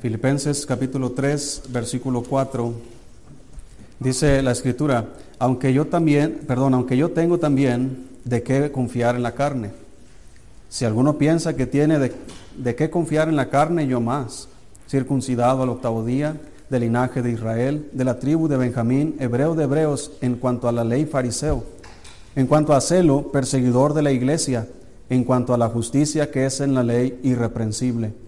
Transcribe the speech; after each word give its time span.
Filipenses 0.00 0.64
capítulo 0.64 1.10
3, 1.10 1.62
versículo 1.70 2.22
4, 2.22 2.72
dice 3.98 4.42
la 4.42 4.52
escritura, 4.52 5.08
aunque 5.40 5.72
yo 5.72 5.88
también, 5.88 6.42
perdón, 6.46 6.74
aunque 6.74 6.96
yo 6.96 7.10
tengo 7.10 7.38
también 7.38 8.06
de 8.24 8.44
qué 8.44 8.70
confiar 8.70 9.16
en 9.16 9.24
la 9.24 9.34
carne. 9.34 9.72
Si 10.68 10.84
alguno 10.84 11.18
piensa 11.18 11.56
que 11.56 11.66
tiene 11.66 11.98
de, 11.98 12.12
de 12.56 12.76
qué 12.76 12.90
confiar 12.90 13.28
en 13.28 13.34
la 13.34 13.50
carne, 13.50 13.88
yo 13.88 14.00
más, 14.00 14.48
circuncidado 14.88 15.64
al 15.64 15.70
octavo 15.70 16.04
día, 16.04 16.36
del 16.70 16.82
linaje 16.82 17.20
de 17.20 17.32
Israel, 17.32 17.90
de 17.92 18.04
la 18.04 18.20
tribu 18.20 18.46
de 18.46 18.56
Benjamín, 18.56 19.16
hebreo 19.18 19.56
de 19.56 19.64
hebreos, 19.64 20.12
en 20.20 20.36
cuanto 20.36 20.68
a 20.68 20.72
la 20.72 20.84
ley 20.84 21.06
fariseo, 21.06 21.64
en 22.36 22.46
cuanto 22.46 22.72
a 22.72 22.80
celo, 22.80 23.32
perseguidor 23.32 23.94
de 23.94 24.02
la 24.02 24.12
iglesia, 24.12 24.68
en 25.10 25.24
cuanto 25.24 25.54
a 25.54 25.58
la 25.58 25.68
justicia 25.68 26.30
que 26.30 26.46
es 26.46 26.60
en 26.60 26.74
la 26.74 26.84
ley 26.84 27.18
irreprensible 27.24 28.27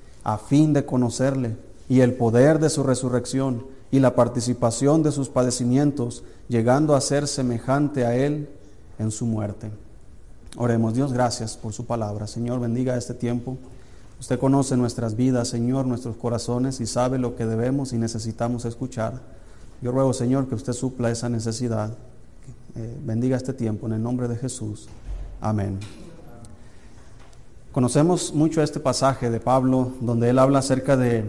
a 0.23 0.37
fin 0.37 0.73
de 0.73 0.85
conocerle 0.85 1.55
y 1.89 2.01
el 2.01 2.13
poder 2.13 2.59
de 2.59 2.69
su 2.69 2.83
resurrección 2.83 3.65
y 3.91 3.99
la 3.99 4.15
participación 4.15 5.03
de 5.03 5.11
sus 5.11 5.29
padecimientos, 5.29 6.23
llegando 6.47 6.95
a 6.95 7.01
ser 7.01 7.27
semejante 7.27 8.05
a 8.05 8.15
Él 8.15 8.49
en 8.99 9.11
su 9.11 9.25
muerte. 9.25 9.69
Oremos, 10.57 10.93
Dios, 10.93 11.13
gracias 11.13 11.57
por 11.57 11.73
su 11.73 11.85
palabra. 11.85 12.27
Señor, 12.27 12.59
bendiga 12.59 12.97
este 12.97 13.13
tiempo. 13.13 13.57
Usted 14.19 14.39
conoce 14.39 14.77
nuestras 14.77 15.15
vidas, 15.15 15.47
Señor, 15.47 15.85
nuestros 15.85 16.15
corazones 16.15 16.79
y 16.79 16.85
sabe 16.85 17.17
lo 17.17 17.35
que 17.35 17.45
debemos 17.45 17.91
y 17.91 17.97
necesitamos 17.97 18.65
escuchar. 18.65 19.19
Yo 19.81 19.91
ruego, 19.91 20.13
Señor, 20.13 20.47
que 20.47 20.55
usted 20.55 20.73
supla 20.73 21.09
esa 21.09 21.27
necesidad. 21.27 21.91
Eh, 22.75 22.97
bendiga 23.03 23.35
este 23.35 23.53
tiempo 23.53 23.87
en 23.87 23.93
el 23.93 24.03
nombre 24.03 24.27
de 24.27 24.35
Jesús. 24.35 24.87
Amén. 25.41 25.79
Conocemos 27.71 28.33
mucho 28.33 28.61
este 28.61 28.81
pasaje 28.81 29.29
de 29.29 29.39
Pablo 29.39 29.93
donde 30.01 30.29
él 30.29 30.39
habla 30.39 30.59
acerca 30.59 30.97
de 30.97 31.23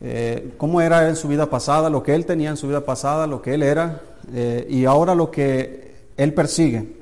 eh, 0.00 0.52
cómo 0.58 0.80
era 0.80 1.08
en 1.08 1.16
su 1.16 1.26
vida 1.26 1.50
pasada, 1.50 1.90
lo 1.90 2.04
que 2.04 2.14
él 2.14 2.24
tenía 2.24 2.50
en 2.50 2.56
su 2.56 2.68
vida 2.68 2.84
pasada, 2.84 3.26
lo 3.26 3.42
que 3.42 3.54
él 3.54 3.64
era 3.64 4.00
eh, 4.32 4.64
y 4.70 4.84
ahora 4.84 5.16
lo 5.16 5.32
que 5.32 5.92
él 6.16 6.32
persigue. 6.34 6.94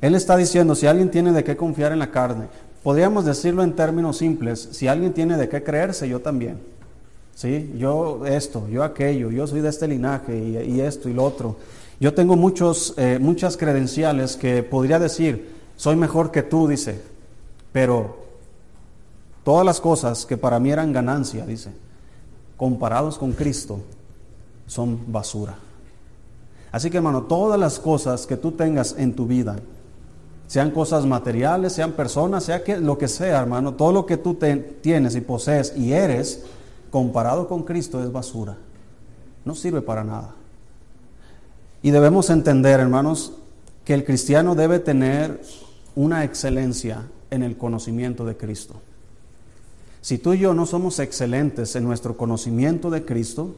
Él 0.00 0.14
está 0.14 0.36
diciendo, 0.36 0.76
si 0.76 0.86
alguien 0.86 1.10
tiene 1.10 1.32
de 1.32 1.42
qué 1.42 1.56
confiar 1.56 1.90
en 1.90 1.98
la 1.98 2.12
carne, 2.12 2.46
podríamos 2.84 3.24
decirlo 3.24 3.64
en 3.64 3.74
términos 3.74 4.18
simples, 4.18 4.68
si 4.70 4.86
alguien 4.86 5.12
tiene 5.12 5.36
de 5.36 5.48
qué 5.48 5.64
creerse, 5.64 6.08
yo 6.08 6.20
también. 6.20 6.60
¿Sí? 7.34 7.72
Yo 7.76 8.24
esto, 8.24 8.68
yo 8.68 8.84
aquello, 8.84 9.32
yo 9.32 9.48
soy 9.48 9.62
de 9.62 9.68
este 9.68 9.88
linaje 9.88 10.36
y, 10.36 10.80
esto 10.80 11.08
y 11.08 11.12
lo 11.12 11.24
otro. 11.24 11.56
Yo 11.98 12.14
tengo 12.14 12.36
muchos, 12.36 12.94
eh, 12.98 13.18
muchas 13.20 13.56
credenciales 13.56 14.36
que 14.36 14.62
podría 14.62 15.00
decir, 15.00 15.50
soy 15.74 15.96
mejor 15.96 16.30
que 16.30 16.42
tú, 16.42 16.68
dice, 16.68 17.00
pero 17.72 18.16
todas 19.44 19.64
las 19.64 19.80
cosas 19.80 20.26
que 20.26 20.36
para 20.36 20.58
mí 20.58 20.70
eran 20.70 20.92
ganancia, 20.92 21.46
dice, 21.46 21.72
comparados 22.56 23.18
con 23.18 23.32
Cristo, 23.32 23.80
son 24.66 25.00
basura. 25.06 25.56
Así 26.72 26.90
que 26.90 26.98
hermano, 26.98 27.22
todas 27.22 27.58
las 27.58 27.78
cosas 27.78 28.26
que 28.26 28.36
tú 28.36 28.52
tengas 28.52 28.94
en 28.96 29.14
tu 29.14 29.26
vida, 29.26 29.56
sean 30.46 30.70
cosas 30.72 31.06
materiales, 31.06 31.72
sean 31.72 31.92
personas, 31.92 32.44
sea 32.44 32.62
lo 32.80 32.98
que 32.98 33.08
sea, 33.08 33.40
hermano, 33.40 33.74
todo 33.74 33.92
lo 33.92 34.06
que 34.06 34.16
tú 34.16 34.36
tienes 34.80 35.14
y 35.14 35.20
posees 35.20 35.74
y 35.76 35.92
eres, 35.92 36.44
comparado 36.90 37.46
con 37.46 37.62
Cristo 37.62 38.02
es 38.02 38.10
basura. 38.10 38.56
No 39.44 39.54
sirve 39.54 39.80
para 39.80 40.04
nada. 40.04 40.34
Y 41.82 41.92
debemos 41.92 42.30
entender, 42.30 42.80
hermanos, 42.80 43.32
que 43.84 43.94
el 43.94 44.04
cristiano 44.04 44.54
debe 44.54 44.80
tener 44.80 45.40
una 45.94 46.24
excelencia 46.24 47.04
en 47.30 47.42
el 47.42 47.56
conocimiento 47.56 48.24
de 48.24 48.36
Cristo. 48.36 48.74
Si 50.00 50.18
tú 50.18 50.32
y 50.32 50.38
yo 50.38 50.54
no 50.54 50.66
somos 50.66 50.98
excelentes 50.98 51.76
en 51.76 51.84
nuestro 51.84 52.16
conocimiento 52.16 52.90
de 52.90 53.04
Cristo, 53.04 53.54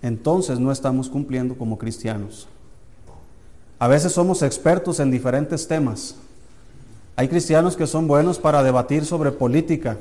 entonces 0.00 0.58
no 0.58 0.72
estamos 0.72 1.08
cumpliendo 1.08 1.56
como 1.56 1.78
cristianos. 1.78 2.48
A 3.78 3.88
veces 3.88 4.12
somos 4.12 4.42
expertos 4.42 5.00
en 5.00 5.10
diferentes 5.10 5.68
temas. 5.68 6.16
Hay 7.16 7.28
cristianos 7.28 7.76
que 7.76 7.86
son 7.86 8.06
buenos 8.06 8.38
para 8.38 8.62
debatir 8.62 9.04
sobre 9.04 9.32
política, 9.32 9.98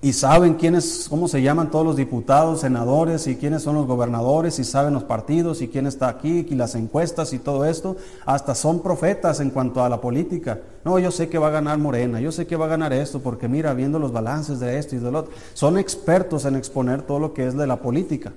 y 0.00 0.12
saben 0.12 0.54
quiénes, 0.54 1.08
cómo 1.10 1.26
se 1.26 1.42
llaman 1.42 1.72
todos 1.72 1.84
los 1.84 1.96
diputados, 1.96 2.60
senadores 2.60 3.26
y 3.26 3.34
quiénes 3.34 3.64
son 3.64 3.74
los 3.74 3.86
gobernadores 3.86 4.60
y 4.60 4.64
saben 4.64 4.94
los 4.94 5.02
partidos 5.02 5.60
y 5.60 5.66
quién 5.66 5.88
está 5.88 6.06
aquí 6.06 6.46
y 6.48 6.54
las 6.54 6.76
encuestas 6.76 7.32
y 7.32 7.40
todo 7.40 7.64
esto, 7.64 7.96
hasta 8.24 8.54
son 8.54 8.80
profetas 8.80 9.40
en 9.40 9.50
cuanto 9.50 9.82
a 9.82 9.88
la 9.88 10.00
política. 10.00 10.60
No, 10.84 11.00
yo 11.00 11.10
sé 11.10 11.28
que 11.28 11.38
va 11.38 11.48
a 11.48 11.50
ganar 11.50 11.78
Morena, 11.78 12.20
yo 12.20 12.30
sé 12.30 12.46
que 12.46 12.54
va 12.54 12.66
a 12.66 12.68
ganar 12.68 12.92
esto 12.92 13.18
porque 13.18 13.48
mira, 13.48 13.74
viendo 13.74 13.98
los 13.98 14.12
balances 14.12 14.60
de 14.60 14.78
esto 14.78 14.94
y 14.94 15.00
del 15.00 15.16
otro, 15.16 15.32
son 15.52 15.78
expertos 15.78 16.44
en 16.44 16.54
exponer 16.54 17.02
todo 17.02 17.18
lo 17.18 17.34
que 17.34 17.48
es 17.48 17.56
de 17.56 17.66
la 17.66 17.80
política. 17.80 18.32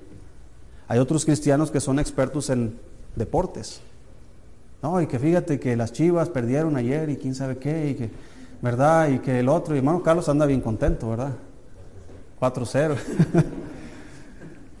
Hay 0.88 0.98
otros 0.98 1.24
cristianos 1.24 1.70
que 1.70 1.80
son 1.80 2.00
expertos 2.00 2.50
en 2.50 2.76
deportes. 3.14 3.80
No, 4.82 5.00
y 5.00 5.06
que 5.06 5.20
fíjate 5.20 5.60
que 5.60 5.76
las 5.76 5.92
Chivas 5.92 6.28
perdieron 6.28 6.76
ayer 6.76 7.08
y 7.08 7.16
quién 7.16 7.36
sabe 7.36 7.58
qué 7.58 7.90
y 7.90 7.94
que, 7.94 8.10
¿verdad? 8.60 9.10
Y 9.10 9.20
que 9.20 9.38
el 9.38 9.48
otro, 9.48 9.76
y 9.76 9.78
hermano 9.78 10.02
Carlos 10.02 10.28
anda 10.28 10.44
bien 10.44 10.60
contento, 10.60 11.08
¿verdad? 11.08 11.34
4-0. 12.42 12.96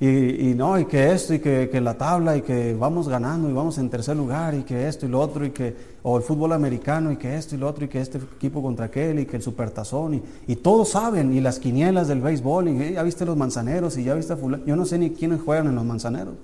y, 0.00 0.54
no, 0.54 0.80
y 0.80 0.84
que 0.86 1.12
esto, 1.12 1.32
y 1.34 1.38
que, 1.38 1.80
la 1.80 1.96
tabla, 1.96 2.36
y 2.36 2.42
que 2.42 2.74
vamos 2.74 3.08
ganando, 3.08 3.48
y 3.48 3.52
vamos 3.52 3.78
en 3.78 3.88
tercer 3.88 4.16
lugar, 4.16 4.54
y 4.54 4.64
que 4.64 4.88
esto 4.88 5.06
y 5.06 5.08
lo 5.08 5.20
otro, 5.20 5.44
y 5.46 5.50
que, 5.50 5.76
o 6.02 6.16
el 6.16 6.24
fútbol 6.24 6.52
americano, 6.52 7.12
y 7.12 7.16
que 7.16 7.36
esto 7.36 7.54
y 7.54 7.58
lo 7.58 7.68
otro, 7.68 7.84
y 7.84 7.88
que 7.88 8.00
este 8.00 8.18
equipo 8.18 8.60
contra 8.60 8.86
aquel, 8.86 9.20
y 9.20 9.26
que 9.26 9.36
el 9.36 9.42
supertazón, 9.42 10.14
y, 10.14 10.22
y 10.48 10.56
todos 10.56 10.88
saben, 10.88 11.32
y 11.32 11.40
las 11.40 11.60
quinielas 11.60 12.08
del 12.08 12.20
béisbol, 12.20 12.68
y 12.68 12.94
ya 12.94 13.02
viste 13.04 13.24
los 13.24 13.36
manzaneros, 13.36 13.96
y 13.96 14.02
ya 14.02 14.14
viste 14.14 14.34
fulano, 14.34 14.64
yo 14.66 14.74
no 14.74 14.84
sé 14.84 14.98
ni 14.98 15.10
quiénes 15.10 15.40
juegan 15.40 15.68
en 15.68 15.76
los 15.76 15.84
manzaneros. 15.84 16.34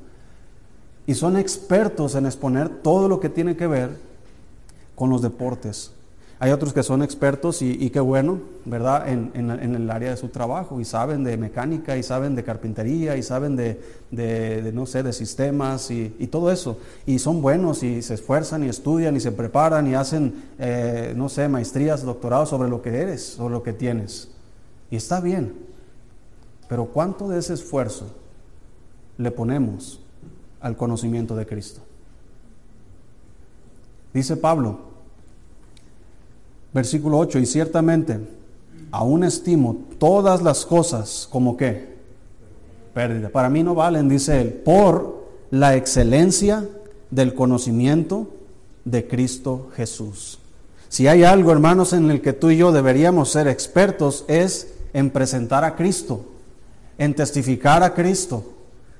Y 1.08 1.14
son 1.14 1.36
expertos 1.36 2.14
en 2.14 2.26
exponer 2.26 2.68
todo 2.68 3.08
lo 3.08 3.18
que 3.18 3.28
tiene 3.28 3.56
que 3.56 3.66
ver 3.66 3.96
con 4.94 5.10
los 5.10 5.22
deportes. 5.22 5.90
Hay 6.40 6.52
otros 6.52 6.72
que 6.72 6.84
son 6.84 7.02
expertos 7.02 7.62
y, 7.62 7.90
qué 7.90 7.98
bueno, 7.98 8.38
¿verdad? 8.64 9.08
En, 9.08 9.50
el 9.50 9.90
área 9.90 10.10
de 10.10 10.16
su 10.16 10.28
trabajo 10.28 10.80
y 10.80 10.84
saben 10.84 11.24
de 11.24 11.36
mecánica 11.36 11.96
y 11.96 12.04
saben 12.04 12.36
de 12.36 12.44
carpintería 12.44 13.16
y 13.16 13.24
saben 13.24 13.56
de, 13.56 14.70
no 14.72 14.86
sé, 14.86 15.02
de 15.02 15.12
sistemas 15.12 15.90
y, 15.90 16.08
todo 16.30 16.52
eso. 16.52 16.78
Y 17.06 17.18
son 17.18 17.42
buenos 17.42 17.82
y 17.82 18.02
se 18.02 18.14
esfuerzan 18.14 18.62
y 18.62 18.68
estudian 18.68 19.16
y 19.16 19.20
se 19.20 19.32
preparan 19.32 19.88
y 19.88 19.96
hacen, 19.96 20.44
eh, 20.60 21.12
no 21.16 21.28
sé, 21.28 21.48
maestrías, 21.48 22.04
doctorados 22.04 22.50
sobre 22.50 22.68
lo 22.68 22.82
que 22.82 22.96
eres, 22.96 23.24
sobre 23.24 23.54
lo 23.54 23.64
que 23.64 23.72
tienes. 23.72 24.30
Y 24.92 24.96
está 24.96 25.20
bien. 25.20 25.54
Pero 26.68 26.84
¿cuánto 26.86 27.28
de 27.28 27.40
ese 27.40 27.54
esfuerzo 27.54 28.06
le 29.16 29.32
ponemos 29.32 30.00
al 30.60 30.76
conocimiento 30.76 31.34
de 31.34 31.46
Cristo? 31.46 31.80
Dice 34.12 34.36
Pablo, 34.36 34.87
Versículo 36.72 37.18
8, 37.18 37.38
y 37.38 37.46
ciertamente 37.46 38.18
aún 38.90 39.24
estimo 39.24 39.76
todas 39.98 40.42
las 40.42 40.64
cosas 40.64 41.28
como 41.30 41.56
que 41.56 41.96
pérdida. 42.94 43.28
Para 43.28 43.48
mí 43.48 43.62
no 43.62 43.74
valen, 43.74 44.08
dice 44.08 44.40
él, 44.40 44.52
por 44.52 45.26
la 45.50 45.76
excelencia 45.76 46.66
del 47.10 47.34
conocimiento 47.34 48.28
de 48.84 49.06
Cristo 49.06 49.68
Jesús. 49.76 50.38
Si 50.88 51.06
hay 51.06 51.24
algo, 51.24 51.52
hermanos, 51.52 51.92
en 51.92 52.10
el 52.10 52.20
que 52.20 52.32
tú 52.32 52.50
y 52.50 52.56
yo 52.56 52.72
deberíamos 52.72 53.30
ser 53.30 53.46
expertos 53.46 54.24
es 54.26 54.72
en 54.92 55.10
presentar 55.10 55.64
a 55.64 55.76
Cristo, 55.76 56.24
en 56.96 57.14
testificar 57.14 57.82
a 57.82 57.94
Cristo, 57.94 58.44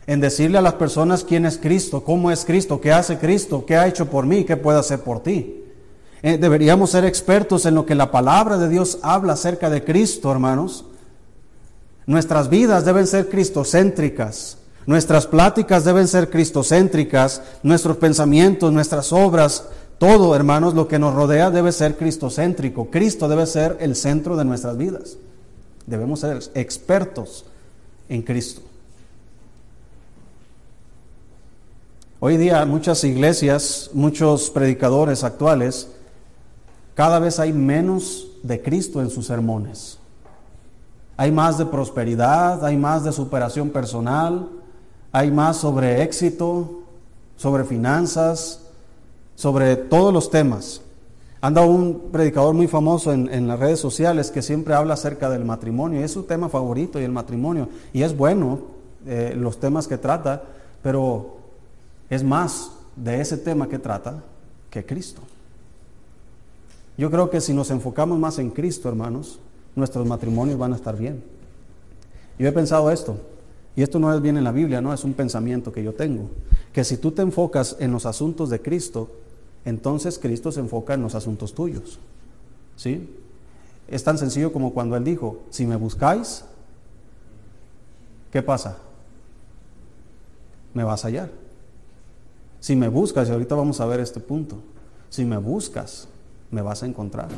en 0.06 0.20
decirle 0.20 0.58
a 0.58 0.62
las 0.62 0.74
personas 0.74 1.24
quién 1.24 1.46
es 1.46 1.58
Cristo, 1.58 2.04
cómo 2.04 2.30
es 2.30 2.44
Cristo, 2.44 2.80
qué 2.80 2.92
hace 2.92 3.18
Cristo, 3.18 3.64
qué 3.66 3.76
ha 3.76 3.86
hecho 3.86 4.08
por 4.08 4.26
mí, 4.26 4.44
qué 4.44 4.56
puede 4.56 4.78
hacer 4.78 5.00
por 5.00 5.22
ti. 5.22 5.64
Eh, 6.22 6.36
deberíamos 6.38 6.90
ser 6.90 7.04
expertos 7.04 7.64
en 7.66 7.74
lo 7.74 7.86
que 7.86 7.94
la 7.94 8.10
palabra 8.10 8.58
de 8.58 8.68
Dios 8.68 8.98
habla 9.02 9.34
acerca 9.34 9.70
de 9.70 9.84
Cristo, 9.84 10.30
hermanos. 10.32 10.84
Nuestras 12.06 12.48
vidas 12.48 12.84
deben 12.84 13.06
ser 13.06 13.28
cristocéntricas. 13.28 14.58
Nuestras 14.86 15.26
pláticas 15.26 15.84
deben 15.84 16.08
ser 16.08 16.30
cristocéntricas. 16.30 17.42
Nuestros 17.62 17.98
pensamientos, 17.98 18.72
nuestras 18.72 19.12
obras, 19.12 19.66
todo, 19.98 20.34
hermanos, 20.34 20.74
lo 20.74 20.88
que 20.88 20.98
nos 20.98 21.14
rodea 21.14 21.50
debe 21.50 21.70
ser 21.70 21.96
cristocéntrico. 21.96 22.90
Cristo 22.90 23.28
debe 23.28 23.46
ser 23.46 23.76
el 23.80 23.94
centro 23.94 24.36
de 24.36 24.44
nuestras 24.44 24.76
vidas. 24.76 25.18
Debemos 25.86 26.20
ser 26.20 26.38
expertos 26.54 27.44
en 28.08 28.22
Cristo. 28.22 28.62
Hoy 32.20 32.36
día 32.36 32.64
muchas 32.64 33.04
iglesias, 33.04 33.90
muchos 33.92 34.50
predicadores 34.50 35.22
actuales, 35.22 35.88
cada 36.98 37.20
vez 37.20 37.38
hay 37.38 37.52
menos 37.52 38.26
de 38.42 38.60
Cristo 38.60 39.00
en 39.00 39.08
sus 39.08 39.24
sermones. 39.24 40.00
Hay 41.16 41.30
más 41.30 41.56
de 41.56 41.64
prosperidad, 41.64 42.64
hay 42.64 42.76
más 42.76 43.04
de 43.04 43.12
superación 43.12 43.70
personal, 43.70 44.48
hay 45.12 45.30
más 45.30 45.58
sobre 45.58 46.02
éxito, 46.02 46.80
sobre 47.36 47.62
finanzas, 47.62 48.62
sobre 49.36 49.76
todos 49.76 50.12
los 50.12 50.28
temas. 50.28 50.80
Anda 51.40 51.64
un 51.64 52.08
predicador 52.10 52.52
muy 52.52 52.66
famoso 52.66 53.12
en, 53.12 53.46
las 53.46 53.60
redes 53.60 53.78
sociales 53.78 54.32
que 54.32 54.42
siempre 54.42 54.74
habla 54.74 54.94
acerca 54.94 55.30
del 55.30 55.44
matrimonio. 55.44 56.04
Es 56.04 56.10
su 56.10 56.24
tema 56.24 56.48
favorito 56.48 57.00
y 57.00 57.04
el 57.04 57.12
matrimonio. 57.12 57.68
Y 57.92 58.02
es 58.02 58.16
bueno 58.16 58.58
eh, 59.06 59.34
los 59.36 59.60
temas 59.60 59.86
que 59.86 59.98
trata, 59.98 60.42
pero 60.82 61.36
es 62.10 62.24
más 62.24 62.72
de 62.96 63.20
ese 63.20 63.36
tema 63.36 63.68
que 63.68 63.78
trata 63.78 64.24
que 64.68 64.84
Cristo. 64.84 65.22
Yo 66.98 67.12
creo 67.12 67.30
que 67.30 67.40
si 67.40 67.54
nos 67.54 67.70
enfocamos 67.70 68.18
más 68.18 68.40
en 68.40 68.50
Cristo, 68.50 68.88
hermanos, 68.88 69.38
nuestros 69.76 70.04
matrimonios 70.04 70.58
van 70.58 70.72
a 70.72 70.76
estar 70.76 70.96
bien. 70.96 71.22
Yo 72.40 72.48
he 72.48 72.52
pensado 72.52 72.90
esto, 72.90 73.16
y 73.76 73.82
esto 73.82 74.00
no 74.00 74.12
es 74.12 74.20
bien 74.20 74.36
en 74.36 74.42
la 74.42 74.50
Biblia, 74.50 74.80
no 74.80 74.92
es 74.92 75.04
un 75.04 75.14
pensamiento 75.14 75.70
que 75.70 75.84
yo 75.84 75.94
tengo, 75.94 76.28
que 76.72 76.82
si 76.82 76.96
tú 76.96 77.12
te 77.12 77.22
enfocas 77.22 77.76
en 77.78 77.92
los 77.92 78.04
asuntos 78.04 78.50
de 78.50 78.60
Cristo, 78.60 79.08
entonces 79.64 80.18
Cristo 80.18 80.50
se 80.50 80.58
enfoca 80.58 80.94
en 80.94 81.02
los 81.02 81.14
asuntos 81.14 81.54
tuyos. 81.54 82.00
¿Sí? 82.74 83.08
Es 83.86 84.02
tan 84.02 84.18
sencillo 84.18 84.52
como 84.52 84.74
cuando 84.74 84.96
Él 84.96 85.04
dijo, 85.04 85.42
si 85.50 85.66
me 85.66 85.76
buscáis, 85.76 86.44
¿qué 88.32 88.42
pasa? 88.42 88.78
Me 90.74 90.82
vas 90.82 91.04
a 91.04 91.08
hallar. 91.08 91.30
Si 92.58 92.74
me 92.74 92.88
buscas, 92.88 93.28
y 93.28 93.32
ahorita 93.32 93.54
vamos 93.54 93.80
a 93.80 93.86
ver 93.86 94.00
este 94.00 94.18
punto, 94.18 94.56
si 95.10 95.24
me 95.24 95.36
buscas, 95.36 96.08
me 96.50 96.62
vas 96.62 96.82
a 96.82 96.86
encontrar. 96.86 97.28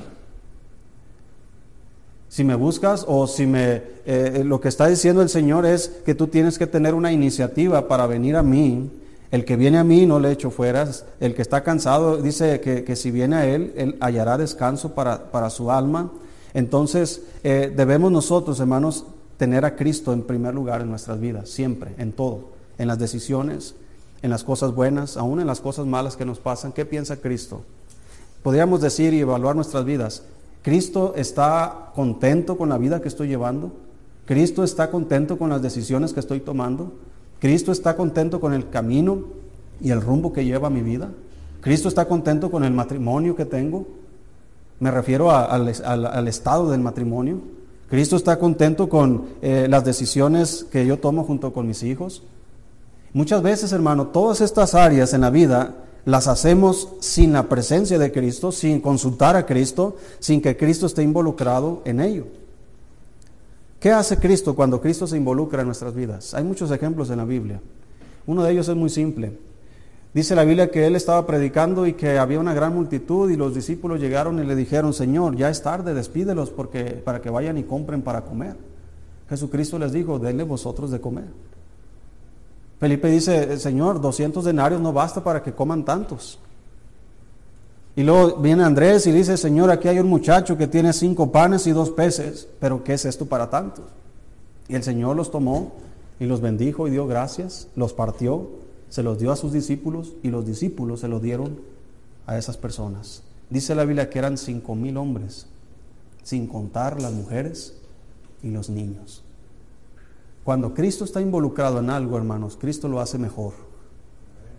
Si 2.29 2.45
me 2.45 2.55
buscas 2.55 3.05
o 3.09 3.27
si 3.27 3.45
me... 3.45 3.83
Eh, 4.07 4.43
lo 4.45 4.61
que 4.61 4.69
está 4.69 4.87
diciendo 4.87 5.21
el 5.21 5.29
Señor 5.29 5.67
es 5.67 5.89
que 6.07 6.15
tú 6.15 6.29
tienes 6.29 6.59
que 6.59 6.69
tener 6.69 6.95
una 6.95 7.11
iniciativa 7.11 7.89
para 7.89 8.07
venir 8.07 8.37
a 8.37 8.43
mí. 8.45 8.89
El 9.33 9.45
que 9.45 9.57
viene 9.57 9.79
a 9.79 9.85
mí 9.85 10.07
no 10.07 10.21
le 10.21 10.31
echo 10.31 10.53
fuera. 10.53 10.89
El 11.19 11.35
que 11.35 11.43
está 11.43 11.65
cansado 11.65 12.19
dice 12.19 12.61
que, 12.61 12.95
si 12.95 13.11
viene 13.11 13.37
a 13.37 13.47
Él, 13.47 13.73
Él 13.77 13.97
hallará 14.01 14.39
descanso 14.39 14.95
para, 14.95 15.51
su 15.51 15.73
alma. 15.73 16.13
Entonces 16.55 17.23
eh, 17.43 17.73
debemos 17.75 18.13
nosotros, 18.13 18.61
hermanos, 18.61 19.05
tener 19.37 19.65
a 19.65 19.75
Cristo 19.75 20.13
en 20.13 20.23
primer 20.23 20.55
lugar 20.55 20.83
en 20.83 20.91
nuestras 20.91 21.19
vidas, 21.19 21.49
siempre, 21.49 21.95
en 21.99 22.13
todo, 22.13 22.51
en 22.79 22.87
las 22.87 22.99
decisiones, 22.99 23.75
en 24.23 24.31
las 24.31 24.45
cosas 24.45 24.73
buenas, 24.73 25.17
aún 25.17 25.41
en 25.41 25.47
las 25.49 25.61
cosas 25.61 25.87
malas 25.87 26.17
que 26.17 26.25
nos 26.25 26.39
pasan. 26.39 26.73
¿Qué 26.73 26.85
piensa 26.85 27.17
Cristo? 27.17 27.63
Podríamos 28.43 28.81
decir 28.81 29.13
y 29.13 29.21
evaluar 29.21 29.55
nuestras 29.55 29.85
vidas. 29.85 30.23
¿Cristo 30.63 31.15
está 31.17 31.91
contento 31.95 32.57
con 32.57 32.69
la 32.69 32.79
vida 32.79 33.01
que 33.01 33.09
estoy 33.09 33.29
llevando? 33.29 33.73
¿Cristo 34.27 34.63
está 34.63 34.91
contento 34.91 35.39
con 35.39 35.51
las 35.51 35.63
decisiones 35.63 36.13
que 36.13 36.21
estoy 36.21 36.41
tomando? 36.41 36.93
¿Cristo 37.39 37.73
está 37.73 37.97
contento 37.97 38.41
con 38.41 38.53
el 38.53 38.69
camino 38.69 39.25
y 39.81 39.91
el 39.91 40.01
rumbo 40.01 40.33
que 40.33 40.45
lleva 40.45 40.71
mi 40.71 40.83
vida? 40.83 41.11
¿Cristo 41.61 41.89
está 41.89 42.07
contento 42.07 42.51
con 42.51 42.65
el 42.65 42.73
matrimonio 42.73 43.37
que 43.37 43.45
tengo? 43.45 43.87
Me 44.79 44.91
refiero 44.91 45.31
al, 45.31 45.69
estado 46.29 46.71
del 46.71 46.81
matrimonio. 46.81 47.41
¿Cristo 47.89 48.17
está 48.17 48.39
contento 48.39 48.89
con 48.89 49.25
eh, 49.43 49.67
las 49.69 49.85
decisiones 49.85 50.65
que 50.71 50.87
yo 50.87 50.99
tomo 50.99 51.25
junto 51.25 51.53
con 51.53 51.67
mis 51.67 51.83
hijos? 51.83 52.23
Muchas 53.13 53.43
veces, 53.43 53.73
hermano, 53.73 54.07
todas 54.07 54.41
estas 54.41 54.75
áreas 54.75 55.13
en 55.13 55.23
la 55.23 55.31
vida 55.31 55.75
las 56.05 56.29
hacemos 56.29 56.89
sin 57.01 57.33
la 57.33 57.49
presencia 57.49 57.99
de 57.99 58.13
Cristo, 58.13 58.53
sin 58.53 58.81
consultar 58.81 59.37
a 59.37 59.47
Cristo, 59.47 59.97
sin 60.19 60.41
que 60.41 60.57
Cristo 60.57 60.87
esté 60.87 61.03
involucrado 61.03 61.83
en 61.85 62.01
ello. 62.01 62.27
¿Qué 63.79 63.91
hace 63.91 64.19
Cristo 64.19 64.55
cuando 64.55 64.81
Cristo 64.81 65.07
se 65.07 65.17
involucra 65.17 65.63
en 65.63 65.67
nuestras 65.67 65.95
vidas? 65.95 66.35
Hay 66.35 66.45
muchos 66.45 66.71
ejemplos 66.71 67.11
en 67.11 67.19
la 67.19 67.25
Biblia. 67.25 67.61
Uno 68.27 68.43
de 68.43 68.53
ellos 68.53 68.69
es 68.69 68.77
muy 68.77 68.91
simple. 68.91 69.33
Dice 70.13 70.35
la 70.35 70.45
Biblia 70.45 70.71
que 70.71 70.87
él 70.87 70.97
estaba 70.97 71.27
predicando 71.27 71.87
y 71.87 71.93
que 71.93 72.19
había 72.19 72.41
una 72.41 72.53
gran 72.53 72.75
multitud 72.75 73.31
y 73.31 73.37
los 73.37 73.55
discípulos 73.55 74.01
llegaron 74.01 74.39
y 74.41 74.45
le 74.45 74.57
dijeron, 74.57 74.93
Señor, 74.93 75.37
ya 75.37 75.49
es 75.51 75.63
tarde, 75.63 75.95
despídelos 75.95 76.51
porque, 76.51 77.01
para 77.05 77.23
que 77.23 77.31
vayan 77.31 77.59
y 77.59 77.63
compren 77.63 78.03
para 78.03 78.23
comer. 78.23 78.57
Jesucristo 79.29 79.79
les 79.79 79.93
dijo, 79.93 80.19
denle 80.19 80.43
vosotros 80.43 80.91
de 80.91 81.01
comer. 81.01 81.27
Felipe 82.81 83.09
dice, 83.09 83.59
Señor, 83.59 84.01
200 84.01 84.43
denarios 84.43 84.81
no 84.81 84.93
basta 84.93 85.23
para 85.23 85.43
que 85.43 85.53
coman 85.53 85.85
tantos. 85.85 86.39
Y 87.95 88.03
luego 88.03 88.37
viene 88.37 88.65
Andrés 88.65 89.07
y 89.07 89.13
dice, 89.13 89.37
Señor, 89.37 89.71
aquí 89.71 89.87
hay 89.87 89.99
un 89.99 90.09
muchacho 90.09 90.57
que 90.57 90.67
tiene 90.67 90.95
cinco 90.95 91.31
panes 91.31 91.67
y 91.67 91.73
dos 91.73 91.91
peces, 91.91 92.49
pero 92.59 92.83
¿qué 92.83 92.95
es 92.95 93.05
esto 93.05 93.27
para 93.27 93.51
tantos? 93.51 93.85
Y 94.67 94.75
el 94.75 94.83
Señor 94.83 95.15
los 95.15 95.31
tomó 95.31 95.73
y 96.19 96.25
los 96.25 96.41
bendijo 96.41 96.89
y 96.89 96.91
dio 96.91 97.07
gracias, 97.07 97.69
los 97.77 97.93
partió, 97.93 98.49
se 98.89 99.03
los 99.03 99.19
dio 99.19 99.31
a 99.31 99.37
sus 99.37 99.53
discípulos 99.53 100.15
y 100.23 100.31
los 100.31 100.47
discípulos 100.47 101.01
se 101.01 101.09
los 101.09 101.21
dieron 101.21 101.61
a 102.27 102.39
esas 102.39 102.57
personas. 102.57 103.23
Dice 103.51 103.75
la 103.75 103.85
Biblia 103.85 104.09
que 104.09 104.19
eran 104.19 104.39
cinco 104.39 104.75
mil 104.75 104.97
hombres, 104.97 105.47
sin 106.23 106.47
contar 106.47 107.03
las 107.03 107.13
mujeres 107.13 107.75
y 108.43 108.51
los 108.51 108.71
niños. 108.71 109.23
Cuando 110.45 110.75
Cristo 110.75 111.05
está 111.05 111.21
involucrado 111.21 111.79
en 111.79 111.91
algo, 111.91 112.17
hermanos, 112.17 112.57
Cristo 112.59 112.89
lo 112.89 113.01
hace 113.01 113.19
mejor. 113.19 113.53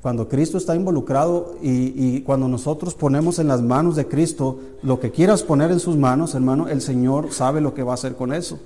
Cuando 0.02 0.28
Cristo 0.28 0.58
está 0.58 0.76
involucrado 0.76 1.56
y, 1.62 2.22
cuando 2.22 2.48
nosotros 2.48 2.96
ponemos 2.96 3.38
en 3.38 3.48
las 3.48 3.62
manos 3.62 3.96
de 3.96 4.08
Cristo 4.08 4.60
lo 4.82 5.00
que 5.00 5.12
quieras 5.12 5.44
poner 5.44 5.70
en 5.70 5.80
sus 5.80 5.96
manos, 5.96 6.34
hermano, 6.34 6.68
el 6.68 6.82
Señor 6.82 7.32
sabe 7.32 7.62
lo 7.62 7.76
que 7.76 7.84
va 7.84 7.92
a 7.92 7.96
hacer 7.96 8.16
con 8.16 8.34
eso. 8.34 8.60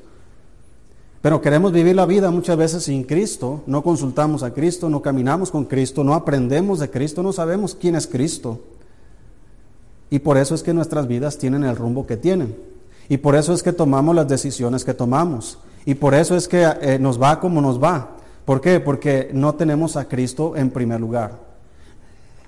Pero 1.22 1.42
queremos 1.42 1.74
vivir 1.74 1.96
la 1.96 2.06
vida 2.06 2.32
muchas 2.32 2.56
veces 2.56 2.84
sin 2.84 3.04
Cristo, 3.04 3.64
no 3.66 3.84
consultamos 3.84 4.44
a 4.44 4.54
Cristo, 4.54 4.90
no 4.90 5.02
caminamos 5.02 5.52
con 5.52 5.66
Cristo, 5.66 6.04
no 6.04 6.14
aprendemos 6.14 6.80
de 6.80 6.90
Cristo, 6.90 7.22
no 7.22 7.34
sabemos 7.34 7.76
quién 7.76 7.96
es 7.96 8.08
Cristo. 8.08 8.62
Y 10.10 10.20
por 10.20 10.38
eso 10.38 10.56
es 10.56 10.64
que 10.64 10.74
nuestras 10.74 11.08
vidas 11.08 11.38
tienen 11.38 11.64
el 11.64 11.76
rumbo 11.76 12.06
que 12.06 12.16
tienen. 12.16 12.56
Y 13.10 13.18
por 13.18 13.36
eso 13.36 13.54
es 13.54 13.62
que 13.62 13.74
tomamos 13.74 14.16
las 14.16 14.28
decisiones 14.28 14.86
que 14.86 14.94
tomamos. 14.94 15.58
Y 15.86 15.96
por 15.96 16.16
eso 16.16 16.36
es 16.36 16.48
que 16.48 16.64
eh, 16.82 16.98
nos 17.00 17.22
va 17.22 17.40
como 17.40 17.62
nos 17.62 17.82
va. 17.82 18.18
¿Por 18.44 18.62
qué? 18.62 18.80
Porque 18.80 19.30
no 19.34 19.56
tenemos 19.56 19.96
a 19.96 20.08
Cristo 20.08 20.56
en 20.56 20.72
primer 20.72 21.00
lugar. 21.00 21.40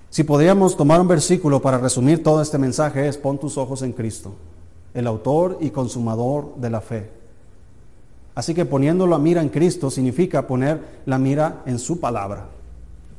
Si 0.09 0.23
podríamos 0.23 0.77
tomar 0.77 0.99
un 1.01 1.07
versículo 1.07 1.61
para 1.61 1.77
resumir 1.77 2.23
todo 2.23 2.41
este 2.41 2.57
mensaje 2.57 3.07
es 3.07 3.17
pon 3.17 3.37
tus 3.37 3.57
ojos 3.57 3.81
en 3.81 3.93
Cristo, 3.93 4.33
el 4.93 5.05
autor 5.05 5.57
y 5.61 5.69
consumador 5.69 6.55
de 6.55 6.69
la 6.69 6.81
fe. 6.81 7.09
Así 8.33 8.53
que 8.53 8.65
poniendo 8.65 9.05
la 9.07 9.17
mira 9.17 9.41
en 9.41 9.49
Cristo 9.49 9.89
significa 9.89 10.47
poner 10.47 11.01
la 11.05 11.17
mira 11.17 11.63
en 11.65 11.79
su 11.79 11.99
palabra. 11.99 12.47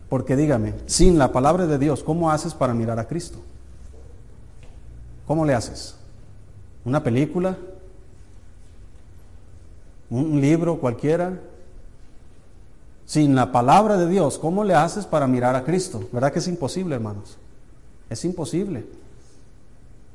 Porque 0.08 0.36
dígame, 0.36 0.74
sin 0.86 1.18
la 1.18 1.32
palabra 1.32 1.66
de 1.66 1.78
Dios, 1.78 2.02
¿cómo 2.02 2.30
haces 2.30 2.54
para 2.54 2.72
mirar 2.72 2.98
a 2.98 3.06
Cristo? 3.06 3.38
¿Cómo 5.26 5.44
le 5.44 5.54
haces? 5.54 5.96
¿Una 6.84 7.02
película? 7.02 7.58
Un 10.10 10.40
libro 10.40 10.78
cualquiera, 10.78 11.40
sin 13.04 13.34
la 13.34 13.52
palabra 13.52 13.96
de 13.96 14.06
Dios, 14.06 14.38
¿cómo 14.38 14.64
le 14.64 14.74
haces 14.74 15.06
para 15.06 15.26
mirar 15.26 15.56
a 15.56 15.64
Cristo? 15.64 16.06
¿Verdad 16.12 16.32
que 16.32 16.40
es 16.40 16.48
imposible, 16.48 16.94
hermanos? 16.94 17.38
Es 18.10 18.24
imposible. 18.24 18.84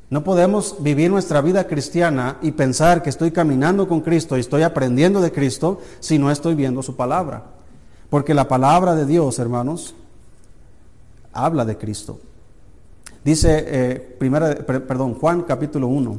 No 0.10 0.24
podemos 0.24 0.76
vivir 0.80 1.10
nuestra 1.10 1.42
vida 1.42 1.66
cristiana 1.66 2.38
y 2.44 2.52
pensar 2.52 3.02
que 3.02 3.10
estoy 3.10 3.32
caminando 3.32 3.88
con 3.88 4.02
Cristo 4.02 4.38
y 4.38 4.42
estoy 4.42 4.62
aprendiendo 4.62 5.22
de 5.22 5.32
Cristo 5.32 5.82
si 6.00 6.20
no 6.20 6.30
estoy 6.30 6.54
viendo 6.54 6.84
su 6.84 6.96
palabra. 6.96 7.46
Porque 8.12 8.36
la 8.36 8.48
palabra 8.48 8.94
de 8.94 9.08
Dios, 9.08 9.40
hermanos, 9.40 9.96
habla 11.32 11.66
de 11.66 11.80
Cristo. 11.80 12.20
Dice 13.24 13.66
eh, 13.66 14.16
primera, 14.20 14.54
perdón, 14.54 15.16
Juan 15.16 15.42
capítulo 15.42 15.88
1. 15.88 16.18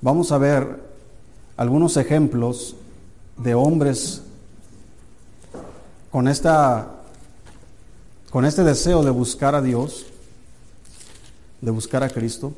Vamos 0.00 0.32
a 0.32 0.38
ver 0.38 0.87
algunos 1.58 1.96
ejemplos 1.96 2.76
de 3.36 3.52
hombres 3.54 4.22
con, 6.12 6.28
esta, 6.28 6.88
con 8.30 8.44
este 8.44 8.62
deseo 8.62 9.02
de 9.02 9.10
buscar 9.10 9.56
a 9.56 9.60
Dios, 9.60 10.06
de 11.60 11.72
buscar 11.72 12.04
a 12.04 12.10
Cristo. 12.10 12.54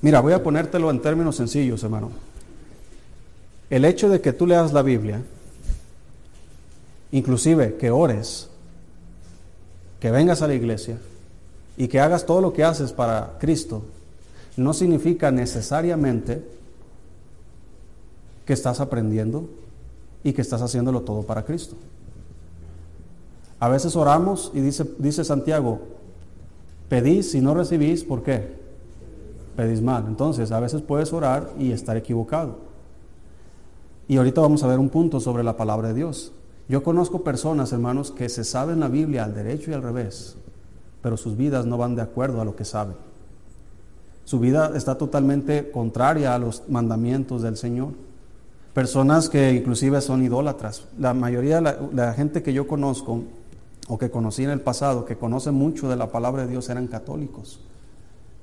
Mira, 0.00 0.18
voy 0.18 0.32
a 0.32 0.42
ponértelo 0.42 0.90
en 0.90 1.00
términos 1.00 1.36
sencillos, 1.36 1.84
hermano. 1.84 2.10
El 3.70 3.84
hecho 3.84 4.08
de 4.08 4.20
que 4.20 4.32
tú 4.32 4.48
leas 4.48 4.72
la 4.72 4.82
Biblia, 4.82 5.22
inclusive 7.12 7.76
que 7.76 7.92
ores, 7.92 8.48
que 10.00 10.10
vengas 10.10 10.42
a 10.42 10.48
la 10.48 10.54
iglesia, 10.54 10.98
y 11.76 11.88
que 11.88 12.00
hagas 12.00 12.26
todo 12.26 12.40
lo 12.40 12.52
que 12.52 12.64
haces 12.64 12.92
para 12.92 13.38
Cristo, 13.38 13.82
no 14.56 14.74
significa 14.74 15.30
necesariamente 15.30 16.42
que 18.44 18.52
estás 18.52 18.80
aprendiendo 18.80 19.48
y 20.24 20.32
que 20.32 20.42
estás 20.42 20.62
haciéndolo 20.62 21.02
todo 21.02 21.22
para 21.22 21.44
Cristo. 21.44 21.76
A 23.58 23.68
veces 23.68 23.94
oramos 23.94 24.50
y 24.54 24.60
dice, 24.60 24.84
dice 24.98 25.24
Santiago, 25.24 25.80
pedís 26.88 27.34
y 27.34 27.40
no 27.40 27.54
recibís, 27.54 28.04
¿por 28.04 28.22
qué? 28.22 28.56
Pedís 29.56 29.80
mal. 29.80 30.04
Entonces, 30.08 30.50
a 30.50 30.60
veces 30.60 30.82
puedes 30.82 31.12
orar 31.12 31.52
y 31.58 31.72
estar 31.72 31.96
equivocado. 31.96 32.56
Y 34.08 34.16
ahorita 34.16 34.40
vamos 34.40 34.62
a 34.62 34.66
ver 34.66 34.78
un 34.78 34.88
punto 34.88 35.20
sobre 35.20 35.44
la 35.44 35.56
palabra 35.56 35.88
de 35.88 35.94
Dios. 35.94 36.32
Yo 36.68 36.82
conozco 36.82 37.22
personas, 37.22 37.72
hermanos, 37.72 38.10
que 38.10 38.28
se 38.28 38.44
saben 38.44 38.80
la 38.80 38.88
Biblia 38.88 39.24
al 39.24 39.34
derecho 39.34 39.70
y 39.70 39.74
al 39.74 39.82
revés, 39.82 40.36
pero 41.02 41.16
sus 41.16 41.36
vidas 41.36 41.66
no 41.66 41.76
van 41.76 41.96
de 41.96 42.02
acuerdo 42.02 42.40
a 42.40 42.44
lo 42.44 42.56
que 42.56 42.64
saben. 42.64 42.94
Su 44.24 44.38
vida 44.38 44.72
está 44.74 44.96
totalmente 44.96 45.70
contraria 45.70 46.34
a 46.34 46.38
los 46.38 46.62
mandamientos 46.68 47.42
del 47.42 47.56
Señor. 47.56 47.90
Personas 48.72 49.28
que 49.28 49.52
inclusive 49.52 50.00
son 50.00 50.22
idólatras. 50.22 50.84
La 50.98 51.12
mayoría 51.12 51.60
de 51.60 51.76
la, 51.92 52.14
gente 52.14 52.42
que 52.42 52.52
yo 52.52 52.66
conozco 52.66 53.24
o 53.88 53.98
que 53.98 54.10
conocí 54.10 54.44
en 54.44 54.50
el 54.50 54.60
pasado, 54.60 55.04
que 55.04 55.16
conoce 55.16 55.50
mucho 55.50 55.88
de 55.88 55.96
la 55.96 56.10
palabra 56.10 56.46
de 56.46 56.52
Dios, 56.52 56.70
eran 56.70 56.86
católicos. 56.86 57.60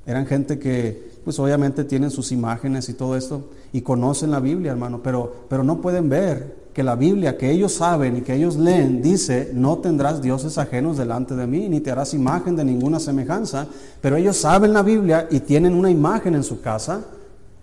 Eran 0.06 0.28
gente 0.28 0.60
que, 0.60 1.12
pues 1.24 1.40
obviamente 1.40 1.84
tienen 1.86 2.12
sus 2.12 2.32
imágenes 2.32 2.90
y 2.90 2.94
todo 2.94 3.16
esto 3.16 3.50
y 3.72 3.82
conocen 3.82 4.32
la 4.32 4.40
Biblia, 4.40 4.72
hermano, 4.72 5.02
pero, 5.02 5.46
pero 5.50 5.64
no 5.64 5.82
pueden 5.82 6.10
ver 6.10 6.69
que 6.80 6.84
la 6.84 6.96
Biblia 6.96 7.38
que 7.38 7.52
ellos 7.52 7.74
saben 7.74 8.16
y 8.16 8.22
que 8.22 8.34
ellos 8.34 8.56
leen 8.56 9.02
dice, 9.02 9.52
no 9.54 9.80
tendrás 9.80 10.22
dioses 10.22 10.58
ajenos 10.58 10.98
delante 10.98 11.36
de 11.36 11.46
mí, 11.46 11.68
ni 11.68 11.82
te 11.82 11.92
harás 11.92 12.14
imagen 12.14 12.56
de 12.56 12.64
ninguna 12.64 13.02
semejanza, 13.02 13.68
pero 14.00 14.16
ellos 14.16 14.38
saben 14.38 14.72
la 14.72 14.82
Biblia 14.82 15.28
y 15.30 15.42
tienen 15.42 15.74
una 15.74 15.92
imagen 15.92 16.36
en 16.36 16.44
su 16.46 16.62
casa, 16.62 17.02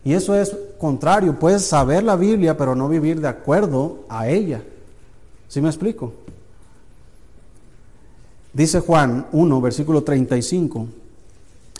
y 0.05 0.13
eso 0.13 0.35
es 0.35 0.55
contrario, 0.79 1.39
puedes 1.39 1.65
saber 1.65 2.05
la 2.05 2.15
Biblia, 2.15 2.59
pero 2.59 2.75
no 2.75 2.91
vivir 2.91 3.23
de 3.23 3.29
acuerdo 3.29 4.01
a 4.11 4.29
ella. 4.29 4.63
¿Sí 5.49 5.63
me 5.63 5.71
explico? 5.71 6.13
Dice 8.53 8.81
Juan 8.81 9.29
1, 9.33 9.61
versículo 9.63 10.03
35. 10.03 10.89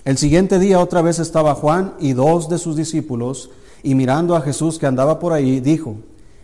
El 0.07 0.17
siguiente 0.17 0.59
día 0.59 0.81
otra 0.81 1.03
vez 1.03 1.19
estaba 1.19 1.55
Juan 1.55 1.97
y 2.01 2.15
dos 2.15 2.49
de 2.49 2.57
sus 2.57 2.77
discípulos, 2.77 3.51
y 3.83 3.95
mirando 3.95 4.37
a 4.37 4.41
Jesús 4.41 4.79
que 4.79 4.87
andaba 4.87 5.19
por 5.19 5.35
ahí, 5.35 5.61
dijo, 5.61 5.97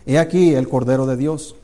He 0.05 0.19
aquí 0.19 0.53
el 0.53 0.67
Cordero 0.67 1.05
de 1.05 1.17
Dios. 1.17 1.55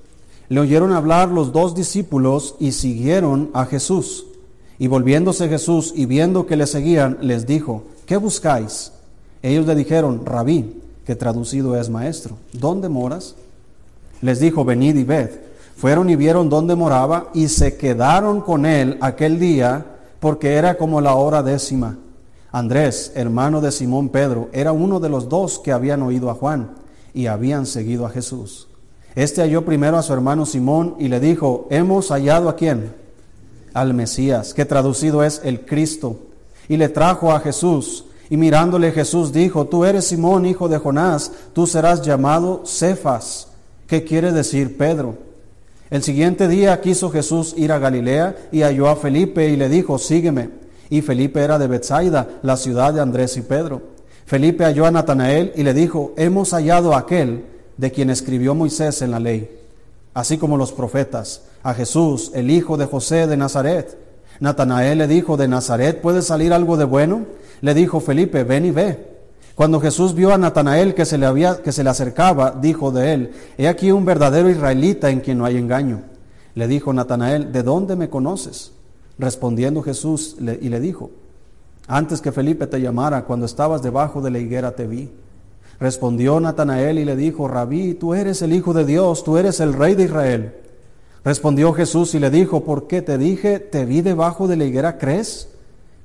Le 0.48 0.60
oyeron 0.60 0.94
hablar 0.94 1.30
los 1.30 1.52
dos 1.52 1.76
discípulos 1.76 2.56
y 2.60 2.72
siguieron 2.72 3.50
a 3.54 3.66
Jesús. 3.66 4.26
Y 4.78 4.88
volviéndose 4.88 5.50
Jesús 5.50 5.94
y 5.96 6.06
viendo 6.06 6.46
que 6.46 6.56
le 6.56 6.66
seguían, 6.66 7.18
les 7.22 7.46
dijo, 7.46 7.84
¿qué 8.06 8.18
buscáis? 8.18 8.94
Ellos 9.44 9.68
le 9.68 9.76
dijeron, 9.76 10.26
rabí, 10.26 10.82
que 11.06 11.16
traducido 11.16 11.76
es 11.76 11.90
maestro, 11.90 12.38
¿dónde 12.54 12.88
moras? 12.88 13.36
Les 14.22 14.40
dijo, 14.40 14.64
venid 14.64 14.96
y 14.96 15.04
ved. 15.04 15.30
Fueron 15.76 16.10
y 16.10 16.16
vieron 16.16 16.50
dónde 16.50 16.76
moraba 16.76 17.30
y 17.34 17.48
se 17.48 17.78
quedaron 17.78 18.42
con 18.42 18.66
él 18.66 18.98
aquel 19.02 19.40
día 19.40 19.86
porque 20.20 20.54
era 20.54 20.78
como 20.78 21.02
la 21.02 21.16
hora 21.16 21.44
décima. 21.44 21.98
Andrés, 22.52 23.12
hermano 23.16 23.62
de 23.62 23.72
Simón 23.72 24.10
Pedro, 24.10 24.50
era 24.52 24.72
uno 24.72 25.00
de 25.00 25.10
los 25.10 25.30
dos 25.30 25.60
que 25.60 25.72
habían 25.72 26.02
oído 26.02 26.30
a 26.30 26.36
Juan 26.36 26.70
y 27.14 27.28
habían 27.28 27.66
seguido 27.66 28.06
a 28.06 28.10
Jesús. 28.10 28.68
Este 29.16 29.42
halló 29.42 29.66
primero 29.66 29.98
a 29.98 30.04
su 30.04 30.14
hermano 30.14 30.46
Simón 30.46 30.96
y 31.00 31.08
le 31.08 31.20
dijo, 31.20 31.68
hemos 31.70 32.10
hallado 32.10 32.50
a 32.50 32.56
quién? 32.56 32.94
Al 33.74 33.94
Mesías, 33.94 34.54
que 34.54 34.66
traducido 34.66 35.24
es 35.24 35.42
el 35.44 35.66
Cristo. 35.66 36.18
Y 36.68 36.78
le 36.78 36.90
trajo 36.90 37.32
a 37.32 37.40
Jesús. 37.40 38.06
Y 38.30 38.38
mirándole 38.38 38.92
Jesús 38.92 39.34
dijo, 39.34 39.66
tú 39.66 39.86
eres 39.86 40.06
Simón, 40.06 40.46
hijo 40.46 40.70
de 40.70 40.78
Jonás, 40.78 41.32
tú 41.54 41.66
serás 41.66 42.04
llamado 42.04 42.64
Cefas, 42.66 43.48
que 43.88 44.04
quiere 44.04 44.32
decir 44.32 44.78
Pedro. 44.78 45.16
El 45.90 46.04
siguiente 46.04 46.48
día 46.48 46.80
quiso 46.82 47.10
Jesús 47.10 47.56
ir 47.58 47.72
a 47.72 47.80
Galilea 47.80 48.36
y 48.52 48.62
halló 48.62 48.88
a 48.88 48.96
Felipe 48.96 49.50
y 49.50 49.56
le 49.56 49.70
dijo, 49.70 49.98
sígueme. 49.98 50.50
Y 50.92 51.02
Felipe 51.02 51.42
era 51.42 51.58
de 51.58 51.68
Bethsaida, 51.68 52.28
la 52.44 52.58
ciudad 52.58 52.94
de 52.94 53.02
Andrés 53.02 53.36
y 53.38 53.42
Pedro. 53.42 53.82
Felipe 54.30 54.64
halló 54.64 54.86
a 54.86 54.92
Natanael 54.92 55.54
y 55.56 55.64
le 55.64 55.74
dijo, 55.74 56.14
hemos 56.16 56.52
hallado 56.52 56.94
a 56.94 57.00
aquel 57.00 57.46
de 57.78 57.92
quien 57.92 58.12
escribió 58.12 58.54
Moisés 58.54 59.02
en 59.02 59.10
la 59.10 59.20
ley, 59.20 59.50
así 60.14 60.38
como 60.38 60.56
los 60.56 60.72
profetas, 60.72 61.42
a 61.64 61.74
Jesús, 61.74 62.30
el 62.36 62.52
hijo 62.52 62.78
de 62.78 62.86
José 62.86 63.26
de 63.26 63.38
Nazaret. 63.38 63.98
Natanael 64.40 65.00
le 65.00 65.08
dijo, 65.08 65.36
¿de 65.36 65.48
Nazaret 65.48 66.00
puede 66.00 66.22
salir 66.22 66.54
algo 66.54 66.78
de 66.78 66.86
bueno? 66.86 67.26
Le 67.62 67.74
dijo 67.74 68.02
Felipe, 68.02 68.44
ven 68.44 68.66
y 68.66 68.70
ve. 68.70 69.04
Cuando 69.56 69.82
Jesús 69.82 70.14
vio 70.14 70.32
a 70.32 70.38
Natanael 70.38 70.94
que 70.94 71.06
se 71.06 71.18
le, 71.18 71.26
había, 71.26 71.64
que 71.64 71.72
se 71.72 71.84
le 71.84 71.90
acercaba, 71.90 72.52
dijo 72.52 72.92
de 72.92 73.14
él, 73.14 73.32
he 73.58 73.68
aquí 73.68 73.92
un 73.92 74.06
verdadero 74.06 74.48
israelita 74.48 75.10
en 75.10 75.22
quien 75.22 75.40
no 75.40 75.46
hay 75.46 75.58
engaño. 75.58 76.04
Le 76.54 76.68
dijo 76.68 76.94
Natanael, 76.94 77.52
¿de 77.52 77.64
dónde 77.64 77.96
me 77.96 78.10
conoces? 78.10 78.74
Respondiendo 79.18 79.82
Jesús 79.82 80.36
y 80.40 80.70
le 80.70 80.80
dijo, 80.80 81.10
antes 81.90 82.22
que 82.22 82.32
Felipe 82.32 82.68
te 82.68 82.80
llamara, 82.80 83.26
cuando 83.26 83.48
estabas 83.48 83.82
debajo 83.82 84.22
de 84.22 84.30
la 84.30 84.38
higuera 84.38 84.76
te 84.76 84.86
vi. 84.86 85.10
Respondió 85.80 86.40
Natanael 86.40 87.00
y 87.00 87.06
le 87.06 87.16
dijo, 87.16 87.48
Rabí, 87.48 87.96
tú 87.96 88.14
eres 88.14 88.44
el 88.44 88.54
Hijo 88.54 88.74
de 88.74 88.86
Dios, 88.86 89.24
tú 89.24 89.38
eres 89.38 89.60
el 89.60 89.74
Rey 89.74 89.96
de 89.96 90.04
Israel. 90.04 90.54
Respondió 91.26 91.74
Jesús 91.74 92.14
y 92.14 92.20
le 92.20 92.30
dijo, 92.30 92.64
¿por 92.64 92.86
qué 92.86 93.02
te 93.02 93.18
dije, 93.18 93.60
te 93.60 93.86
vi 93.86 94.02
debajo 94.02 94.48
de 94.48 94.56
la 94.56 94.66
higuera, 94.66 95.00
crees? 95.00 95.50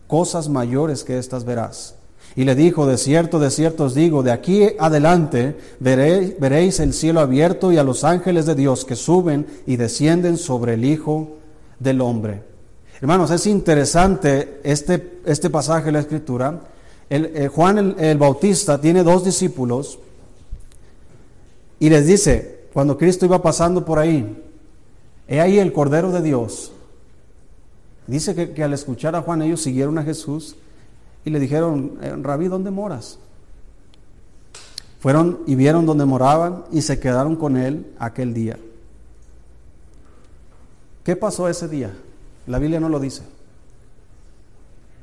Cosas 0.07 0.49
mayores 0.49 1.05
que 1.05 1.19
estas 1.19 1.45
verás. 1.45 1.97
Y 2.35 2.45
le 2.45 2.55
dijo, 2.55 2.87
de 2.87 2.97
cierto, 2.97 3.38
de 3.38 3.50
cierto 3.50 3.85
os 3.85 3.95
digo, 3.95 4.23
de 4.23 4.33
aquí 4.33 4.69
adelante 4.79 5.57
veréis, 5.81 6.41
veréis 6.41 6.81
el 6.81 6.95
cielo 6.95 7.21
abierto 7.21 7.73
y 7.73 7.76
a 7.76 7.85
los 7.85 8.05
ángeles 8.05 8.47
de 8.47 8.55
Dios 8.55 8.87
que 8.87 8.97
suben 8.97 9.47
y 9.67 9.76
descienden 9.76 10.38
sobre 10.38 10.75
el 10.75 10.85
Hijo 10.87 11.37
del 11.79 12.00
Hombre. 12.00 12.53
Hermanos, 13.04 13.30
es 13.32 13.46
interesante 13.46 14.62
este, 14.64 15.20
este 15.26 15.50
pasaje 15.50 15.84
de 15.84 15.92
la 15.92 16.00
Escritura. 16.00 16.58
El, 17.11 17.37
eh, 17.37 17.49
Juan 17.49 17.76
el, 17.76 17.96
el 17.99 18.16
Bautista 18.16 18.80
tiene 18.80 19.02
dos 19.02 19.26
discípulos 19.26 19.99
y 21.78 21.90
les 21.90 22.06
dice, 22.06 22.64
cuando 22.73 22.96
Cristo 22.96 23.26
iba 23.26 23.42
pasando 23.42 23.84
por 23.84 23.99
ahí, 23.99 24.42
he 25.28 25.38
ahí 25.38 25.58
el 25.58 25.70
Cordero 25.75 26.12
de 26.12 26.23
Dios. 26.23 26.73
Dice 28.06 28.54
que, 28.54 28.64
al 28.64 28.73
escuchar 28.73 29.14
a 29.14 29.20
Juan 29.20 29.42
ellos 29.42 29.61
siguieron 29.61 29.99
a 29.99 30.02
Jesús 30.02 30.56
y 31.26 31.30
le 31.30 31.38
dijeron, 31.40 31.99
eh, 32.00 32.16
Rabí, 32.23 32.49
¿dónde 32.49 32.70
moras? 32.70 33.18
Fueron 35.00 35.40
y 35.46 35.56
vieron 35.56 35.84
dónde 35.84 36.06
moraban 36.06 36.64
y 36.73 36.80
se 36.80 36.99
quedaron 36.99 37.37
con 37.37 37.58
él 37.58 37.84
aquel 37.99 38.32
día. 38.32 38.58
¿Qué 41.04 41.16
pasó 41.16 41.50
ese 41.50 41.68
día? 41.68 41.94
La 42.47 42.59
Biblia 42.59 42.81
no 42.81 42.89
lo 42.89 43.01
dice. 43.01 43.23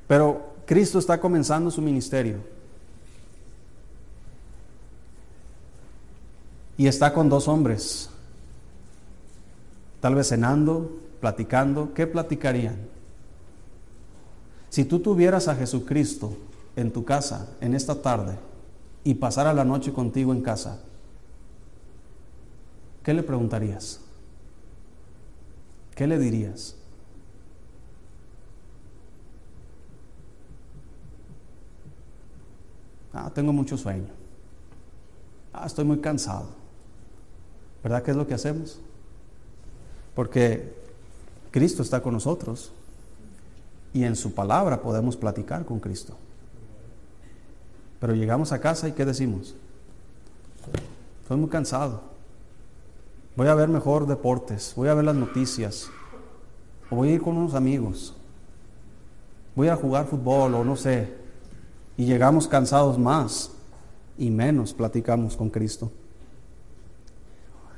Pero 0.07 0.55
Cristo 0.65 0.99
está 0.99 1.19
comenzando 1.19 1.71
su 1.71 1.81
ministerio. 1.81 2.37
Y 6.77 6.87
está 6.87 7.13
con 7.13 7.29
dos 7.29 7.47
hombres. 7.47 8.09
Tal 9.99 10.15
vez 10.15 10.29
cenando, 10.29 10.99
platicando. 11.19 11.93
¿Qué 11.93 12.07
platicarían? 12.07 12.75
Si 14.69 14.85
tú 14.85 14.99
tuvieras 14.99 15.47
a 15.47 15.55
Jesucristo 15.55 16.37
en 16.75 16.91
tu 16.91 17.03
casa 17.03 17.49
en 17.59 17.73
esta 17.75 18.01
tarde 18.01 18.37
y 19.03 19.15
pasara 19.15 19.53
la 19.53 19.65
noche 19.65 19.91
contigo 19.91 20.31
en 20.31 20.41
casa, 20.41 20.79
¿qué 23.03 23.13
le 23.13 23.23
preguntarías? 23.23 23.99
¿Qué 25.93 26.07
le 26.07 26.17
dirías? 26.17 26.75
Ah, 33.13 33.31
tengo 33.33 33.51
mucho 33.51 33.77
sueño. 33.77 34.07
Ah, 35.53 35.65
estoy 35.65 35.85
muy 35.85 35.99
cansado. 35.99 36.47
¿Verdad 37.83 38.03
que 38.03 38.11
es 38.11 38.17
lo 38.17 38.27
que 38.27 38.33
hacemos? 38.33 38.79
Porque 40.15 40.73
Cristo 41.51 41.81
está 41.81 42.01
con 42.01 42.13
nosotros 42.13 42.71
y 43.93 44.03
en 44.03 44.15
su 44.15 44.33
palabra 44.33 44.81
podemos 44.81 45.17
platicar 45.17 45.65
con 45.65 45.79
Cristo. 45.79 46.15
Pero 47.99 48.13
llegamos 48.15 48.51
a 48.51 48.59
casa 48.59 48.87
y 48.87 48.93
¿qué 48.93 49.05
decimos? 49.05 49.55
Estoy 51.21 51.37
muy 51.37 51.49
cansado. 51.49 52.01
Voy 53.35 53.47
a 53.47 53.55
ver 53.55 53.69
mejor 53.69 54.07
deportes, 54.07 54.73
voy 54.75 54.89
a 54.89 54.93
ver 54.93 55.05
las 55.05 55.15
noticias, 55.15 55.89
voy 56.89 57.09
a 57.09 57.11
ir 57.13 57.21
con 57.21 57.37
unos 57.37 57.53
amigos, 57.53 58.13
voy 59.55 59.69
a 59.69 59.75
jugar 59.77 60.05
fútbol 60.07 60.53
o 60.55 60.65
no 60.65 60.75
sé, 60.75 61.20
y 61.97 62.05
llegamos 62.05 62.47
cansados 62.47 62.97
más 62.97 63.51
y 64.17 64.29
menos 64.29 64.73
platicamos 64.73 65.35
con 65.35 65.49
Cristo. 65.49 65.91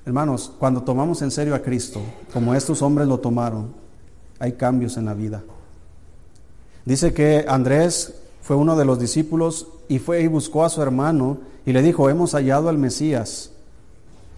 Hermanos, 0.05 0.51
cuando 0.60 0.84
tomamos 0.84 1.22
en 1.22 1.32
serio 1.32 1.55
a 1.55 1.60
Cristo, 1.60 2.01
como 2.34 2.53
estos 2.53 2.82
hombres 2.82 3.08
lo 3.08 3.20
tomaron, 3.20 3.74
hay 4.39 4.53
cambios 4.53 4.98
en 4.98 5.05
la 5.05 5.13
vida. 5.13 5.43
Dice 6.84 7.13
que 7.13 7.46
Andrés 7.48 8.13
fue 8.41 8.58
uno 8.58 8.75
de 8.75 8.84
los 8.84 9.00
discípulos 9.00 9.67
y 9.88 10.00
fue 10.00 10.22
y 10.22 10.27
buscó 10.27 10.65
a 10.65 10.70
su 10.70 10.82
hermano 10.82 11.38
y 11.65 11.72
le 11.72 11.82
dijo, 11.82 12.10
hemos 12.10 12.34
hallado 12.34 12.67
al 12.67 12.77
Mesías. 12.77 13.52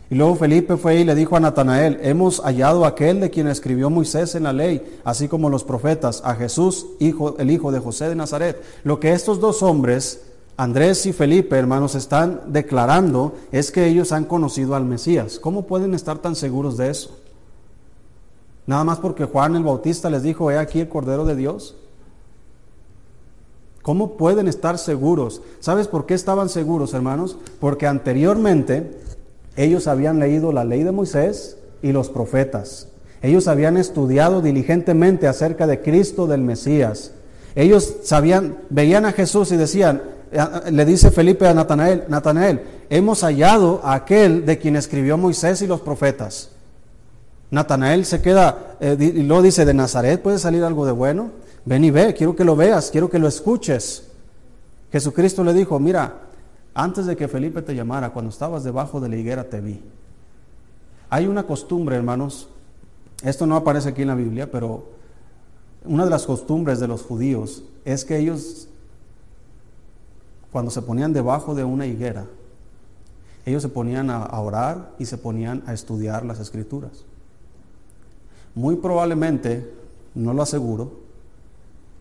Y 0.09 0.15
luego 0.15 0.35
Felipe 0.35 0.77
fue 0.77 0.97
y 0.97 1.03
le 1.03 1.15
dijo 1.15 1.35
a 1.35 1.39
Natanael, 1.39 2.00
hemos 2.03 2.39
hallado 2.41 2.85
a 2.85 2.89
aquel 2.89 3.19
de 3.19 3.31
quien 3.31 3.47
escribió 3.47 3.89
Moisés 3.89 4.35
en 4.35 4.43
la 4.43 4.53
ley, 4.53 5.00
así 5.03 5.27
como 5.27 5.50
los 5.50 5.63
profetas, 5.63 6.21
a 6.24 6.35
Jesús, 6.35 6.85
hijo, 7.00 7.35
el 7.39 7.50
hijo 7.50 7.71
de 7.71 7.79
José 7.79 8.09
de 8.09 8.15
Nazaret. 8.15 8.62
Lo 8.83 9.00
que 9.00 9.13
estos 9.13 9.39
dos 9.39 9.63
hombres, 9.63 10.21
Andrés 10.57 11.05
y 11.07 11.13
Felipe, 11.13 11.57
hermanos, 11.57 11.95
están 11.95 12.41
declarando 12.47 13.33
es 13.51 13.71
que 13.71 13.88
ellos 13.88 14.12
han 14.12 14.25
conocido 14.25 14.75
al 14.75 14.85
Mesías. 14.85 15.39
¿Cómo 15.39 15.65
pueden 15.65 15.95
estar 15.95 16.19
tan 16.19 16.35
seguros 16.35 16.77
de 16.77 16.91
eso? 16.91 17.17
Nada 18.67 18.83
más 18.83 19.00
porque 19.00 19.25
Juan 19.25 19.55
el 19.55 19.63
Bautista 19.63 20.09
les 20.09 20.21
dijo, 20.21 20.51
he 20.51 20.57
aquí 20.57 20.81
el 20.81 20.89
Cordero 20.89 21.25
de 21.25 21.35
Dios. 21.35 21.75
¿Cómo 23.81 24.17
pueden 24.17 24.47
estar 24.47 24.79
seguros? 24.79 25.41
¿Sabes 25.59 25.88
por 25.88 26.05
qué 26.07 26.15
estaban 26.15 26.50
seguros, 26.50 26.93
hermanos? 26.95 27.38
Porque 27.59 27.85
anteriormente 27.85 29.00
ellos 29.55 29.88
habían 29.88 30.19
leído 30.19 30.51
la 30.51 30.65
ley 30.65 30.83
de 30.83 30.91
Moisés 30.91 31.57
y 31.81 31.91
los 31.91 32.09
profetas. 32.09 32.88
Ellos 33.21 33.47
habían 33.47 33.77
estudiado 33.77 34.41
diligentemente 34.41 35.27
acerca 35.27 35.65
de 35.67 35.81
Cristo 35.81 36.27
del 36.27 36.41
Mesías. 36.41 37.12
Ellos 37.55 37.95
sabían, 38.03 38.57
veían 38.69 39.05
a 39.05 39.13
Jesús 39.13 39.51
y 39.51 39.57
decían, 39.57 40.01
le 40.69 40.85
dice 40.85 41.12
Felipe 41.12 41.47
a 41.47 41.53
Natanael, 41.53 42.03
Natanael, 42.07 42.62
hemos 42.89 43.21
hallado 43.21 43.81
a 43.83 43.93
aquel 43.93 44.45
de 44.45 44.57
quien 44.57 44.75
escribió 44.75 45.17
Moisés 45.17 45.62
y 45.62 45.67
los 45.67 45.81
profetas. 45.81 46.50
Natanael 47.51 48.05
se 48.05 48.21
queda 48.21 48.75
eh, 48.79 48.97
y 49.00 49.24
luego 49.24 49.43
dice, 49.43 49.65
de 49.65 49.74
Nazaret 49.74 50.21
puede 50.21 50.39
salir 50.39 50.63
algo 50.63 50.85
de 50.85 50.91
bueno. 50.91 51.31
Ven 51.63 51.83
y 51.83 51.91
ve, 51.91 52.13
quiero 52.13 52.35
que 52.35 52.43
lo 52.43 52.55
veas, 52.55 52.91
quiero 52.91 53.09
que 53.09 53.19
lo 53.19 53.27
escuches. 53.27 54.03
Jesucristo 54.91 55.43
le 55.43 55.53
dijo, 55.53 55.79
mira, 55.79 56.13
antes 56.75 57.05
de 57.05 57.15
que 57.15 57.29
Felipe 57.29 57.62
te 57.62 57.74
llamara, 57.74 58.12
cuando 58.12 58.29
estabas 58.29 58.65
debajo 58.65 59.00
de 59.00 59.08
la 59.08 59.15
higuera 59.15 59.46
te 59.46 59.62
vi. 59.62 59.82
Hay 61.10 61.25
una 61.25 61.48
costumbre, 61.48 61.96
hermanos, 61.96 62.50
esto 63.24 63.48
no 63.48 63.55
aparece 63.55 63.89
aquí 63.89 64.01
en 64.01 64.10
la 64.10 64.15
Biblia, 64.15 64.51
pero 64.51 64.89
una 65.86 66.03
de 66.03 66.10
las 66.10 66.25
costumbres 66.25 66.82
de 66.82 66.88
los 66.88 67.01
judíos 67.01 67.63
es 67.86 68.03
que 68.03 68.17
ellos, 68.17 68.67
cuando 70.51 70.70
se 70.70 70.82
ponían 70.82 71.13
debajo 71.13 71.55
de 71.55 71.63
una 71.63 71.86
higuera, 71.86 72.25
ellos 73.46 73.62
se 73.62 73.70
ponían 73.70 74.10
a 74.10 74.39
orar 74.39 74.91
y 75.00 75.05
se 75.05 75.17
ponían 75.17 75.63
a 75.67 75.74
estudiar 75.74 76.25
las 76.25 76.39
escrituras. 76.39 77.05
Muy 78.53 78.75
probablemente, 78.75 79.72
no 80.13 80.34
lo 80.34 80.41
aseguro, 80.41 81.04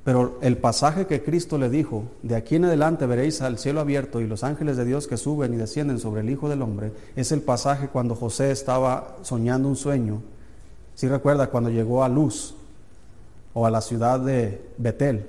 pero 0.04 0.38
el 0.42 0.58
pasaje 0.58 1.06
que 1.06 1.22
Cristo 1.22 1.56
le 1.56 1.70
dijo, 1.70 2.04
de 2.22 2.36
aquí 2.36 2.56
en 2.56 2.66
adelante 2.66 3.06
veréis 3.06 3.40
al 3.40 3.58
cielo 3.58 3.80
abierto 3.80 4.20
y 4.20 4.26
los 4.26 4.44
ángeles 4.44 4.76
de 4.76 4.84
Dios 4.84 5.06
que 5.06 5.16
suben 5.16 5.54
y 5.54 5.56
descienden 5.56 5.98
sobre 5.98 6.20
el 6.20 6.28
Hijo 6.28 6.50
del 6.50 6.60
Hombre, 6.60 6.92
es 7.16 7.32
el 7.32 7.40
pasaje 7.40 7.88
cuando 7.88 8.14
José 8.14 8.50
estaba 8.50 9.16
soñando 9.22 9.66
un 9.66 9.76
sueño. 9.76 10.20
Si 10.94 11.08
recuerda, 11.08 11.48
cuando 11.48 11.70
llegó 11.70 12.04
a 12.04 12.10
Luz 12.10 12.54
o 13.54 13.64
a 13.64 13.70
la 13.70 13.80
ciudad 13.80 14.20
de 14.20 14.60
Betel, 14.76 15.26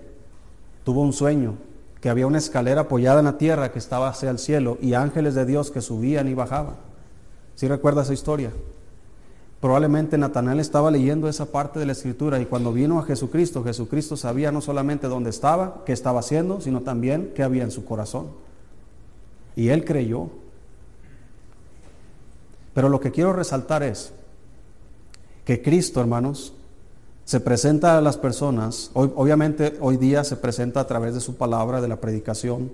tuvo 0.83 1.01
un 1.01 1.13
sueño 1.13 1.55
que 2.01 2.09
había 2.09 2.27
una 2.27 2.37
escalera 2.37 2.81
apoyada 2.81 3.19
en 3.19 3.25
la 3.25 3.37
tierra 3.37 3.71
que 3.71 3.79
estaba 3.79 4.09
hacia 4.09 4.29
el 4.29 4.39
cielo 4.39 4.77
y 4.81 4.93
ángeles 4.93 5.35
de 5.35 5.45
Dios 5.45 5.71
que 5.71 5.81
subían 5.81 6.27
y 6.27 6.33
bajaban. 6.33 6.75
Si 7.55 7.67
recuerda 7.69 8.01
esa 8.01 8.13
historia? 8.13 8.51
Probablemente 9.65 10.15
Natanael 10.19 10.59
estaba 10.59 10.91
leyendo 10.91 11.27
esa 11.27 11.47
parte 11.47 11.79
de 11.79 11.87
la 11.87 11.93
escritura 11.93 12.39
y 12.39 12.45
cuando 12.45 12.71
vino 12.71 12.99
a 12.99 13.03
Jesucristo, 13.03 13.63
Jesucristo 13.63 14.15
sabía 14.15 14.51
no 14.51 14.61
solamente 14.61 15.07
dónde 15.07 15.31
estaba, 15.31 15.81
qué 15.87 15.91
estaba 15.91 16.19
haciendo, 16.19 16.61
sino 16.61 16.81
también 16.81 17.31
qué 17.33 17.41
había 17.41 17.63
en 17.63 17.71
su 17.71 17.83
corazón. 17.83 18.27
Y 19.55 19.69
él 19.69 19.83
creyó. 19.83 20.29
Pero 22.75 22.89
lo 22.89 22.99
que 22.99 23.09
quiero 23.09 23.33
resaltar 23.33 23.81
es 23.81 24.13
que 25.45 25.63
Cristo, 25.63 25.99
hermanos, 25.99 26.53
se 27.23 27.39
presenta 27.39 27.97
a 27.97 28.01
las 28.01 28.17
personas, 28.17 28.91
obviamente 28.93 29.77
hoy 29.81 29.97
día 29.97 30.23
se 30.23 30.37
presenta 30.37 30.81
a 30.81 30.85
través 30.85 31.15
de 31.15 31.21
su 31.21 31.37
palabra, 31.37 31.81
de 31.81 31.87
la 31.87 31.99
predicación, 31.99 32.71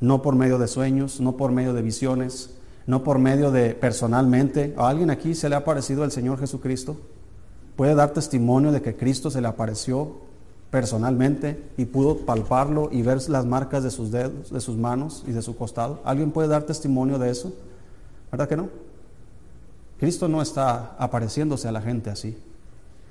no 0.00 0.22
por 0.22 0.34
medio 0.34 0.58
de 0.58 0.66
sueños, 0.66 1.20
no 1.20 1.36
por 1.36 1.52
medio 1.52 1.72
de 1.72 1.82
visiones, 1.82 2.50
no 2.86 3.04
por 3.04 3.18
medio 3.18 3.50
de 3.50 3.74
personalmente. 3.74 4.74
¿A 4.76 4.88
alguien 4.88 5.10
aquí 5.10 5.34
se 5.34 5.48
le 5.48 5.56
ha 5.56 5.64
parecido 5.64 6.04
el 6.04 6.10
Señor 6.10 6.38
Jesucristo? 6.38 6.96
¿Puede 7.76 7.94
dar 7.94 8.12
testimonio 8.12 8.72
de 8.72 8.82
que 8.82 8.96
Cristo 8.96 9.30
se 9.30 9.40
le 9.40 9.48
apareció 9.48 10.16
personalmente 10.70 11.62
y 11.76 11.84
pudo 11.84 12.18
palparlo 12.18 12.88
y 12.90 13.02
ver 13.02 13.28
las 13.28 13.44
marcas 13.44 13.82
de 13.82 13.90
sus 13.90 14.10
dedos, 14.10 14.50
de 14.50 14.60
sus 14.60 14.76
manos 14.76 15.24
y 15.26 15.32
de 15.32 15.42
su 15.42 15.56
costado? 15.56 16.00
¿Alguien 16.04 16.30
puede 16.30 16.48
dar 16.48 16.64
testimonio 16.64 17.18
de 17.18 17.30
eso? 17.30 17.52
¿Verdad 18.30 18.48
que 18.48 18.56
no? 18.56 18.68
Cristo 19.98 20.28
no 20.28 20.42
está 20.42 20.96
apareciéndose 20.98 21.68
a 21.68 21.72
la 21.72 21.80
gente 21.80 22.10
así. 22.10 22.36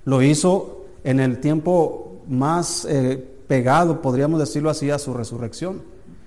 Lo 0.03 0.21
hizo 0.21 0.85
en 1.03 1.19
el 1.19 1.39
tiempo 1.39 2.21
más 2.27 2.85
eh, 2.85 3.17
pegado, 3.47 4.01
podríamos 4.01 4.39
decirlo 4.39 4.69
así, 4.69 4.89
a 4.89 4.99
su 4.99 5.13
resurrección 5.13 5.81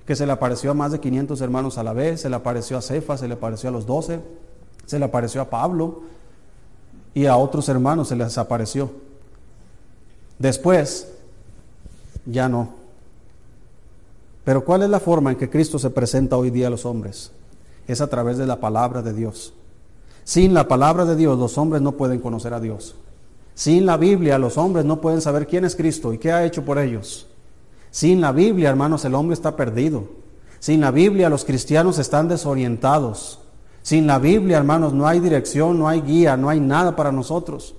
que 0.07 0.17
se 0.17 0.27
le 0.27 0.33
apareció 0.33 0.71
a 0.71 0.75
más 0.75 0.93
de 0.93 1.01
500 1.01 1.41
hermanos 1.41 1.79
a 1.79 1.83
la 1.83 1.93
vez, 1.93 2.21
se 2.21 2.29
le 2.29 2.37
apareció 2.37 2.77
a 2.77 2.83
Cefa, 2.83 3.17
se 3.17 3.27
le 3.27 3.35
apareció 3.35 3.71
a 3.71 3.73
los 3.73 3.87
12, 3.87 4.21
se 4.85 4.99
le 4.99 5.05
apareció 5.05 5.41
a 5.41 5.49
Pablo 5.49 6.03
y 7.15 7.27
a 7.27 7.37
otros 7.37 7.69
hermanos 7.69 8.09
se 8.09 8.17
les 8.17 8.37
apareció. 8.37 8.91
Después, 10.39 11.09
ya 12.27 12.49
no. 12.49 12.71
Pero 14.45 14.65
¿cuál 14.65 14.83
es 14.83 14.91
la 14.91 15.01
forma 15.01 15.31
en 15.31 15.39
que 15.39 15.49
Cristo 15.49 15.79
se 15.79 15.91
presenta 15.91 16.37
hoy 16.37 16.51
día 16.51 16.67
a 16.67 16.71
los 16.71 16.85
hombres? 16.85 17.33
Es 17.87 18.01
a 18.01 18.09
través 18.09 18.37
de 18.37 18.47
la 18.47 18.61
palabra 18.61 19.01
de 19.01 19.15
Dios. 19.15 19.55
Sin 20.25 20.53
la 20.53 20.69
palabra 20.69 21.05
de 21.05 21.17
Dios 21.17 21.39
los 21.39 21.57
hombres 21.57 21.81
no 21.81 21.93
pueden 21.93 22.19
conocer 22.19 22.53
a 22.53 22.61
Dios. 22.61 22.95
Sin 23.55 23.87
la 23.87 23.97
Biblia 23.97 24.39
los 24.39 24.59
hombres 24.59 24.85
no 24.85 25.01
pueden 25.01 25.21
saber 25.21 25.47
quién 25.47 25.65
es 25.65 25.77
Cristo 25.77 26.13
y 26.13 26.19
qué 26.19 26.33
ha 26.33 26.45
hecho 26.45 26.65
por 26.65 26.79
ellos. 26.79 27.27
Sin 27.95 28.21
la 28.21 28.33
Biblia, 28.33 28.71
hermanos, 28.71 29.05
el 29.05 29.15
hombre 29.15 29.35
está 29.35 29.55
perdido. 29.55 30.03
Sin 30.59 30.81
la 30.81 30.91
Biblia, 30.91 31.29
los 31.29 31.45
cristianos 31.45 32.01
están 32.01 32.27
desorientados. 32.27 33.39
Sin 33.83 34.09
la 34.09 34.19
Biblia, 34.19 34.57
hermanos, 34.57 34.93
no 34.93 35.07
hay 35.07 35.21
dirección, 35.21 35.79
no 35.79 35.87
hay 35.87 36.01
guía, 36.01 36.37
no 36.37 36.49
hay 36.49 36.59
nada 36.59 36.97
para 36.97 37.13
nosotros. 37.13 37.77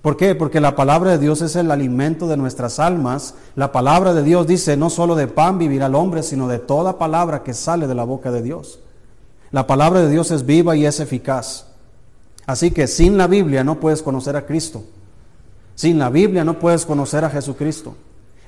¿Por 0.00 0.16
qué? 0.16 0.34
Porque 0.34 0.58
la 0.58 0.74
palabra 0.74 1.10
de 1.10 1.18
Dios 1.18 1.42
es 1.42 1.54
el 1.54 1.70
alimento 1.70 2.28
de 2.28 2.38
nuestras 2.38 2.78
almas. 2.78 3.34
La 3.54 3.72
palabra 3.72 4.14
de 4.14 4.22
Dios 4.22 4.46
dice, 4.46 4.74
no 4.78 4.88
solo 4.88 5.16
de 5.16 5.28
pan 5.28 5.58
vivirá 5.58 5.84
el 5.84 5.96
hombre, 5.96 6.22
sino 6.22 6.48
de 6.48 6.58
toda 6.58 6.96
palabra 6.96 7.42
que 7.42 7.52
sale 7.52 7.86
de 7.86 7.94
la 7.94 8.04
boca 8.04 8.32
de 8.32 8.40
Dios. 8.40 8.78
La 9.50 9.66
palabra 9.66 10.00
de 10.00 10.08
Dios 10.08 10.30
es 10.30 10.46
viva 10.46 10.76
y 10.76 10.86
es 10.86 10.98
eficaz. 10.98 11.66
Así 12.46 12.70
que 12.70 12.86
sin 12.86 13.18
la 13.18 13.26
Biblia 13.26 13.64
no 13.64 13.80
puedes 13.80 14.00
conocer 14.00 14.34
a 14.34 14.46
Cristo. 14.46 14.82
Sin 15.74 15.98
la 15.98 16.08
Biblia 16.08 16.42
no 16.42 16.58
puedes 16.58 16.86
conocer 16.86 17.22
a 17.26 17.28
Jesucristo. 17.28 17.94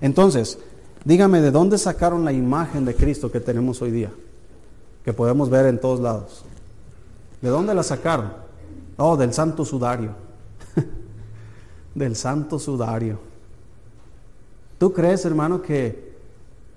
Entonces, 0.01 0.59
Dígame, 1.05 1.41
¿de 1.43 1.51
dónde 1.51 1.77
sacaron 1.77 2.25
la 2.25 2.33
imagen 2.33 2.85
de 2.85 2.95
Cristo 2.95 3.31
que 3.31 3.41
tenemos 3.41 3.83
hoy 3.83 3.91
día? 3.91 4.11
Que 5.05 5.13
podemos 5.13 5.51
ver 5.51 5.67
en 5.67 5.79
todos 5.79 6.01
lados. 6.01 6.45
¿De 7.43 7.51
dónde 7.51 7.75
la 7.75 7.83
sacaron? 7.83 8.33
Oh, 8.97 9.17
del 9.17 9.35
santo 9.35 9.67
sudario. 9.67 10.13
del 11.95 12.17
santo 12.17 12.59
sudario. 12.59 13.19
¿Tú 14.79 14.95
crees, 14.95 15.27
hermano, 15.27 15.61
que, 15.61 16.15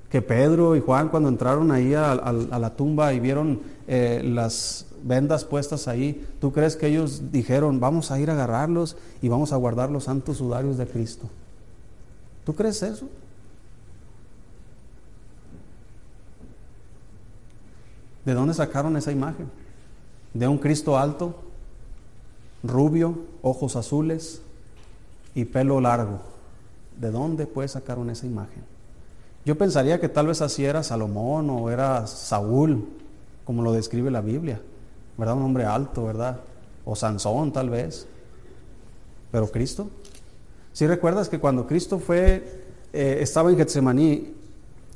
que 0.09 0.21
Pedro 0.21 0.75
y 0.75 0.81
Juan 0.81 1.07
cuando 1.07 1.29
entraron 1.29 1.71
ahí 1.71 1.93
a, 1.93 2.15
la 2.15 2.75
tumba 2.75 3.13
y 3.13 3.21
vieron 3.21 3.61
eh, 3.87 4.21
las 4.25 4.87
vendas 5.03 5.45
puestas 5.45 5.87
ahí, 5.87 6.27
¿tú 6.41 6.51
crees 6.51 6.75
que 6.75 6.87
ellos 6.87 7.31
dijeron, 7.31 7.79
vamos 7.79 8.11
a 8.11 8.19
ir 8.19 8.29
a 8.29 8.33
agarrarlos 8.33 8.97
y 9.21 9.29
vamos 9.29 9.53
a 9.53 9.55
guardar 9.55 9.89
los 9.89 10.03
santos 10.03 10.37
sudarios 10.37 10.77
de 10.77 10.85
Cristo? 10.85 11.29
¿Tú 12.43 12.53
crees 12.53 12.83
eso? 12.83 13.07
¿De 18.27 18.33
dónde 18.33 18.53
sacaron 18.53 18.97
esa 18.97 19.13
imagen? 19.13 19.49
De 20.33 20.49
un 20.49 20.57
Cristo 20.57 20.97
alto, 20.97 21.33
rubio, 22.61 23.19
ojos 23.41 23.77
azules 23.77 24.41
y 25.33 25.45
pelo 25.45 25.79
largo. 25.79 26.19
¿De 26.99 27.09
dónde 27.09 27.47
pues 27.47 27.71
sacaron 27.71 28.09
esa 28.09 28.25
imagen? 28.25 28.65
Yo 29.45 29.57
pensaría 29.57 30.01
que 30.01 30.09
tal 30.09 30.27
vez 30.27 30.41
así 30.41 30.65
era 30.65 30.83
Salomón 30.83 31.49
o 31.49 31.69
era 31.69 32.05
Saúl, 32.05 32.89
como 33.45 33.61
lo 33.63 33.71
describe 33.71 34.11
la 34.11 34.19
Biblia, 34.19 34.59
¿verdad? 35.17 35.37
Un 35.37 35.43
hombre 35.43 35.63
alto, 35.63 36.03
¿verdad? 36.03 36.41
O 36.83 36.97
Sansón 36.97 37.53
tal 37.53 37.69
vez. 37.69 38.07
Pero 39.31 39.49
Cristo. 39.49 39.87
Si 40.73 40.85
recuerdas 40.85 41.29
que 41.29 41.39
cuando 41.39 41.65
Cristo 41.65 41.97
fue, 41.97 42.61
eh, 42.91 43.19
estaba 43.21 43.51
en 43.51 43.57
Getsemaní, 43.57 44.33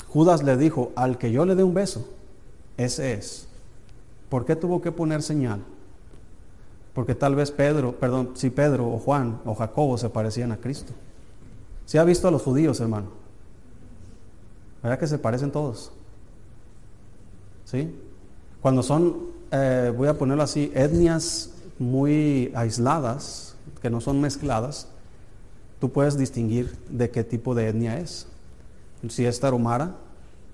Judas 0.10 0.44
le 0.44 0.58
dijo, 0.58 0.92
al 0.98 1.18
que 1.18 1.32
yo 1.32 1.46
le 1.46 1.56
dé 1.56 1.64
un 1.64 1.74
beso, 1.74 2.06
ese 2.82 3.14
es. 3.14 3.48
¿Por 4.30 4.46
qué 4.46 4.56
tuvo 4.56 4.82
que 4.82 4.92
poner 4.92 5.22
señal? 5.22 5.62
Porque 6.94 7.16
tal 7.16 7.36
vez 7.36 7.52
Pedro, 7.52 7.94
perdón, 7.94 8.32
si 8.36 8.50
Pedro 8.50 8.88
o 8.88 9.00
Juan 9.00 9.40
o 9.46 9.56
Jacobo 9.56 9.98
se 9.98 10.10
parecían 10.10 10.52
a 10.52 10.58
Cristo. 10.58 10.94
¿Se 11.86 12.00
ha 12.00 12.04
visto 12.04 12.28
a 12.28 12.32
los 12.32 12.42
judíos, 12.42 12.80
hermano? 12.80 13.08
¿Verdad 14.84 15.00
que 15.00 15.08
se 15.08 15.18
parecen 15.18 15.52
todos? 15.52 15.92
¿Sí? 17.66 17.96
Cuando 18.62 18.84
son 18.84 19.32
eh, 19.52 19.94
voy 19.96 20.08
a 20.08 20.18
ponerlo 20.18 20.44
así, 20.44 20.72
etnias 20.74 21.52
muy 21.78 22.52
aisladas, 22.56 23.56
que 23.82 23.90
no 23.90 24.00
son 24.00 24.22
mezcladas, 24.22 24.88
tú 25.80 25.92
puedes 25.92 26.18
distinguir 26.18 26.78
de 26.90 27.10
qué 27.10 27.26
tipo 27.26 27.54
de 27.54 27.68
etnia 27.68 28.00
es. 28.00 28.28
Si 29.10 29.26
es 29.26 29.40
tarumara, 29.40 29.96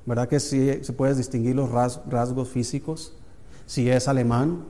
¿verdad 0.08 0.28
que 0.30 0.40
sí 0.40 0.80
se 0.82 0.94
puedes 0.94 1.18
distinguir 1.18 1.56
los 1.56 1.70
rasgos 1.70 2.50
físicos? 2.50 3.14
Si 3.68 3.90
es 3.90 4.08
alemán, 4.08 4.64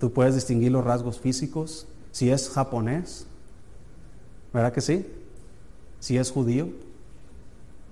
tú 0.00 0.12
puedes 0.12 0.34
distinguir 0.34 0.72
los 0.72 0.84
rasgos 0.84 1.20
físicos. 1.20 1.86
Si 2.10 2.30
es 2.30 2.48
japonés, 2.48 3.26
¿verdad 4.52 4.72
que 4.72 4.80
sí? 4.80 5.06
Si 6.00 6.16
es 6.16 6.30
judío, 6.30 6.70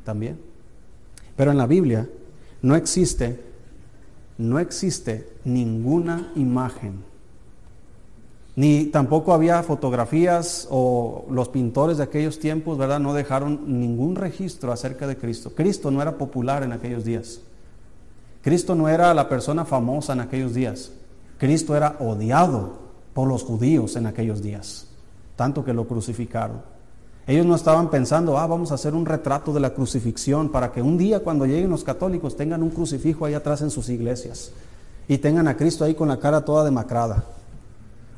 también. 0.04 0.40
Pero 1.36 1.50
en 1.50 1.58
la 1.58 1.66
Biblia 1.66 2.08
no 2.62 2.74
existe, 2.74 3.40
no 4.38 4.58
existe 4.58 5.28
ninguna 5.44 6.32
imagen 6.34 7.04
ni 8.56 8.86
tampoco 8.86 9.34
había 9.34 9.62
fotografías 9.62 10.66
o 10.70 11.26
los 11.30 11.50
pintores 11.50 11.98
de 11.98 12.04
aquellos 12.04 12.38
tiempos, 12.38 12.78
¿verdad? 12.78 12.98
No 12.98 13.12
dejaron 13.12 13.80
ningún 13.80 14.16
registro 14.16 14.72
acerca 14.72 15.06
de 15.06 15.18
Cristo. 15.18 15.52
Cristo 15.54 15.90
no 15.90 16.00
era 16.00 16.16
popular 16.16 16.62
en 16.62 16.72
aquellos 16.72 17.04
días. 17.04 17.40
Cristo 18.40 18.74
no 18.74 18.88
era 18.88 19.12
la 19.12 19.28
persona 19.28 19.66
famosa 19.66 20.14
en 20.14 20.20
aquellos 20.20 20.54
días. 20.54 20.90
Cristo 21.36 21.76
era 21.76 21.96
odiado 22.00 22.78
por 23.12 23.28
los 23.28 23.42
judíos 23.42 23.94
en 23.96 24.06
aquellos 24.06 24.40
días, 24.40 24.86
tanto 25.36 25.62
que 25.62 25.74
lo 25.74 25.86
crucificaron. 25.86 26.62
Ellos 27.26 27.44
no 27.44 27.56
estaban 27.56 27.90
pensando, 27.90 28.38
ah, 28.38 28.46
vamos 28.46 28.70
a 28.70 28.76
hacer 28.76 28.94
un 28.94 29.04
retrato 29.04 29.52
de 29.52 29.60
la 29.60 29.74
crucifixión 29.74 30.48
para 30.48 30.72
que 30.72 30.80
un 30.80 30.96
día 30.96 31.20
cuando 31.20 31.44
lleguen 31.44 31.70
los 31.70 31.84
católicos 31.84 32.36
tengan 32.36 32.62
un 32.62 32.70
crucifijo 32.70 33.26
ahí 33.26 33.34
atrás 33.34 33.60
en 33.60 33.70
sus 33.70 33.88
iglesias 33.88 34.52
y 35.08 35.18
tengan 35.18 35.48
a 35.48 35.56
Cristo 35.56 35.84
ahí 35.84 35.94
con 35.94 36.08
la 36.08 36.18
cara 36.18 36.44
toda 36.44 36.64
demacrada. 36.64 37.24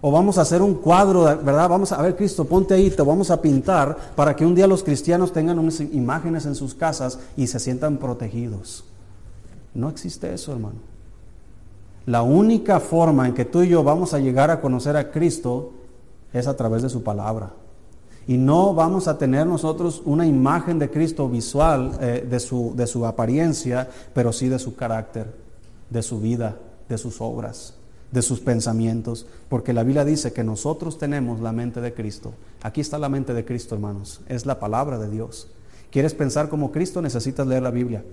O 0.00 0.12
vamos 0.12 0.38
a 0.38 0.42
hacer 0.42 0.62
un 0.62 0.74
cuadro, 0.74 1.24
¿verdad? 1.24 1.68
Vamos 1.68 1.90
a 1.90 2.00
ver, 2.00 2.14
Cristo, 2.14 2.44
ponte 2.44 2.74
ahí, 2.74 2.88
te 2.90 3.02
vamos 3.02 3.30
a 3.30 3.42
pintar 3.42 3.96
para 4.14 4.36
que 4.36 4.46
un 4.46 4.54
día 4.54 4.68
los 4.68 4.84
cristianos 4.84 5.32
tengan 5.32 5.58
unas 5.58 5.80
imágenes 5.80 6.46
en 6.46 6.54
sus 6.54 6.74
casas 6.74 7.18
y 7.36 7.48
se 7.48 7.58
sientan 7.58 7.96
protegidos. 7.96 8.84
No 9.74 9.88
existe 9.88 10.32
eso, 10.32 10.52
hermano. 10.52 10.76
La 12.06 12.22
única 12.22 12.78
forma 12.78 13.26
en 13.26 13.34
que 13.34 13.44
tú 13.44 13.62
y 13.62 13.68
yo 13.68 13.82
vamos 13.82 14.14
a 14.14 14.20
llegar 14.20 14.50
a 14.50 14.60
conocer 14.60 14.96
a 14.96 15.10
Cristo 15.10 15.72
es 16.32 16.46
a 16.46 16.56
través 16.56 16.82
de 16.82 16.88
su 16.88 17.02
palabra. 17.02 17.50
Y 18.28 18.36
no 18.36 18.74
vamos 18.74 19.08
a 19.08 19.18
tener 19.18 19.46
nosotros 19.46 20.00
una 20.04 20.26
imagen 20.26 20.78
de 20.78 20.90
Cristo 20.90 21.28
visual 21.28 21.98
eh, 22.00 22.26
de, 22.28 22.40
su, 22.40 22.72
de 22.76 22.86
su 22.86 23.04
apariencia, 23.04 23.88
pero 24.14 24.32
sí 24.32 24.48
de 24.48 24.58
su 24.58 24.76
carácter, 24.76 25.34
de 25.90 26.02
su 26.02 26.20
vida, 26.20 26.56
de 26.88 26.98
sus 26.98 27.20
obras 27.20 27.77
de 28.10 28.22
sus 28.22 28.40
pensamientos, 28.40 29.26
porque 29.48 29.72
la 29.72 29.82
Biblia 29.82 30.04
dice 30.04 30.32
que 30.32 30.44
nosotros 30.44 30.98
tenemos 30.98 31.40
la 31.40 31.52
mente 31.52 31.80
de 31.80 31.92
Cristo. 31.92 32.32
Aquí 32.62 32.80
está 32.80 32.98
la 32.98 33.08
mente 33.08 33.34
de 33.34 33.44
Cristo, 33.44 33.74
hermanos, 33.74 34.20
es 34.28 34.46
la 34.46 34.58
palabra 34.58 34.98
de 34.98 35.10
Dios. 35.10 35.48
¿Quieres 35.90 36.14
pensar 36.14 36.48
como 36.48 36.72
Cristo? 36.72 37.02
Necesitas 37.02 37.46
leer 37.46 37.62
la 37.62 37.70
Biblia. 37.70 38.04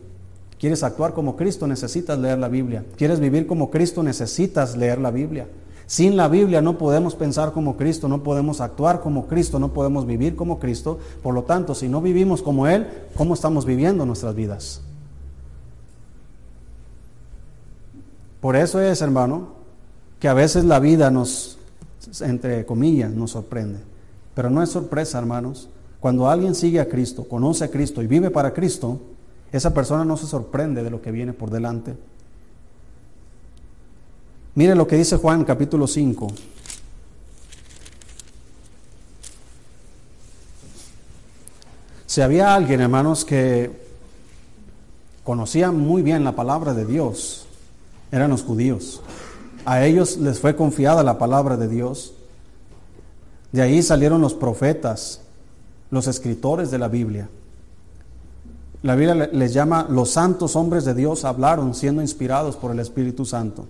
¿Quieres 0.60 0.84
actuar 0.84 1.14
como 1.14 1.36
Cristo? 1.36 1.68
Necesitas 1.68 2.18
leer 2.18 2.40
la 2.40 2.48
Biblia. 2.48 2.86
¿Quieres 2.98 3.20
vivir 3.20 3.48
como 3.48 3.70
Cristo? 3.70 4.04
Necesitas 4.04 4.78
leer 4.78 5.00
la 5.00 5.12
Biblia. 5.12 5.48
Sin 5.88 6.18
la 6.18 6.28
Biblia 6.28 6.62
no 6.62 6.78
podemos 6.78 7.14
pensar 7.14 7.52
como 7.52 7.78
Cristo, 7.78 8.08
no 8.08 8.24
podemos 8.24 8.60
actuar 8.60 9.02
como 9.02 9.28
Cristo, 9.28 9.60
no 9.60 9.72
podemos 9.72 10.06
vivir 10.06 10.36
como 10.36 10.58
Cristo. 10.58 11.00
Por 11.22 11.34
lo 11.36 11.44
tanto, 11.44 11.76
si 11.76 11.88
no 11.88 12.02
vivimos 12.02 12.42
como 12.42 12.68
Él, 12.68 12.88
¿cómo 13.16 13.34
estamos 13.34 13.66
viviendo 13.66 14.06
nuestras 14.06 14.34
vidas? 14.34 14.82
Por 18.42 18.56
eso 18.56 18.82
es, 18.82 19.02
hermano, 19.02 19.55
que 20.26 20.30
a 20.30 20.34
veces 20.34 20.66
la 20.66 20.80
vida 20.80 21.12
nos, 21.12 21.60
entre 22.22 22.66
comillas, 22.66 23.12
nos 23.12 23.30
sorprende. 23.30 23.78
Pero 24.34 24.50
no 24.50 24.64
es 24.64 24.72
sorpresa, 24.72 25.20
hermanos. 25.20 25.70
Cuando 26.00 26.28
alguien 26.28 26.56
sigue 26.56 26.80
a 26.80 26.90
Cristo, 26.90 27.26
conoce 27.26 27.66
a 27.66 27.70
Cristo 27.70 28.02
y 28.02 28.08
vive 28.08 28.32
para 28.32 28.52
Cristo, 28.52 29.00
esa 29.52 29.72
persona 29.72 30.04
no 30.04 30.18
se 30.18 30.26
sorprende 30.26 30.82
de 30.82 30.90
lo 30.90 31.00
que 31.00 31.12
viene 31.12 31.32
por 31.34 31.52
delante. 31.52 31.96
Mire 34.56 34.74
lo 34.74 34.88
que 34.88 34.96
dice 34.96 35.18
Juan 35.18 35.44
capítulo 35.44 35.86
5. 35.86 36.28
Si 42.08 42.22
había 42.22 42.56
alguien, 42.56 42.82
hermanos, 42.82 43.26
que 43.26 43.70
conocía 45.24 45.70
muy 45.70 46.02
bien 46.02 46.24
la 46.24 46.36
palabra 46.36 46.74
de 46.74 46.88
Dios, 46.88 47.46
eran 48.12 48.32
los 48.32 48.42
judíos. 48.42 49.04
A 49.66 49.84
ellos 49.84 50.18
les 50.18 50.40
fue 50.40 50.56
confiada 50.56 51.04
la 51.04 51.18
palabra 51.18 51.58
de 51.58 51.68
Dios. 51.68 52.14
De 53.52 53.64
ahí 53.64 53.82
salieron 53.82 54.22
los 54.22 54.36
profetas, 54.36 55.22
los 55.90 56.08
escritores 56.08 56.70
de 56.70 56.78
la 56.78 56.88
Biblia. 56.88 57.28
La 58.84 58.96
Biblia 58.96 59.30
les 59.34 59.54
llama 59.54 59.88
los 59.90 60.12
santos 60.12 60.56
hombres 60.56 60.86
de 60.86 60.94
Dios 60.94 61.26
hablaron 61.26 61.74
siendo 61.74 62.04
inspirados 62.04 62.56
por 62.56 62.72
el 62.72 62.80
Espíritu 62.80 63.26
Santo. 63.26 63.66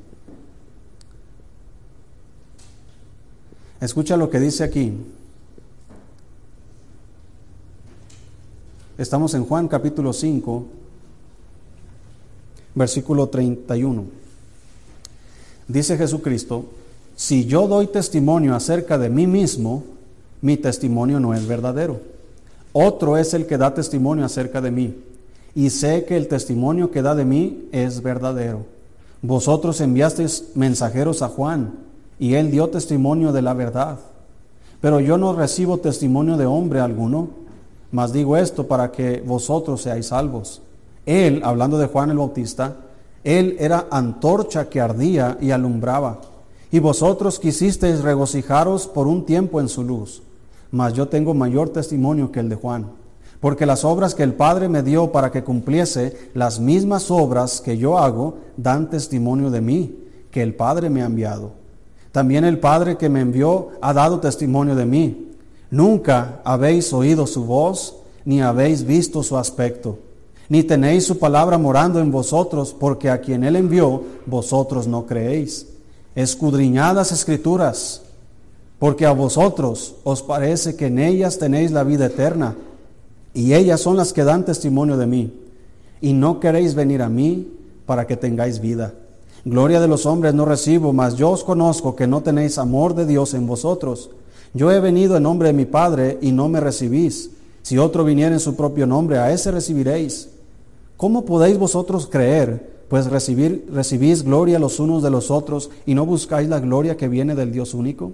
Escucha 3.79 4.17
lo 4.17 4.29
que 4.29 4.41
dice 4.41 4.65
aquí. 4.65 4.93
Estamos 8.97 9.33
en 9.33 9.45
Juan 9.45 9.69
capítulo 9.69 10.11
5, 10.11 10.65
versículo 12.73 13.29
31. 13.29 14.24
Dice 15.67 15.97
Jesucristo, 15.97 16.65
si 17.15 17.45
yo 17.45 17.67
doy 17.67 17.87
testimonio 17.87 18.55
acerca 18.55 18.97
de 18.97 19.09
mí 19.09 19.25
mismo, 19.25 19.83
mi 20.41 20.57
testimonio 20.57 21.19
no 21.19 21.33
es 21.33 21.47
verdadero. 21.47 21.99
Otro 22.73 23.17
es 23.17 23.33
el 23.33 23.45
que 23.45 23.57
da 23.57 23.73
testimonio 23.73 24.25
acerca 24.25 24.61
de 24.61 24.71
mí. 24.71 24.95
Y 25.55 25.69
sé 25.69 26.03
que 26.05 26.17
el 26.17 26.27
testimonio 26.27 26.91
que 26.91 27.01
da 27.01 27.15
de 27.15 27.23
mí 27.25 27.69
es 27.71 28.03
verdadero. 28.03 28.65
Vosotros 29.21 29.79
enviasteis 29.79 30.51
mensajeros 30.55 31.21
a 31.21 31.29
Juan, 31.29 31.73
y 32.19 32.35
él 32.35 32.51
dio 32.51 32.69
testimonio 32.69 33.31
de 33.31 33.41
la 33.41 33.53
verdad. 33.53 33.99
Pero 34.81 34.99
yo 34.99 35.17
no 35.17 35.33
recibo 35.33 35.77
testimonio 35.79 36.37
de 36.37 36.45
hombre 36.45 36.79
alguno, 36.79 37.29
mas 37.91 38.13
digo 38.13 38.37
esto 38.37 38.67
para 38.67 38.91
que 38.91 39.23
vosotros 39.25 39.81
seáis 39.81 40.07
salvos. 40.07 40.61
Él, 41.05 41.41
hablando 41.43 41.77
de 41.77 41.87
Juan 41.87 42.11
el 42.11 42.17
Bautista, 42.17 42.75
él 43.25 43.57
era 43.59 43.87
antorcha 43.89 44.69
que 44.69 44.79
ardía 44.79 45.37
y 45.41 45.49
alumbraba. 45.49 46.21
Y 46.71 46.77
vosotros 46.77 47.39
quisisteis 47.39 48.01
regocijaros 48.01 48.87
por 48.87 49.07
un 49.07 49.25
tiempo 49.25 49.59
en 49.59 49.67
su 49.67 49.83
luz. 49.83 50.21
Mas 50.71 50.93
yo 50.93 51.07
tengo 51.07 51.33
mayor 51.33 51.69
testimonio 51.69 52.31
que 52.31 52.39
el 52.39 52.49
de 52.49 52.55
Juan. 52.55 52.85
Porque 53.41 53.65
las 53.65 53.83
obras 53.83 54.13
que 54.13 54.21
el 54.21 54.35
Padre 54.35 54.69
me 54.69 54.83
dio 54.83 55.11
para 55.11 55.31
que 55.31 55.43
cumpliese, 55.43 56.29
las 56.35 56.59
mismas 56.59 57.09
obras 57.09 57.61
que 57.61 57.77
yo 57.77 57.97
hago, 57.97 58.37
dan 58.57 58.91
testimonio 58.91 59.49
de 59.49 59.61
mí, 59.61 59.95
que 60.29 60.43
el 60.43 60.53
Padre 60.53 60.91
me 60.91 61.01
ha 61.01 61.05
enviado. 61.05 61.51
También 62.11 62.45
el 62.45 62.59
Padre 62.59 62.95
que 62.95 63.09
me 63.09 63.21
envió 63.21 63.69
ha 63.81 63.91
dado 63.91 64.19
testimonio 64.19 64.75
de 64.75 64.85
mí. 64.85 65.31
Nunca 65.71 66.41
habéis 66.45 66.93
oído 66.93 67.25
su 67.25 67.45
voz, 67.45 67.97
ni 68.23 68.41
habéis 68.41 68.85
visto 68.85 69.23
su 69.23 69.35
aspecto 69.35 69.97
ni 70.49 70.63
tenéis 70.63 71.05
su 71.05 71.17
palabra 71.17 71.57
morando 71.57 71.99
en 71.99 72.11
vosotros, 72.11 72.75
porque 72.77 73.09
a 73.09 73.19
quien 73.19 73.43
él 73.43 73.55
envió, 73.55 74.03
vosotros 74.25 74.87
no 74.87 75.05
creéis. 75.05 75.67
Escudriñadas 76.15 77.11
escrituras, 77.11 78.01
porque 78.79 79.05
a 79.05 79.11
vosotros 79.11 79.95
os 80.03 80.21
parece 80.21 80.75
que 80.75 80.87
en 80.87 80.99
ellas 80.99 81.37
tenéis 81.37 81.71
la 81.71 81.83
vida 81.83 82.05
eterna, 82.05 82.55
y 83.33 83.53
ellas 83.53 83.81
son 83.81 83.97
las 83.97 84.13
que 84.13 84.23
dan 84.23 84.45
testimonio 84.45 84.97
de 84.97 85.07
mí, 85.07 85.33
y 86.01 86.13
no 86.13 86.39
queréis 86.39 86.75
venir 86.75 87.01
a 87.01 87.09
mí 87.09 87.51
para 87.85 88.05
que 88.05 88.15
tengáis 88.15 88.59
vida. 88.59 88.93
Gloria 89.43 89.79
de 89.79 89.87
los 89.87 90.05
hombres 90.05 90.33
no 90.33 90.45
recibo, 90.45 90.93
mas 90.93 91.15
yo 91.15 91.29
os 91.31 91.43
conozco 91.43 91.95
que 91.95 92.07
no 92.07 92.21
tenéis 92.21 92.57
amor 92.57 92.95
de 92.95 93.05
Dios 93.05 93.33
en 93.33 93.45
vosotros. 93.45 94.09
Yo 94.53 94.71
he 94.71 94.79
venido 94.79 95.17
en 95.17 95.23
nombre 95.23 95.49
de 95.49 95.53
mi 95.53 95.65
Padre 95.65 96.17
y 96.21 96.31
no 96.31 96.49
me 96.49 96.59
recibís. 96.59 97.29
Si 97.61 97.77
otro 97.77 98.03
viniera 98.03 98.33
en 98.33 98.39
su 98.39 98.55
propio 98.55 98.87
nombre, 98.87 99.19
a 99.19 99.31
ese 99.31 99.51
recibiréis. 99.51 100.29
¿Cómo 100.97 101.25
podéis 101.25 101.57
vosotros 101.57 102.07
creer, 102.07 102.85
pues 102.87 103.07
recibís 103.07 104.23
gloria 104.23 104.59
los 104.59 104.79
unos 104.79 105.03
de 105.03 105.09
los 105.09 105.29
otros 105.29 105.69
y 105.85 105.93
no 105.93 106.05
buscáis 106.05 106.47
la 106.47 106.59
gloria 106.59 106.95
que 106.95 107.09
viene 107.09 107.35
del 107.35 107.51
Dios 107.51 107.73
único? 107.73 108.13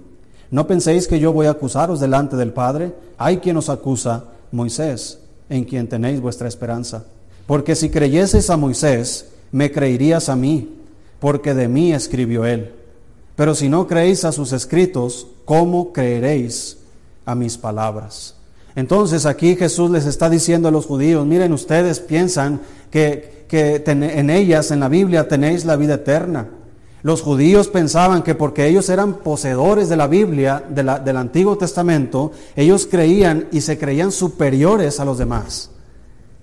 No 0.50 0.66
penséis 0.66 1.06
que 1.06 1.20
yo 1.20 1.32
voy 1.32 1.46
a 1.46 1.52
acusaros 1.52 2.00
delante 2.00 2.36
del 2.36 2.52
Padre. 2.52 2.92
Hay 3.16 3.38
quien 3.38 3.56
os 3.56 3.68
acusa, 3.68 4.24
Moisés, 4.50 5.18
en 5.48 5.64
quien 5.64 5.88
tenéis 5.88 6.20
vuestra 6.20 6.48
esperanza. 6.48 7.04
Porque 7.46 7.74
si 7.74 7.88
creyeseis 7.88 8.50
a 8.50 8.56
Moisés, 8.56 9.26
me 9.50 9.70
creerías 9.70 10.28
a 10.28 10.36
mí, 10.36 10.76
porque 11.20 11.54
de 11.54 11.68
mí 11.68 11.92
escribió 11.92 12.44
él. 12.44 12.72
Pero 13.36 13.54
si 13.54 13.68
no 13.68 13.86
creéis 13.86 14.24
a 14.24 14.32
sus 14.32 14.52
escritos, 14.52 15.26
¿cómo 15.44 15.92
creeréis 15.92 16.78
a 17.24 17.34
mis 17.34 17.56
palabras? 17.56 18.34
Entonces 18.74 19.26
aquí 19.26 19.56
Jesús 19.56 19.90
les 19.90 20.06
está 20.06 20.30
diciendo 20.30 20.68
a 20.68 20.70
los 20.70 20.86
judíos, 20.86 21.26
miren 21.26 21.52
ustedes 21.52 22.00
piensan 22.00 22.60
que, 22.90 23.46
en 23.50 24.30
ellas, 24.30 24.70
en 24.70 24.80
la 24.80 24.88
Biblia, 24.88 25.28
tenéis 25.28 25.64
la 25.64 25.76
vida 25.76 25.94
eterna. 25.94 26.48
Los 27.02 27.20
judíos 27.20 27.68
pensaban 27.68 28.22
que 28.22 28.34
porque 28.34 28.66
ellos 28.66 28.88
eran 28.88 29.14
poseedores 29.14 29.88
de 29.88 29.96
la 29.96 30.06
Biblia, 30.06 30.62
del 30.70 31.16
Antiguo 31.16 31.58
Testamento, 31.58 32.32
ellos 32.54 32.86
creían 32.90 33.48
y 33.50 33.60
se 33.60 33.76
creían 33.76 34.12
superiores 34.12 35.00
a 35.00 35.04
los 35.04 35.18
demás. 35.18 35.70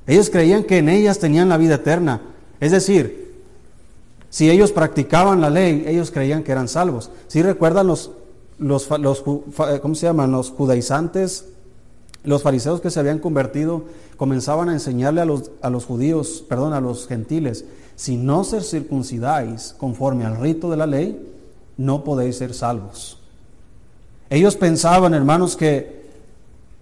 Ellos 0.05 0.29
creían 0.29 0.63
que 0.63 0.79
en 0.79 0.89
ellas 0.89 1.19
tenían 1.19 1.49
la 1.49 1.57
vida 1.57 1.75
eterna. 1.75 2.21
Es 2.59 2.71
decir, 2.71 3.29
si 4.29 4.49
ellos 4.49 4.71
practicaban 4.71 5.39
la 5.39 5.49
ley, 5.49 5.85
ellos 5.87 6.11
creían 6.11 6.43
que 6.43 6.51
eran 6.51 6.67
salvos. 6.67 7.09
Si 7.27 7.41
recuerdan 7.41 7.87
los, 7.87 8.11
los, 8.57 8.89
los, 8.99 9.21
¿cómo 9.81 9.95
se 9.95 10.07
llaman? 10.07 10.31
Los 10.31 10.51
judaizantes, 10.51 11.45
los 12.29 12.43
fariseos 12.43 12.79
que 12.79 12.91
se 12.91 12.99
habían 12.99 13.17
convertido, 13.17 13.85
comenzaban 14.15 14.69
a 14.69 14.73
enseñarle 14.73 15.21
a 15.21 15.25
los, 15.25 15.49
a 15.63 15.71
los 15.71 15.85
judíos, 15.85 16.45
perdón, 16.47 16.73
a 16.73 16.79
los 16.79 17.07
gentiles, 17.07 17.65
si 17.95 18.17
no 18.17 18.43
se 18.43 18.61
circuncidáis 18.61 19.73
conforme 19.79 20.25
al 20.25 20.37
rito 20.37 20.69
de 20.69 20.77
la 20.77 20.85
ley, 20.85 21.27
no 21.75 22.03
podéis 22.03 22.37
ser 22.37 22.53
salvos. 22.53 23.19
Ellos 24.29 24.55
pensaban, 24.55 25.15
hermanos, 25.15 25.57
que 25.57 26.07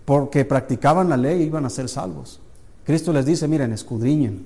porque 0.03 0.43
practicaban 0.43 1.07
la 1.07 1.15
ley 1.15 1.43
iban 1.43 1.65
a 1.65 1.69
ser 1.69 1.87
salvos. 1.87 2.41
Cristo 2.83 3.13
les 3.13 3.25
dice, 3.25 3.47
miren, 3.47 3.71
escudriñen, 3.71 4.45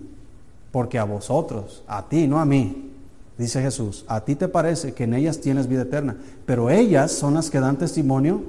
porque 0.71 0.99
a 0.99 1.03
vosotros, 1.03 1.81
a 1.87 2.07
ti, 2.07 2.27
no 2.27 2.39
a 2.39 2.45
mí, 2.45 2.91
dice 3.39 3.59
Jesús, 3.59 4.05
a 4.07 4.23
ti 4.23 4.35
te 4.35 4.47
parece 4.47 4.93
que 4.93 5.05
en 5.05 5.15
ellas 5.15 5.41
tienes 5.41 5.67
vida 5.67 5.81
eterna, 5.81 6.15
pero 6.45 6.69
ellas 6.69 7.11
son 7.11 7.33
las 7.33 7.49
que 7.49 7.59
dan 7.59 7.79
testimonio 7.79 8.43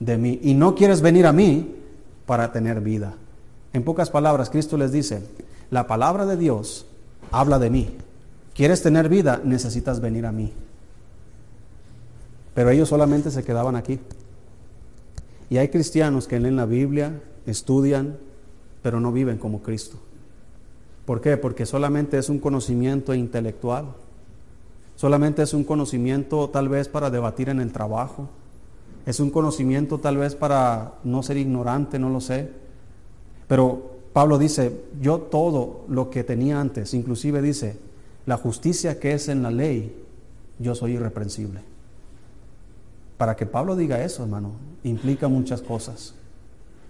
de 0.00 0.16
mí 0.16 0.40
y 0.42 0.54
no 0.54 0.74
quieres 0.74 1.02
venir 1.02 1.26
a 1.26 1.34
mí 1.34 1.74
para 2.28 2.52
tener 2.52 2.82
vida. 2.82 3.14
En 3.72 3.82
pocas 3.82 4.10
palabras, 4.10 4.50
Cristo 4.50 4.76
les 4.76 4.92
dice, 4.92 5.22
la 5.70 5.86
palabra 5.86 6.26
de 6.26 6.36
Dios 6.36 6.84
habla 7.30 7.58
de 7.58 7.70
mí. 7.70 7.96
¿Quieres 8.54 8.82
tener 8.82 9.08
vida? 9.08 9.40
Necesitas 9.42 10.00
venir 10.00 10.26
a 10.26 10.32
mí. 10.32 10.52
Pero 12.54 12.68
ellos 12.68 12.90
solamente 12.90 13.30
se 13.30 13.44
quedaban 13.44 13.76
aquí. 13.76 13.98
Y 15.48 15.56
hay 15.56 15.68
cristianos 15.68 16.28
que 16.28 16.38
leen 16.38 16.56
la 16.56 16.66
Biblia, 16.66 17.18
estudian, 17.46 18.18
pero 18.82 19.00
no 19.00 19.10
viven 19.10 19.38
como 19.38 19.62
Cristo. 19.62 19.96
¿Por 21.06 21.22
qué? 21.22 21.38
Porque 21.38 21.64
solamente 21.64 22.18
es 22.18 22.28
un 22.28 22.40
conocimiento 22.40 23.14
intelectual. 23.14 23.86
Solamente 24.96 25.42
es 25.42 25.54
un 25.54 25.64
conocimiento 25.64 26.50
tal 26.50 26.68
vez 26.68 26.88
para 26.88 27.08
debatir 27.08 27.48
en 27.48 27.60
el 27.60 27.72
trabajo. 27.72 28.28
Es 29.08 29.20
un 29.20 29.30
conocimiento 29.30 29.96
tal 29.96 30.18
vez 30.18 30.34
para 30.34 30.96
no 31.02 31.22
ser 31.22 31.38
ignorante, 31.38 31.98
no 31.98 32.10
lo 32.10 32.20
sé. 32.20 32.50
Pero 33.46 33.92
Pablo 34.12 34.36
dice, 34.36 34.82
yo 35.00 35.16
todo 35.18 35.86
lo 35.88 36.10
que 36.10 36.24
tenía 36.24 36.60
antes, 36.60 36.92
inclusive 36.92 37.40
dice, 37.40 37.78
la 38.26 38.36
justicia 38.36 39.00
que 39.00 39.14
es 39.14 39.28
en 39.28 39.42
la 39.42 39.50
ley, 39.50 39.96
yo 40.58 40.74
soy 40.74 40.92
irreprensible. 40.92 41.60
Para 43.16 43.34
que 43.34 43.46
Pablo 43.46 43.76
diga 43.76 44.04
eso, 44.04 44.24
hermano, 44.24 44.50
implica 44.84 45.26
muchas 45.26 45.62
cosas. 45.62 46.12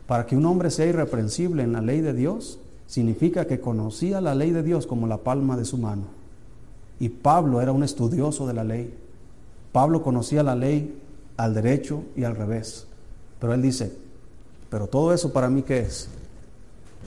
Para 0.08 0.26
que 0.26 0.36
un 0.36 0.44
hombre 0.44 0.72
sea 0.72 0.86
irreprensible 0.86 1.62
en 1.62 1.72
la 1.72 1.82
ley 1.82 2.00
de 2.00 2.14
Dios, 2.14 2.58
significa 2.88 3.46
que 3.46 3.60
conocía 3.60 4.20
la 4.20 4.34
ley 4.34 4.50
de 4.50 4.64
Dios 4.64 4.88
como 4.88 5.06
la 5.06 5.18
palma 5.18 5.56
de 5.56 5.64
su 5.64 5.78
mano. 5.78 6.06
Y 6.98 7.10
Pablo 7.10 7.60
era 7.60 7.70
un 7.70 7.84
estudioso 7.84 8.48
de 8.48 8.54
la 8.54 8.64
ley. 8.64 8.92
Pablo 9.70 10.02
conocía 10.02 10.42
la 10.42 10.56
ley 10.56 11.00
al 11.38 11.54
derecho 11.54 12.02
y 12.14 12.24
al 12.24 12.36
revés. 12.36 12.86
Pero 13.40 13.54
él 13.54 13.62
dice, 13.62 13.90
pero 14.68 14.86
todo 14.86 15.14
eso 15.14 15.32
para 15.32 15.48
mí 15.48 15.62
qué 15.62 15.78
es? 15.78 16.10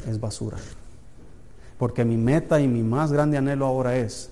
es 0.09 0.19
basura. 0.19 0.57
Porque 1.77 2.05
mi 2.05 2.17
meta 2.17 2.59
y 2.59 2.67
mi 2.67 2.83
más 2.83 3.11
grande 3.11 3.37
anhelo 3.37 3.65
ahora 3.65 3.97
es 3.97 4.29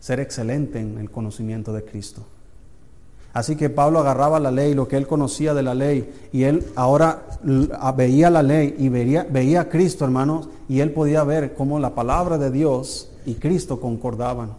ser 0.00 0.20
excelente 0.20 0.80
en 0.80 0.98
el 0.98 1.10
conocimiento 1.10 1.72
de 1.72 1.84
Cristo. 1.84 2.22
Así 3.32 3.56
que 3.56 3.70
Pablo 3.70 4.00
agarraba 4.00 4.38
la 4.38 4.50
ley, 4.50 4.74
lo 4.74 4.88
que 4.88 4.96
él 4.96 5.06
conocía 5.06 5.54
de 5.54 5.62
la 5.62 5.74
ley, 5.74 6.28
y 6.32 6.42
él 6.44 6.66
ahora 6.74 7.22
veía 7.96 8.28
la 8.28 8.42
ley 8.42 8.76
y 8.78 8.90
veía, 8.90 9.26
veía 9.28 9.62
a 9.62 9.68
Cristo, 9.70 10.04
hermanos, 10.04 10.48
y 10.68 10.80
él 10.80 10.92
podía 10.92 11.24
ver 11.24 11.54
cómo 11.54 11.78
la 11.78 11.94
palabra 11.94 12.36
de 12.36 12.50
Dios 12.50 13.10
y 13.24 13.34
Cristo 13.34 13.80
concordaban. 13.80 14.52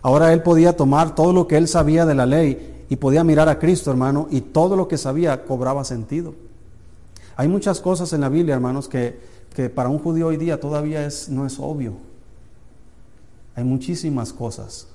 Ahora 0.00 0.32
él 0.32 0.42
podía 0.42 0.74
tomar 0.74 1.14
todo 1.14 1.34
lo 1.34 1.46
que 1.46 1.58
él 1.58 1.68
sabía 1.68 2.06
de 2.06 2.14
la 2.14 2.24
ley 2.24 2.75
y 2.88 2.96
podía 2.96 3.24
mirar 3.24 3.48
a 3.48 3.58
Cristo, 3.58 3.90
hermano, 3.90 4.28
y 4.30 4.40
todo 4.40 4.76
lo 4.76 4.86
que 4.88 4.98
sabía 4.98 5.44
cobraba 5.44 5.84
sentido. 5.84 6.34
Hay 7.36 7.48
muchas 7.48 7.80
cosas 7.80 8.12
en 8.12 8.20
la 8.20 8.28
Biblia, 8.28 8.54
hermanos, 8.54 8.88
que, 8.88 9.18
para 9.74 9.88
un 9.88 9.98
judío 9.98 10.28
hoy 10.28 10.36
día 10.36 10.60
todavía 10.60 11.06
es, 11.06 11.28
no 11.28 11.46
es 11.46 11.58
obvio. 11.58 11.94
Hay 13.54 13.64
muchísimas 13.64 14.32
cosas. 14.32 14.88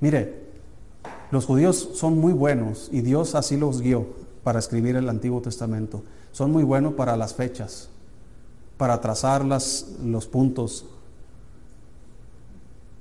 Mire, 0.00 0.44
los 1.30 1.44
judíos 1.44 1.90
son 1.94 2.18
muy 2.18 2.32
buenos 2.32 2.88
y 2.92 3.00
Dios 3.00 3.34
así 3.34 3.56
los 3.56 3.80
guió 3.80 4.06
para 4.44 4.58
escribir 4.58 4.96
el 4.96 5.08
Antiguo 5.08 5.40
Testamento. 5.40 6.02
Son 6.32 6.52
muy 6.52 6.62
buenos 6.62 6.94
para 6.94 7.16
las 7.16 7.34
fechas, 7.34 7.88
para 8.76 9.00
trazar 9.00 9.44
los 9.44 10.28
puntos. 10.30 10.86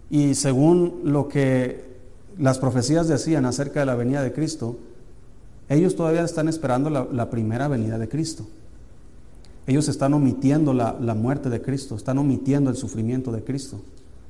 Y 0.10 0.36
según 0.36 1.02
lo 1.04 1.28
que 1.28 1.93
las 2.38 2.60
profecías 2.60 3.08
decían 3.08 3.46
acerca 3.46 3.80
de 3.82 3.86
la 3.86 3.96
venida 3.96 4.24
de 4.24 4.34
Cristo, 4.34 4.78
ellos 5.70 5.96
todavía 5.96 6.24
están 6.24 6.48
esperando 6.48 6.90
la, 6.90 7.30
primera 7.30 7.68
venida 7.68 7.98
de 7.98 8.10
Cristo. 8.10 8.46
Ellos 9.66 9.88
están 9.88 10.14
omitiendo 10.14 10.74
la, 10.74 10.94
muerte 11.16 11.50
de 11.50 11.62
Cristo, 11.62 11.96
están 11.96 12.18
omitiendo 12.18 12.70
el 12.70 12.76
sufrimiento 12.76 13.32
de 13.32 13.44
Cristo. 13.44 13.82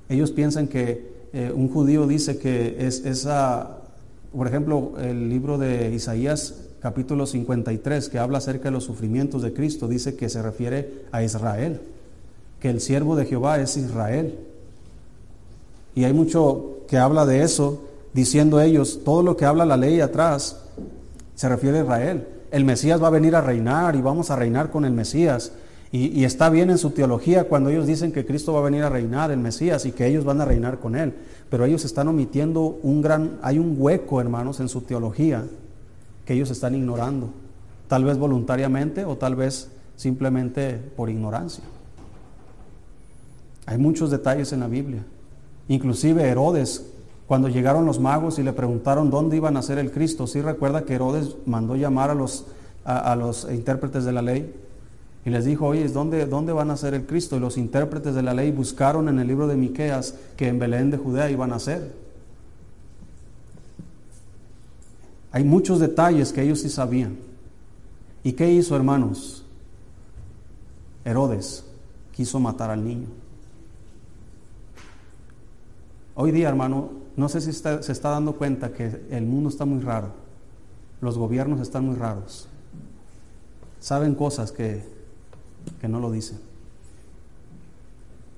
Ellos 0.10 0.32
piensan 0.32 0.68
que 0.68 1.12
eh, 1.34 1.52
un 1.54 1.70
judío 1.70 2.06
dice 2.06 2.38
que 2.38 2.86
es 2.86 3.04
esa, 3.06 3.78
por 4.32 4.48
ejemplo, 4.48 4.94
el 5.00 5.30
libro 5.30 5.58
de 5.58 5.94
Isaías 5.94 6.70
capítulo 6.84 7.26
53, 7.26 8.10
que 8.10 8.20
habla 8.20 8.40
acerca 8.40 8.66
de 8.66 8.72
los 8.72 8.84
sufrimientos 8.84 9.42
de 9.42 9.54
Cristo, 9.54 9.88
dice 9.88 10.16
que 10.16 10.28
se 10.28 10.42
refiere 10.42 11.06
a 11.14 11.24
Israel, 11.24 11.80
que 12.60 12.70
el 12.70 12.82
siervo 12.82 13.16
de 13.16 13.26
Jehová 13.26 13.60
es 13.60 13.78
Israel. 13.78 14.38
Y 15.96 16.04
hay 16.04 16.12
mucho 16.12 16.80
que 16.88 16.98
habla 16.98 17.26
de 17.26 17.42
eso, 17.42 17.82
diciendo 18.14 18.62
ellos, 18.62 19.02
todo 19.04 19.24
lo 19.24 19.36
que 19.36 19.46
habla 19.46 19.66
la 19.66 19.78
ley 19.78 20.00
atrás 20.00 20.60
se 21.36 21.50
refiere 21.50 21.80
a 21.80 21.84
Israel. 21.84 22.28
El 22.52 22.66
Mesías 22.66 23.02
va 23.02 23.08
a 23.08 23.12
venir 23.12 23.36
a 23.36 23.42
reinar 23.42 23.96
y 23.96 24.02
vamos 24.02 24.30
a 24.30 24.36
reinar 24.36 24.70
con 24.70 24.86
el 24.86 24.94
Mesías. 24.94 25.54
Y, 25.92 26.24
está 26.24 26.50
bien 26.50 26.72
en 26.72 26.80
su 26.80 26.90
teología 26.90 27.44
cuando 27.44 27.70
ellos 27.70 27.86
dicen 27.86 28.12
que 28.12 28.26
Cristo 28.26 28.54
va 28.54 28.60
a 28.60 28.64
venir 28.64 28.82
a 28.82 28.90
reinar, 28.90 29.30
el 29.30 29.38
Mesías, 29.38 29.86
y 29.86 29.92
que 29.92 30.08
ellos 30.08 30.26
van 30.26 30.42
a 30.42 30.46
reinar 30.46 30.80
con 30.80 30.96
Él. 30.96 31.14
Pero 31.52 31.66
ellos 31.66 31.86
están 31.86 32.08
omitiendo 32.08 32.80
un 32.82 33.04
gran, 33.04 33.38
hay 33.44 33.60
un 33.60 33.76
hueco, 33.78 34.20
hermanos, 34.20 34.60
en 34.60 34.70
su 34.70 34.82
teología 34.82 35.46
que 36.26 36.34
ellos 36.34 36.50
están 36.50 36.74
ignorando. 36.74 37.30
Tal 37.88 38.06
vez 38.06 38.18
voluntariamente 38.18 39.06
o 39.06 39.18
tal 39.18 39.36
vez 39.36 39.70
simplemente 39.96 40.80
por 40.96 41.12
ignorancia. 41.12 41.64
Hay 43.68 43.78
muchos 43.78 44.10
detalles 44.10 44.52
en 44.52 44.62
la 44.62 44.68
Biblia. 44.68 45.04
Inclusive 45.68 46.24
Herodes 46.24 46.93
cuando 47.34 47.50
llegaron 47.50 47.88
los 47.88 48.00
magos 48.00 48.38
y 48.38 48.44
le 48.44 48.54
preguntaron 48.54 49.10
dónde 49.10 49.38
iban 49.38 49.58
a 49.58 49.64
ser 49.64 49.80
el 49.80 49.90
Cristo, 49.90 50.28
sí 50.28 50.40
recuerda 50.40 50.84
que 50.84 50.94
Herodes 50.94 51.36
mandó 51.48 51.76
llamar 51.76 52.12
a 52.12 52.14
los, 52.14 52.46
a, 52.86 53.16
los 53.16 53.48
intérpretes 53.52 54.06
de 54.06 54.12
la 54.12 54.22
ley 54.22 54.54
y 55.26 55.32
les 55.32 55.44
dijo, 55.44 55.66
oye, 55.66 55.88
¿dónde, 55.88 56.28
¿dónde 56.28 56.54
van 56.54 56.70
a 56.70 56.78
ser 56.78 56.94
el 56.94 57.08
Cristo? 57.08 57.36
Y 57.36 57.40
los 57.40 57.58
intérpretes 57.58 58.14
de 58.14 58.22
la 58.22 58.36
ley 58.36 58.52
buscaron 58.52 59.10
en 59.10 59.18
el 59.18 59.26
libro 59.28 59.48
de 59.48 59.56
Miqueas 59.56 60.14
que 60.38 60.48
en 60.48 60.60
Belén 60.60 60.92
de 60.92 60.98
Judea 60.98 61.32
iban 61.32 61.54
a 61.54 61.58
ser. 61.58 61.96
Hay 65.32 65.44
muchos 65.44 65.80
detalles 65.80 66.32
que 66.32 66.44
ellos 66.44 66.60
sí 66.60 66.70
sabían. 66.70 67.18
¿Y 68.24 68.34
qué 68.34 68.52
hizo, 68.52 68.76
hermanos? 68.76 69.44
Herodes 71.04 71.66
quiso 72.12 72.40
matar 72.40 72.70
al 72.70 72.86
niño. 72.86 73.08
Hoy 76.14 76.32
día, 76.32 76.48
hermano, 76.48 77.02
no 77.16 77.30
sé 77.30 77.42
si 77.42 77.54
se 77.54 77.92
está 77.92 78.10
dando 78.10 78.36
cuenta 78.36 78.74
que 78.74 79.06
el 79.10 79.26
mundo 79.26 79.50
está 79.50 79.66
muy 79.66 79.82
raro, 79.82 80.12
los 81.02 81.18
gobiernos 81.18 81.60
están 81.60 81.86
muy 81.86 81.96
raros, 81.96 82.48
saben 83.80 84.16
cosas 84.16 84.52
que, 84.52 84.84
que 85.80 85.88
no 85.88 86.00
lo 86.00 86.12
dicen. 86.12 86.40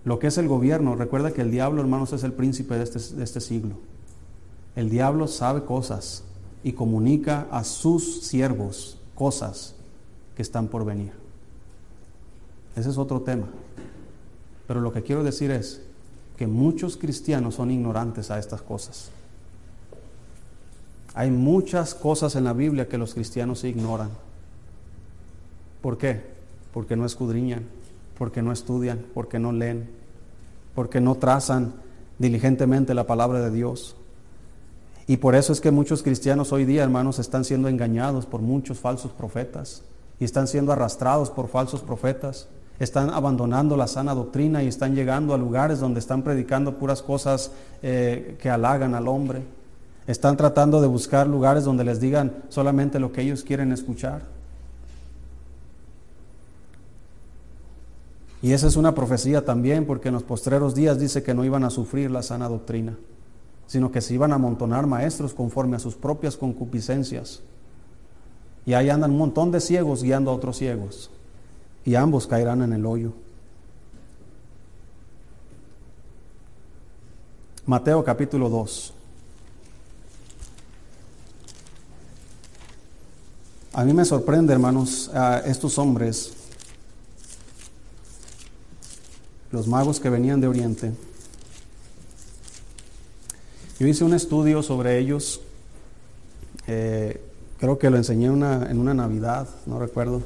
Lo 0.04 0.20
que 0.20 0.28
es 0.28 0.38
el 0.38 0.48
gobierno, 0.48 0.96
recuerda 0.96 1.32
que 1.32 1.42
el 1.42 1.52
diablo, 1.52 1.82
hermanos, 1.82 2.14
es 2.14 2.24
el 2.24 2.34
príncipe 2.34 2.76
de 2.76 2.84
este, 2.84 3.16
de 3.16 3.24
este 3.24 3.42
siglo. 3.42 3.76
El 4.76 4.90
diablo 4.90 5.28
sabe 5.28 5.64
cosas 5.64 6.24
y 6.64 6.74
comunica 6.74 7.48
a 7.50 7.64
sus 7.64 8.22
siervos 8.22 9.00
cosas 9.16 9.76
que 10.36 10.42
están 10.42 10.68
por 10.68 10.86
venir. 10.86 11.14
Ese 12.76 12.90
es 12.90 12.98
otro 12.98 13.22
tema. 13.22 13.48
Pero 14.68 14.82
lo 14.82 14.92
que 14.92 15.02
quiero 15.02 15.24
decir 15.24 15.50
es, 15.52 15.82
que 16.38 16.48
muchos 16.48 16.98
cristianos 16.98 17.56
son 17.56 17.72
ignorantes 17.72 18.32
a 18.32 18.40
estas 18.40 18.62
cosas. 18.62 19.10
Hay 21.14 21.32
muchas 21.32 21.96
cosas 21.96 22.36
en 22.36 22.44
la 22.44 22.54
Biblia 22.54 22.90
que 22.90 22.98
los 22.98 23.14
cristianos 23.14 23.64
ignoran. 23.64 24.10
¿Por 25.82 25.98
qué? 25.98 26.22
Porque 26.74 26.96
no 26.98 27.06
escudriñan, 27.06 27.64
porque 28.18 28.42
no 28.42 28.52
estudian, 28.52 29.06
porque 29.14 29.40
no 29.40 29.54
leen, 29.54 29.90
porque 30.74 31.00
no 31.00 31.16
trazan 31.16 31.74
diligentemente 32.20 32.94
la 32.94 33.08
palabra 33.08 33.40
de 33.40 33.52
Dios. 33.52 33.96
Y 35.08 35.18
por 35.18 35.36
eso 35.36 35.54
es 35.54 35.62
que 35.62 35.72
muchos 35.72 36.02
cristianos 36.04 36.52
hoy 36.52 36.66
día, 36.66 36.84
hermanos, 36.84 37.20
están 37.20 37.46
siendo 37.46 37.70
engañados 37.70 38.26
por 38.26 38.42
muchos 38.42 38.80
falsos 38.80 39.12
profetas 39.12 39.84
y 40.20 40.26
están 40.26 40.48
siendo 40.48 40.72
arrastrados 40.72 41.30
por 41.30 41.48
falsos 41.48 41.82
profetas. 41.82 42.48
Están 42.80 43.10
abandonando 43.10 43.78
la 43.78 43.88
sana 43.88 44.14
doctrina 44.14 44.62
y 44.62 44.68
están 44.68 44.96
llegando 44.96 45.34
a 45.34 45.38
lugares 45.38 45.80
donde 45.80 46.00
están 46.00 46.24
predicando 46.24 46.78
puras 46.78 47.02
cosas 47.02 47.52
eh, 47.82 48.38
que 48.42 48.50
halagan 48.50 48.96
al 48.96 49.08
hombre. 49.08 49.44
Están 50.08 50.38
tratando 50.38 50.82
de 50.82 50.88
buscar 50.88 51.26
lugares 51.26 51.64
donde 51.64 51.84
les 51.84 52.00
digan 52.00 52.44
solamente 52.50 53.00
lo 53.00 53.12
que 53.12 53.22
ellos 53.22 53.44
quieren 53.44 53.72
escuchar. 53.72 54.22
Y 58.42 58.54
esa 58.54 58.68
es 58.68 58.76
una 58.76 58.94
profecía 58.94 59.44
también, 59.44 59.88
porque 59.88 60.10
en 60.10 60.14
los 60.14 60.22
postreros 60.22 60.76
días 60.76 61.00
dice 61.00 61.24
que 61.24 61.34
no 61.34 61.44
iban 61.44 61.64
a 61.64 61.72
sufrir 61.72 62.12
la 62.12 62.22
sana 62.22 62.48
doctrina, 62.48 62.96
sino 63.66 63.92
que 63.92 64.02
se 64.02 64.14
iban 64.14 64.32
a 64.32 64.36
amontonar 64.36 64.86
maestros 64.86 65.34
conforme 65.34 65.78
a 65.78 65.80
sus 65.80 65.96
propias 65.96 66.38
concupiscencias. 66.38 67.42
Y 68.64 68.74
ahí 68.74 68.92
andan 68.92 69.12
un 69.12 69.18
montón 69.18 69.50
de 69.50 69.62
ciegos 69.62 70.04
guiando 70.04 70.30
a 70.30 70.36
otros 70.36 70.58
ciegos, 70.58 71.10
y 71.86 71.94
ambos 71.94 72.26
caerán 72.26 72.64
en 72.64 72.74
el 72.74 72.86
hoyo. 72.86 73.14
Mateo 77.68 78.04
capítulo 78.04 78.50
2. 78.50 78.94
A 83.74 83.84
mí 83.84 83.94
me 83.94 84.06
sorprende, 84.06 84.54
hermanos, 84.54 85.12
a 85.14 85.40
estos 85.40 85.78
hombres, 85.78 86.34
los 89.52 89.68
magos 89.68 90.00
que 90.00 90.10
venían 90.10 90.42
de 90.42 90.48
Oriente. 90.48 90.92
Yo 93.80 93.88
hice 93.88 94.04
un 94.04 94.14
estudio 94.14 94.64
sobre 94.64 94.98
ellos, 94.98 95.42
eh, 96.68 97.22
creo 97.60 97.78
que 97.78 97.90
lo 97.90 97.98
enseñé 97.98 98.28
en 98.28 98.80
una 98.80 98.94
Navidad, 98.94 99.50
no 99.66 99.78
recuerdo, 99.78 100.22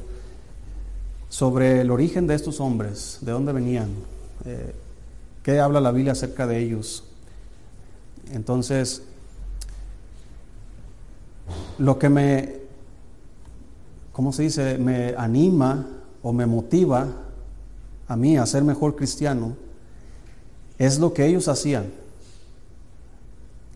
sobre 1.30 1.80
el 1.80 1.90
origen 1.90 2.26
de 2.26 2.34
estos 2.34 2.60
hombres, 2.60 3.16
de 3.22 3.32
dónde 3.32 3.54
venían, 3.54 3.88
eh, 4.44 4.74
qué 5.42 5.60
habla 5.60 5.80
la 5.80 5.92
Biblia 5.92 6.12
acerca 6.12 6.46
de 6.46 6.58
ellos. 6.58 7.04
Entonces, 8.32 9.02
lo 11.78 11.98
que 11.98 12.10
me 12.10 12.60
¿cómo 14.20 14.34
se 14.34 14.42
dice?, 14.42 14.76
me 14.76 15.14
anima 15.16 15.86
o 16.22 16.32
me 16.34 16.44
motiva 16.44 17.08
a 18.06 18.16
mí 18.16 18.36
a 18.36 18.44
ser 18.44 18.64
mejor 18.64 18.94
cristiano, 18.94 19.56
es 20.76 20.98
lo 20.98 21.14
que 21.14 21.24
ellos 21.24 21.48
hacían. 21.48 21.86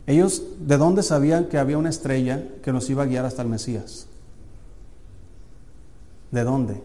Ellos, 0.06 0.42
¿de 0.60 0.76
dónde 0.76 1.02
sabían 1.02 1.46
que 1.46 1.56
había 1.56 1.78
una 1.78 1.88
estrella 1.88 2.46
que 2.62 2.72
los 2.72 2.90
iba 2.90 3.04
a 3.04 3.06
guiar 3.06 3.24
hasta 3.24 3.40
el 3.40 3.48
Mesías? 3.48 4.06
¿De 6.30 6.44
dónde? 6.44 6.82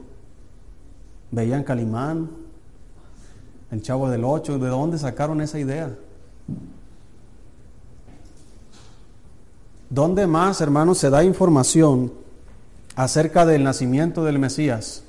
¿Veían 1.32 1.64
Calimán? 1.64 2.30
¿El 3.72 3.82
Chavo 3.82 4.10
del 4.10 4.24
Ocho? 4.24 4.58
¿De 4.58 4.68
dónde 4.68 4.98
sacaron 4.98 5.42
esa 5.42 5.60
idea? 5.60 5.96
¿Dónde 9.90 10.28
más, 10.28 10.62
hermanos, 10.62 10.98
se 10.98 11.10
da 11.10 11.24
información 11.24 12.12
acerca 13.00 13.46
del 13.46 13.64
nacimiento 13.64 14.26
del 14.26 14.40
Mesías. 14.40 15.06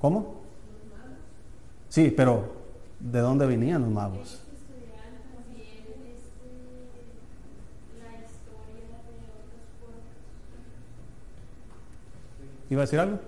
¿Cómo? 0.00 0.36
Sí, 1.90 2.10
pero 2.16 2.50
¿de 2.98 3.20
dónde 3.20 3.44
venían 3.44 3.82
los 3.82 3.90
magos? 3.90 4.40
¿Iba 12.70 12.80
a 12.80 12.84
decir 12.86 13.00
algo? 13.00 13.18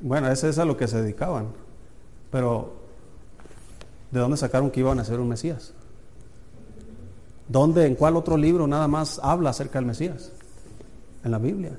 Bueno, 0.00 0.30
eso 0.30 0.48
es 0.48 0.58
a 0.58 0.64
lo 0.64 0.76
que 0.76 0.86
se 0.86 1.00
dedicaban. 1.00 1.48
Pero 2.30 2.84
¿De 4.14 4.20
dónde 4.20 4.36
sacaron 4.36 4.70
que 4.70 4.78
iban 4.78 5.00
a 5.00 5.04
ser 5.04 5.18
un 5.18 5.28
Mesías? 5.28 5.72
¿Dónde, 7.48 7.84
en 7.84 7.96
cuál 7.96 8.14
otro 8.14 8.36
libro 8.36 8.68
nada 8.68 8.86
más 8.86 9.18
habla 9.20 9.50
acerca 9.50 9.80
del 9.80 9.86
Mesías? 9.86 10.30
En 11.24 11.32
la 11.32 11.38
Biblia. 11.38 11.72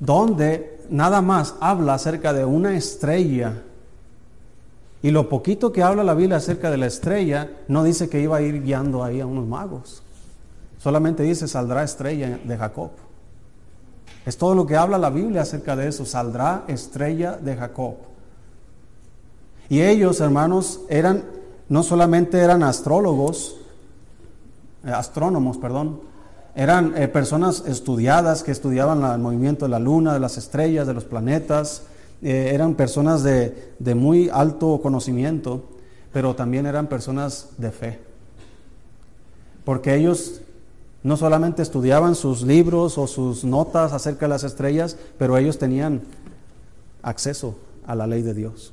¿Dónde 0.00 0.80
nada 0.90 1.22
más 1.22 1.54
habla 1.60 1.94
acerca 1.94 2.32
de 2.32 2.44
una 2.44 2.76
estrella? 2.76 3.62
Y 5.00 5.12
lo 5.12 5.28
poquito 5.28 5.70
que 5.70 5.84
habla 5.84 6.02
la 6.02 6.14
Biblia 6.14 6.38
acerca 6.38 6.72
de 6.72 6.76
la 6.76 6.86
estrella, 6.86 7.52
no 7.68 7.84
dice 7.84 8.08
que 8.08 8.20
iba 8.20 8.38
a 8.38 8.42
ir 8.42 8.64
guiando 8.64 9.04
ahí 9.04 9.20
a 9.20 9.26
unos 9.26 9.46
magos. 9.46 10.02
Solamente 10.80 11.22
dice, 11.22 11.46
saldrá 11.46 11.84
estrella 11.84 12.40
de 12.42 12.58
Jacob. 12.58 12.90
Es 14.24 14.36
todo 14.36 14.54
lo 14.54 14.66
que 14.66 14.76
habla 14.76 14.98
la 14.98 15.10
Biblia 15.10 15.42
acerca 15.42 15.76
de 15.76 15.88
eso, 15.88 16.04
saldrá 16.04 16.64
estrella 16.68 17.36
de 17.36 17.56
Jacob. 17.56 17.94
Y 19.68 19.82
ellos, 19.82 20.20
hermanos, 20.20 20.80
eran 20.88 21.36
no 21.68 21.82
solamente 21.82 22.38
eran 22.38 22.62
astrólogos, 22.62 23.56
eh, 24.84 24.90
astrónomos, 24.90 25.58
perdón, 25.58 26.00
eran 26.54 26.94
eh, 26.96 27.08
personas 27.08 27.64
estudiadas 27.66 28.42
que 28.42 28.52
estudiaban 28.52 29.02
el 29.04 29.18
movimiento 29.18 29.64
de 29.64 29.70
la 29.70 29.78
luna, 29.78 30.14
de 30.14 30.20
las 30.20 30.38
estrellas, 30.38 30.86
de 30.86 30.94
los 30.94 31.04
planetas, 31.04 31.82
eh, 32.22 32.50
eran 32.52 32.74
personas 32.74 33.22
de, 33.22 33.74
de 33.78 33.94
muy 33.94 34.30
alto 34.32 34.80
conocimiento, 34.80 35.64
pero 36.12 36.34
también 36.34 36.66
eran 36.66 36.86
personas 36.86 37.48
de 37.58 37.70
fe. 37.70 38.00
Porque 39.64 39.96
ellos 39.96 40.40
no 41.06 41.16
solamente 41.16 41.62
estudiaban 41.62 42.16
sus 42.16 42.42
libros 42.42 42.98
o 42.98 43.06
sus 43.06 43.44
notas 43.44 43.92
acerca 43.92 44.26
de 44.26 44.30
las 44.30 44.42
estrellas, 44.42 44.96
pero 45.18 45.38
ellos 45.38 45.56
tenían 45.56 46.02
acceso 47.00 47.54
a 47.86 47.94
la 47.94 48.08
ley 48.08 48.22
de 48.22 48.34
Dios. 48.34 48.72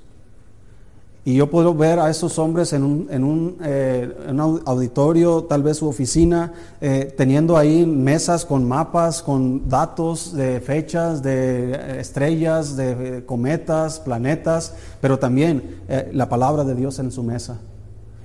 Y 1.26 1.36
yo 1.36 1.52
puedo 1.52 1.76
ver 1.76 2.00
a 2.00 2.10
esos 2.10 2.39
hombres 2.39 2.74
en 2.74 2.84
un, 2.84 3.58
eh, 3.63 4.12
auditorio, 4.65 5.43
tal 5.43 5.62
vez 5.62 5.78
su 5.78 5.88
oficina, 5.88 6.54
eh, 6.82 7.13
teniendo 7.15 7.56
ahí 7.56 7.86
mesas 7.86 8.46
con 8.46 8.67
mapas, 8.67 9.22
con 9.22 9.69
datos 9.69 10.34
de 10.34 10.60
fechas, 10.60 11.22
de 11.22 12.00
estrellas, 12.02 12.76
de 12.76 13.24
cometas, 13.28 14.00
planetas, 14.00 14.74
pero 15.00 15.19
también 15.19 15.82
eh, 15.88 16.10
la 16.13 16.28
palabra 16.30 16.63
de 16.63 16.74
Dios 16.74 16.98
en 16.98 17.12
su 17.12 17.22
mesa. 17.22 17.60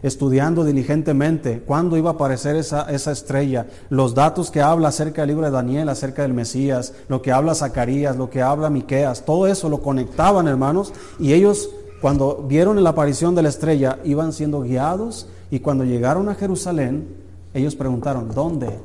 Estudiando 0.02 0.64
diligentemente 0.64 1.60
cuándo 1.60 1.96
iba 1.96 2.10
a 2.10 2.12
aparecer 2.14 2.56
esa, 2.56 2.90
esa 2.90 3.12
estrella, 3.12 3.66
los 3.90 4.14
datos 4.14 4.50
que 4.50 4.60
habla 4.60 4.88
acerca 4.88 5.22
del 5.22 5.30
libro 5.30 5.46
de 5.46 5.50
Daniel, 5.50 5.88
acerca 5.88 6.22
del 6.22 6.34
Mesías, 6.34 6.94
lo 7.08 7.20
que 7.20 7.32
habla 7.32 7.54
Zacarías, 7.54 8.16
lo 8.16 8.30
que 8.30 8.42
habla 8.42 8.70
Miqueas, 8.70 9.24
todo 9.24 9.46
eso 9.46 9.68
lo 9.68 9.82
conectaban, 9.82 10.46
hermanos, 10.46 10.92
y 11.18 11.32
ellos 11.32 11.70
cuando 12.00 12.44
vieron 12.48 12.82
la 12.82 12.90
aparición 12.90 13.34
de 13.34 13.42
la 13.42 13.48
estrella, 13.48 13.98
iban 14.04 14.32
siendo 14.32 14.60
guiados 14.62 15.26
y 15.50 15.60
cuando 15.60 15.84
llegaron 15.84 16.28
a 16.28 16.34
Jerusalén, 16.34 17.08
ellos 17.54 17.74
preguntaron, 17.74 18.32
¿dónde 18.32 18.78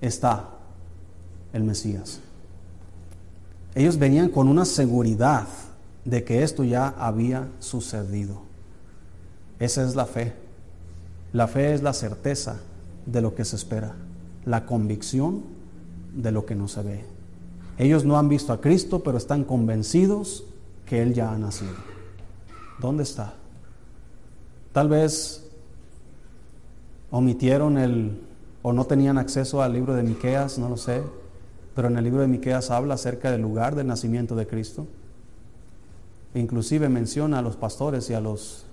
está 0.00 0.50
el 1.52 1.64
Mesías? 1.64 2.20
Ellos 3.74 3.98
venían 3.98 4.28
con 4.28 4.48
una 4.48 4.64
seguridad 4.64 5.46
de 6.04 6.22
que 6.22 6.42
esto 6.42 6.62
ya 6.62 6.94
había 6.98 7.48
sucedido. 7.58 8.45
Esa 9.58 9.84
es 9.84 9.94
la 9.94 10.06
fe. 10.06 10.34
La 11.32 11.48
fe 11.48 11.74
es 11.74 11.82
la 11.82 11.92
certeza 11.92 12.60
de 13.04 13.20
lo 13.20 13.34
que 13.34 13.44
se 13.44 13.56
espera, 13.56 13.94
la 14.44 14.66
convicción 14.66 15.42
de 16.14 16.32
lo 16.32 16.46
que 16.46 16.54
no 16.54 16.68
se 16.68 16.82
ve. 16.82 17.04
Ellos 17.78 18.04
no 18.04 18.18
han 18.18 18.28
visto 18.28 18.52
a 18.52 18.60
Cristo, 18.60 19.02
pero 19.02 19.18
están 19.18 19.44
convencidos 19.44 20.44
que 20.86 21.02
Él 21.02 21.14
ya 21.14 21.32
ha 21.32 21.38
nacido. 21.38 21.74
¿Dónde 22.80 23.02
está? 23.02 23.34
Tal 24.72 24.88
vez 24.88 25.46
omitieron 27.10 27.78
el 27.78 28.22
o 28.62 28.72
no 28.72 28.84
tenían 28.84 29.16
acceso 29.16 29.62
al 29.62 29.72
libro 29.72 29.94
de 29.94 30.02
Miqueas, 30.02 30.58
no 30.58 30.68
lo 30.68 30.76
sé, 30.76 31.00
pero 31.76 31.86
en 31.86 31.96
el 31.96 32.02
libro 32.02 32.20
de 32.20 32.26
Miqueas 32.26 32.70
habla 32.72 32.94
acerca 32.94 33.30
del 33.30 33.42
lugar 33.42 33.76
del 33.76 33.86
nacimiento 33.86 34.34
de 34.34 34.46
Cristo. 34.48 34.86
inclusive 36.34 36.88
menciona 36.88 37.38
a 37.38 37.42
los 37.42 37.56
pastores 37.56 38.10
y 38.10 38.14
a 38.14 38.20
los 38.20 38.65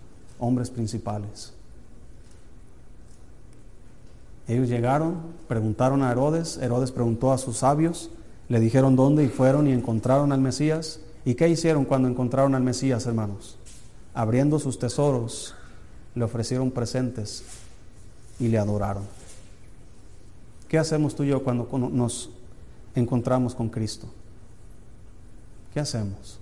hombres 0.43 0.69
principales. 0.69 1.53
Ellos 4.47 4.67
llegaron, 4.67 5.17
preguntaron 5.47 6.03
a 6.03 6.11
Herodes, 6.11 6.57
Herodes 6.57 6.91
preguntó 6.91 7.31
a 7.31 7.37
sus 7.37 7.57
sabios, 7.57 8.09
le 8.49 8.59
dijeron 8.59 8.95
dónde 8.95 9.23
y 9.23 9.29
fueron 9.29 9.67
y 9.67 9.71
encontraron 9.71 10.31
al 10.31 10.41
Mesías. 10.41 10.99
¿Y 11.25 11.35
qué 11.35 11.47
hicieron 11.47 11.85
cuando 11.85 12.09
encontraron 12.09 12.53
al 12.55 12.63
Mesías, 12.63 13.05
hermanos? 13.05 13.57
abriendo 14.13 14.59
sus 14.59 14.77
tesoros, 14.77 15.55
le 16.13 16.23
ofrecieron 16.23 16.69
presentes 16.69 17.43
y 18.39 18.47
le 18.47 18.59
adoraron. 18.59 19.03
¿Qué 20.67 20.77
hacemos 20.77 21.15
tú 21.15 21.23
y 21.23 21.29
yo 21.29 21.43
cuando 21.43 21.67
nos 21.91 22.29
encontramos 22.95 23.55
con 23.55 23.69
Cristo. 23.69 24.07
¿Qué 25.73 25.79
hacemos? 25.79 26.39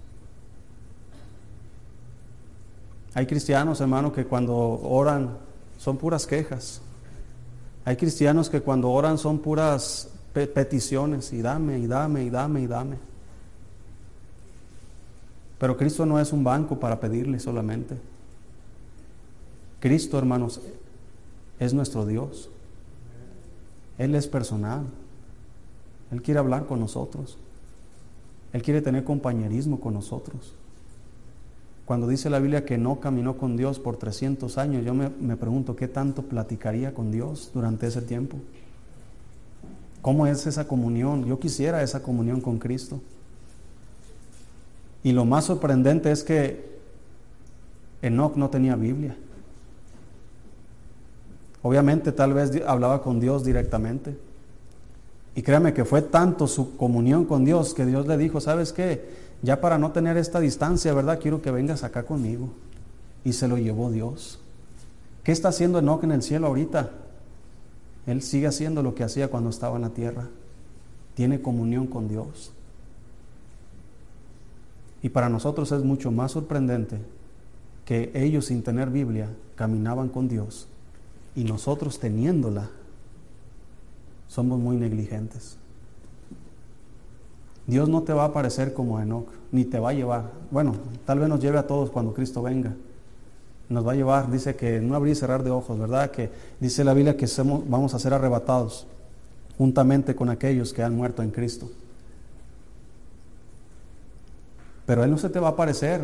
Hay 3.14 3.26
cristianos, 3.26 3.82
hermano, 3.82 4.12
que 4.14 4.26
cuando 4.26 4.56
oran 4.56 5.38
son 5.78 5.98
puras 5.98 6.26
quejas. 6.26 6.82
Hay 7.84 7.96
cristianos 7.96 8.50
que 8.50 8.62
cuando 8.62 8.90
oran 8.90 9.18
son 9.18 9.40
puras 9.40 10.10
peticiones 10.34 11.34
y 11.34 11.42
dame 11.42 11.80
y 11.80 11.88
dame 11.88 12.24
y 12.24 12.30
dame 12.30 12.62
y 12.62 12.68
dame. 12.68 12.98
Pero 15.60 15.78
Cristo 15.78 16.06
no 16.06 16.20
es 16.20 16.32
un 16.32 16.44
banco 16.44 16.80
para 16.80 17.00
pedirle 17.00 17.40
solamente. 17.40 17.98
Cristo, 19.80 20.18
hermanos, 20.18 20.62
es 21.60 21.74
nuestro 21.74 22.06
Dios. 22.06 22.50
Él 23.98 24.16
es 24.16 24.28
personal. 24.28 24.86
Él 26.12 26.22
quiere 26.22 26.40
hablar 26.40 26.66
con 26.66 26.80
nosotros. 26.80 27.38
Él 28.54 28.62
quiere 28.62 28.82
tener 28.82 29.04
compañerismo 29.04 29.80
con 29.80 29.94
nosotros. 29.94 30.54
Cuando 31.86 32.08
dice 32.08 32.30
la 32.30 32.40
Biblia 32.40 32.64
que 32.64 32.78
no 32.78 33.00
caminó 33.00 33.38
con 33.38 33.58
Dios 33.58 33.80
por 33.80 33.98
300 33.98 34.58
años, 34.58 34.86
yo 34.86 34.94
me, 34.94 35.10
me, 35.20 35.36
pregunto 35.36 35.76
qué 35.76 35.88
tanto 35.88 36.24
platicaría 36.24 36.94
con 36.94 37.12
Dios 37.12 37.52
durante 37.54 37.88
ese 37.88 38.02
tiempo. 38.02 38.38
¿Cómo 40.02 40.26
es 40.26 40.48
esa 40.48 40.68
comunión? 40.68 41.26
Yo 41.26 41.40
quisiera 41.40 41.84
esa 41.84 42.02
comunión 42.02 42.42
con 42.42 42.60
Cristo. 42.60 43.02
Y 45.04 45.12
lo 45.12 45.26
más 45.26 45.46
sorprendente 45.46 46.12
es 46.12 46.24
que 46.24 46.72
Enoch 48.02 48.36
no 48.36 48.50
tenía 48.50 48.76
Biblia. 48.76 49.16
Obviamente 51.64 52.12
tal 52.12 52.34
vez 52.34 52.52
hablaba 52.66 53.02
con 53.02 53.20
Dios 53.20 53.44
directamente. 53.44 54.18
Y 55.36 55.44
créame 55.44 55.74
que 55.74 55.86
fue 55.86 56.02
tanto 56.02 56.48
su 56.48 56.76
comunión 56.76 57.26
con 57.26 57.46
Dios 57.46 57.74
que 57.74 57.86
Dios 57.86 58.08
le 58.08 58.18
dijo, 58.18 58.42
¿sabes 58.42 58.74
qué? 58.74 59.31
Ya 59.42 59.60
para 59.60 59.78
no 59.78 59.92
tener 59.92 60.18
esta 60.18 60.40
distancia, 60.40 60.94
¿verdad? 60.94 61.20
Quiero 61.20 61.42
que 61.42 61.52
vengas 61.52 61.84
acá 61.84 62.04
conmigo. 62.04 62.50
Y 63.24 63.34
se 63.34 63.48
lo 63.48 63.58
llevó 63.58 63.92
Dios. 63.92 64.40
¿Qué 65.24 65.32
está 65.32 65.50
haciendo 65.50 65.80
Enoch 65.80 66.04
en 66.04 66.12
el 66.12 66.24
cielo 66.24 66.48
ahorita? 66.48 66.92
Él 68.08 68.22
sigue 68.22 68.48
haciendo 68.48 68.82
lo 68.82 68.96
que 68.96 69.04
hacía 69.04 69.30
cuando 69.30 69.50
estaba 69.50 69.76
en 69.76 69.84
la 69.84 69.90
tierra. 69.90 70.28
Tiene 71.16 71.42
comunión 71.42 71.88
con 71.88 72.08
Dios. 72.08 72.52
Y 75.04 75.10
para 75.10 75.30
nosotros 75.30 75.72
es 75.72 75.84
mucho 75.84 76.12
más 76.12 76.32
sorprendente 76.32 76.98
que 77.86 78.12
ellos 78.14 78.46
sin 78.46 78.64
tener 78.64 78.90
Biblia 78.90 79.30
caminaban 79.56 80.10
con 80.10 80.28
Dios 80.28 80.68
y 81.36 81.44
nosotros 81.44 82.00
teniéndola 82.00 82.70
somos 84.28 84.60
muy 84.60 84.78
negligentes. 84.78 85.58
Dios 87.72 87.88
no 87.88 88.02
te 88.04 88.12
va 88.12 88.24
a 88.24 88.26
aparecer 88.26 88.74
como 88.74 89.00
Enoch, 89.00 89.30
ni 89.54 89.64
te 89.64 89.80
va 89.80 89.92
a 89.92 89.94
llevar. 89.94 90.26
Bueno, 90.52 90.76
tal 91.06 91.20
vez 91.20 91.30
nos 91.30 91.40
lleve 91.40 91.58
a 91.58 91.66
todos 91.66 91.90
cuando 91.90 92.14
Cristo 92.14 92.42
venga. 92.42 92.74
Nos 93.70 93.88
va 93.88 93.94
a 93.94 93.96
llevar, 93.96 94.30
dice 94.30 94.58
que 94.58 94.82
no 94.82 94.94
abrir 94.94 95.14
y 95.14 95.16
cerrar 95.16 95.42
de 95.42 95.52
ojos, 95.52 95.80
¿verdad? 95.80 96.12
Que 96.12 96.30
dice 96.60 96.84
la 96.84 96.94
Biblia 96.94 97.16
que 97.16 97.28
vamos 97.70 97.94
a 97.94 98.00
ser 98.00 98.14
arrebatados 98.14 98.88
juntamente 99.58 100.16
con 100.16 100.30
aquellos 100.30 100.74
que 100.74 100.84
han 100.84 100.98
muerto 100.98 101.24
en 101.24 101.32
Cristo. 101.32 101.72
Pero 104.86 105.06
Él 105.06 105.12
no 105.12 105.18
se 105.18 105.30
te 105.30 105.40
va 105.40 105.48
a 105.48 105.52
aparecer. 105.52 106.02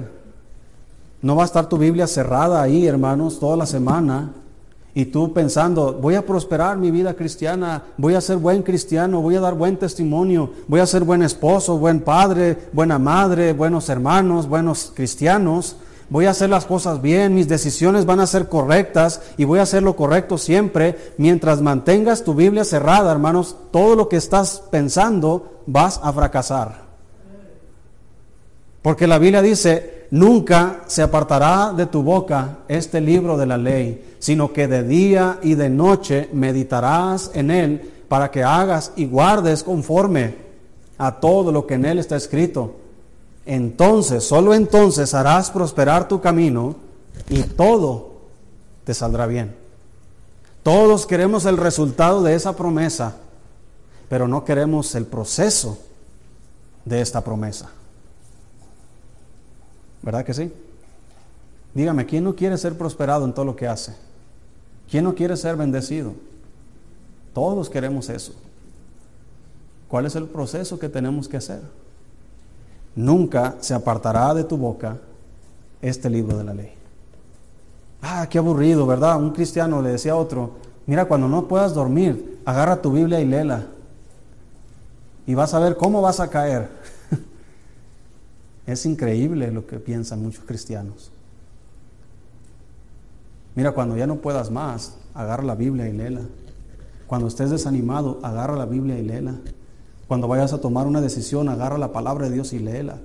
No 1.21 1.35
va 1.35 1.41
a 1.41 1.47
estar 1.47 1.67
tu 1.67 1.77
Biblia 1.77 2.07
cerrada 2.07 2.61
ahí, 2.61 2.87
hermanos, 2.87 3.41
toda 3.41 3.57
la 3.57 3.65
semana 3.65 4.31
y 4.97 5.05
tú 5.05 5.31
pensando, 5.31 5.93
voy 5.93 6.15
a 6.15 6.25
prosperar 6.25 6.75
mi 6.75 6.89
vida 6.89 7.13
cristiana, 7.13 7.83
voy 7.97 8.15
a 8.15 8.19
ser 8.19 8.37
buen 8.37 8.63
cristiano, 8.63 9.21
voy 9.21 9.35
a 9.35 9.39
dar 9.39 9.53
buen 9.53 9.77
testimonio, 9.77 10.49
voy 10.67 10.79
a 10.79 10.87
ser 10.87 11.03
buen 11.03 11.21
esposo, 11.21 11.77
buen 11.77 11.99
padre, 11.99 12.57
buena 12.73 12.97
madre, 12.97 13.53
buenos 13.53 13.89
hermanos, 13.89 14.47
buenos 14.47 14.91
cristianos, 14.95 15.75
voy 16.09 16.25
a 16.25 16.31
hacer 16.31 16.49
las 16.49 16.65
cosas 16.65 16.99
bien, 16.99 17.35
mis 17.35 17.47
decisiones 17.47 18.07
van 18.07 18.21
a 18.21 18.25
ser 18.25 18.49
correctas 18.49 19.21
y 19.37 19.43
voy 19.43 19.59
a 19.59 19.63
hacer 19.69 19.83
lo 19.83 19.95
correcto 19.95 20.39
siempre. 20.39 21.13
Mientras 21.19 21.61
mantengas 21.61 22.23
tu 22.23 22.33
Biblia 22.33 22.63
cerrada, 22.63 23.11
hermanos, 23.11 23.55
todo 23.69 23.95
lo 23.95 24.09
que 24.09 24.17
estás 24.17 24.63
pensando 24.71 25.61
vas 25.67 25.99
a 26.01 26.11
fracasar. 26.11 26.87
Porque 28.81 29.05
la 29.05 29.19
Biblia 29.19 29.43
dice, 29.43 29.96
nunca 30.11 30.81
se 30.87 31.01
apartará 31.01 31.73
de 31.73 31.85
tu 31.85 32.03
boca 32.03 32.59
este 32.67 33.01
libro 33.01 33.37
de 33.37 33.45
la 33.45 33.57
ley, 33.57 34.15
sino 34.19 34.53
que 34.53 34.67
de 34.67 34.83
día 34.83 35.39
y 35.41 35.55
de 35.55 35.69
noche 35.69 36.29
meditarás 36.33 37.31
en 37.33 37.51
él 37.51 37.93
para 38.07 38.31
que 38.31 38.43
hagas 38.43 38.91
y 38.95 39.05
guardes 39.05 39.63
conforme 39.63 40.35
a 40.97 41.19
todo 41.19 41.51
lo 41.51 41.67
que 41.67 41.75
en 41.75 41.85
él 41.85 41.99
está 41.99 42.15
escrito. 42.15 42.75
Entonces, 43.45 44.23
solo 44.23 44.53
entonces 44.53 45.13
harás 45.13 45.51
prosperar 45.51 46.07
tu 46.07 46.19
camino 46.19 46.75
y 47.29 47.43
todo 47.43 48.17
te 48.83 48.93
saldrá 48.93 49.25
bien. 49.25 49.55
Todos 50.63 51.05
queremos 51.05 51.45
el 51.45 51.57
resultado 51.57 52.23
de 52.23 52.35
esa 52.35 52.55
promesa, 52.55 53.15
pero 54.09 54.27
no 54.27 54.43
queremos 54.43 54.95
el 54.95 55.05
proceso 55.05 55.77
de 56.83 57.01
esta 57.01 57.23
promesa. 57.23 57.69
¿Verdad 60.07 60.23
que 60.23 60.33
sí? 60.33 60.53
Dígame, 61.73 62.05
¿quién 62.05 62.23
no 62.23 62.33
quiere 62.33 62.57
ser 62.57 62.77
prosperado 62.77 63.25
en 63.25 63.33
todo 63.33 63.43
lo 63.43 63.57
que 63.57 63.67
hace? 63.67 63.93
¿Quién 64.89 65.03
no 65.03 65.13
quiere 65.13 65.35
ser 65.35 65.57
bendecido? 65.57 66.13
Todos 67.33 67.69
queremos 67.69 68.07
eso. 68.07 68.31
¿Cuál 69.89 70.05
es 70.05 70.15
el 70.15 70.23
proceso 70.23 70.79
que 70.79 70.87
tenemos 70.87 71.27
que 71.27 71.35
hacer? 71.35 71.59
Nunca 72.95 73.55
se 73.59 73.73
apartará 73.73 74.33
de 74.33 74.45
tu 74.45 74.55
boca 74.55 74.95
este 75.81 76.09
libro 76.09 76.37
de 76.37 76.43
la 76.45 76.53
ley. 76.53 76.73
Ah, 78.01 78.27
qué 78.29 78.37
aburrido, 78.37 78.87
¿verdad? 78.87 79.17
Un 79.17 79.31
cristiano 79.31 79.81
le 79.81 79.89
decía 79.89 80.13
a 80.13 80.15
otro, 80.15 80.51
mira, 80.85 81.03
cuando 81.03 81.27
no 81.27 81.49
puedas 81.49 81.73
dormir, 81.73 82.39
agarra 82.45 82.81
tu 82.81 82.93
Biblia 82.93 83.19
y 83.19 83.25
léela. 83.25 83.65
Y 85.25 85.35
vas 85.35 85.53
a 85.53 85.59
ver 85.59 85.75
cómo 85.75 86.01
vas 86.01 86.21
a 86.21 86.29
caer. 86.29 86.69
Es 88.67 88.85
increíble 88.85 89.49
lo 89.49 89.65
que 89.65 89.79
piensan 89.79 90.21
muchos 90.21 90.43
cristianos. 90.43 91.09
Mira, 93.55 93.71
cuando 93.71 93.97
ya 93.97 94.05
no 94.05 94.17
puedas 94.17 94.51
más, 94.51 94.97
agarra 95.15 95.43
la 95.43 95.55
Biblia 95.55 95.87
y 95.87 95.93
léela. 95.93 96.21
Cuando 97.07 97.29
estés 97.29 97.49
desanimado, 97.49 98.19
agarra 98.21 98.57
la 98.57 98.65
Biblia 98.65 98.99
y 98.99 99.03
léela. 99.03 99.35
Cuando 100.07 100.27
vayas 100.27 100.51
a 100.51 100.59
tomar 100.59 100.85
una 100.85 101.01
decisión, 101.01 101.47
agarra 101.47 101.77
la 101.77 101.93
palabra 101.93 102.27
de 102.27 102.35
Dios 102.35 102.51
y 102.51 102.59
léela. 102.59 102.97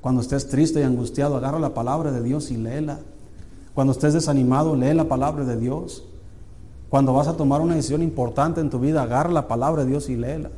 Cuando 0.00 0.22
estés 0.22 0.48
triste 0.48 0.80
y 0.80 0.84
angustiado, 0.84 1.36
agarra 1.36 1.58
la 1.58 1.74
palabra 1.74 2.10
de 2.10 2.22
Dios 2.22 2.50
y 2.50 2.56
léela. 2.56 2.98
Cuando 3.74 3.92
estés 3.92 4.14
desanimado, 4.14 4.74
lee 4.76 4.94
la 4.94 5.08
palabra 5.08 5.44
de 5.44 5.58
Dios. 5.58 6.04
Cuando 6.88 7.12
vas 7.12 7.28
a 7.28 7.36
tomar 7.36 7.60
una 7.60 7.74
decisión 7.74 8.02
importante 8.02 8.62
en 8.62 8.70
tu 8.70 8.78
vida, 8.78 9.02
agarra 9.02 9.30
la 9.30 9.46
palabra 9.46 9.84
de 9.84 9.90
Dios 9.90 10.08
y 10.08 10.16
léela. 10.16 10.50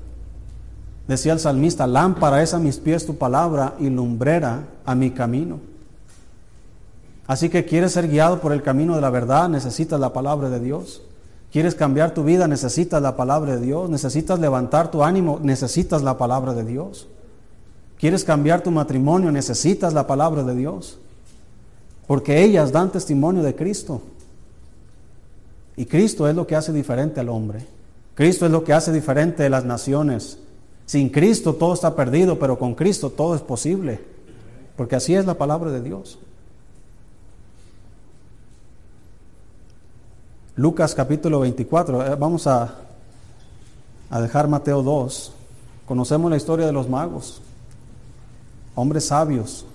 Decía 1.09 1.33
el 1.33 1.41
salmista, 1.41 1.87
lámpara 1.87 2.43
es 2.43 2.53
a 2.53 2.59
mis 2.59 2.77
pies 2.77 3.07
tu 3.07 3.17
palabra 3.17 3.75
y 3.81 3.89
lumbrera 3.89 4.65
a 4.85 4.95
mi 4.95 5.11
camino. 5.11 5.59
Así 7.27 7.49
que 7.49 7.65
quieres 7.65 7.93
ser 7.93 8.09
guiado 8.09 8.41
por 8.41 8.53
el 8.53 8.63
camino 8.63 8.95
de 8.95 9.01
la 9.01 9.11
verdad, 9.11 9.49
necesitas 9.49 9.99
la 9.99 10.13
palabra 10.13 10.51
de 10.51 10.61
Dios. 10.61 11.03
Quieres 11.51 11.75
cambiar 11.75 12.13
tu 12.13 12.25
vida, 12.25 12.47
necesitas 12.47 13.01
la 13.01 13.17
palabra 13.17 13.57
de 13.57 13.65
Dios. 13.65 13.89
Necesitas 13.89 14.39
levantar 14.39 14.91
tu 14.91 15.03
ánimo, 15.03 15.41
necesitas 15.43 16.03
la 16.03 16.19
palabra 16.19 16.53
de 16.53 16.65
Dios. 16.65 17.09
Quieres 17.99 18.23
cambiar 18.23 18.63
tu 18.63 18.71
matrimonio, 18.71 19.33
necesitas 19.33 19.95
la 19.95 20.07
palabra 20.07 20.43
de 20.43 20.55
Dios. 20.55 20.99
Porque 22.07 22.45
ellas 22.45 22.71
dan 22.71 22.93
testimonio 22.93 23.43
de 23.43 23.55
Cristo. 23.55 24.03
Y 25.77 25.87
Cristo 25.87 26.29
es 26.29 26.37
lo 26.37 26.47
que 26.47 26.55
hace 26.55 26.73
diferente 26.73 27.21
al 27.21 27.29
hombre. 27.31 27.61
Cristo 28.15 28.45
es 28.45 28.53
lo 28.53 28.63
que 28.63 28.73
hace 28.73 28.93
diferente 28.93 29.47
a 29.47 29.49
las 29.51 29.65
naciones. 29.65 30.39
Sin 30.89 31.11
Cristo 31.11 31.55
todo 31.55 31.74
está 31.74 31.95
perdido, 31.95 32.39
pero 32.39 32.59
con 32.59 32.74
Cristo 32.74 33.11
todo 33.11 33.34
es 33.34 33.43
posible. 33.43 34.01
Porque 34.74 34.97
así 34.97 35.14
es 35.14 35.26
la 35.26 35.34
palabra 35.34 35.70
de 35.70 35.82
Dios. 35.82 36.18
Lucas 40.57 40.95
capítulo 40.95 41.41
24, 41.41 42.07
eh, 42.07 42.16
vamos 42.18 42.47
a, 42.47 42.74
a 44.09 44.20
dejar 44.22 44.49
Mateo 44.49 44.82
2. 44.82 45.32
Conocemos 45.84 46.30
la 46.30 46.39
historia 46.39 46.64
de 46.64 46.72
los 46.72 46.89
magos, 46.89 47.43
hombres 48.74 49.05
sabios. 49.05 49.66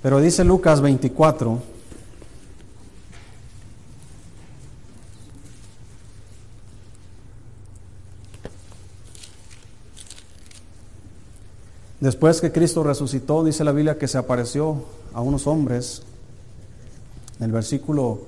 Pero 0.00 0.20
dice 0.20 0.44
Lucas 0.44 0.80
24, 0.80 1.73
Después 12.04 12.42
que 12.42 12.52
Cristo 12.52 12.84
resucitó, 12.84 13.42
dice 13.42 13.64
la 13.64 13.72
Biblia 13.72 13.96
que 13.96 14.08
se 14.08 14.18
apareció 14.18 14.76
a 15.14 15.22
unos 15.22 15.46
hombres. 15.46 16.02
En 17.38 17.46
el 17.46 17.50
versículo 17.50 18.20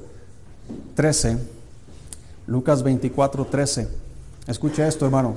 13 0.94 1.36
Lucas 2.46 2.82
24, 2.82 3.44
13. 3.44 3.88
Escucha 4.46 4.88
esto, 4.88 5.04
hermano. 5.04 5.34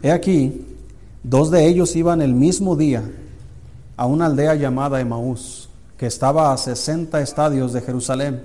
He 0.00 0.12
aquí, 0.12 0.64
dos 1.24 1.50
de 1.50 1.66
ellos 1.66 1.96
iban 1.96 2.22
el 2.22 2.34
mismo 2.34 2.76
día 2.76 3.02
a 3.96 4.06
una 4.06 4.26
aldea 4.26 4.54
llamada 4.54 5.00
Emaús, 5.00 5.68
que 5.96 6.06
estaba 6.06 6.52
a 6.52 6.56
60 6.56 7.20
estadios 7.20 7.72
de 7.72 7.80
Jerusalén, 7.80 8.42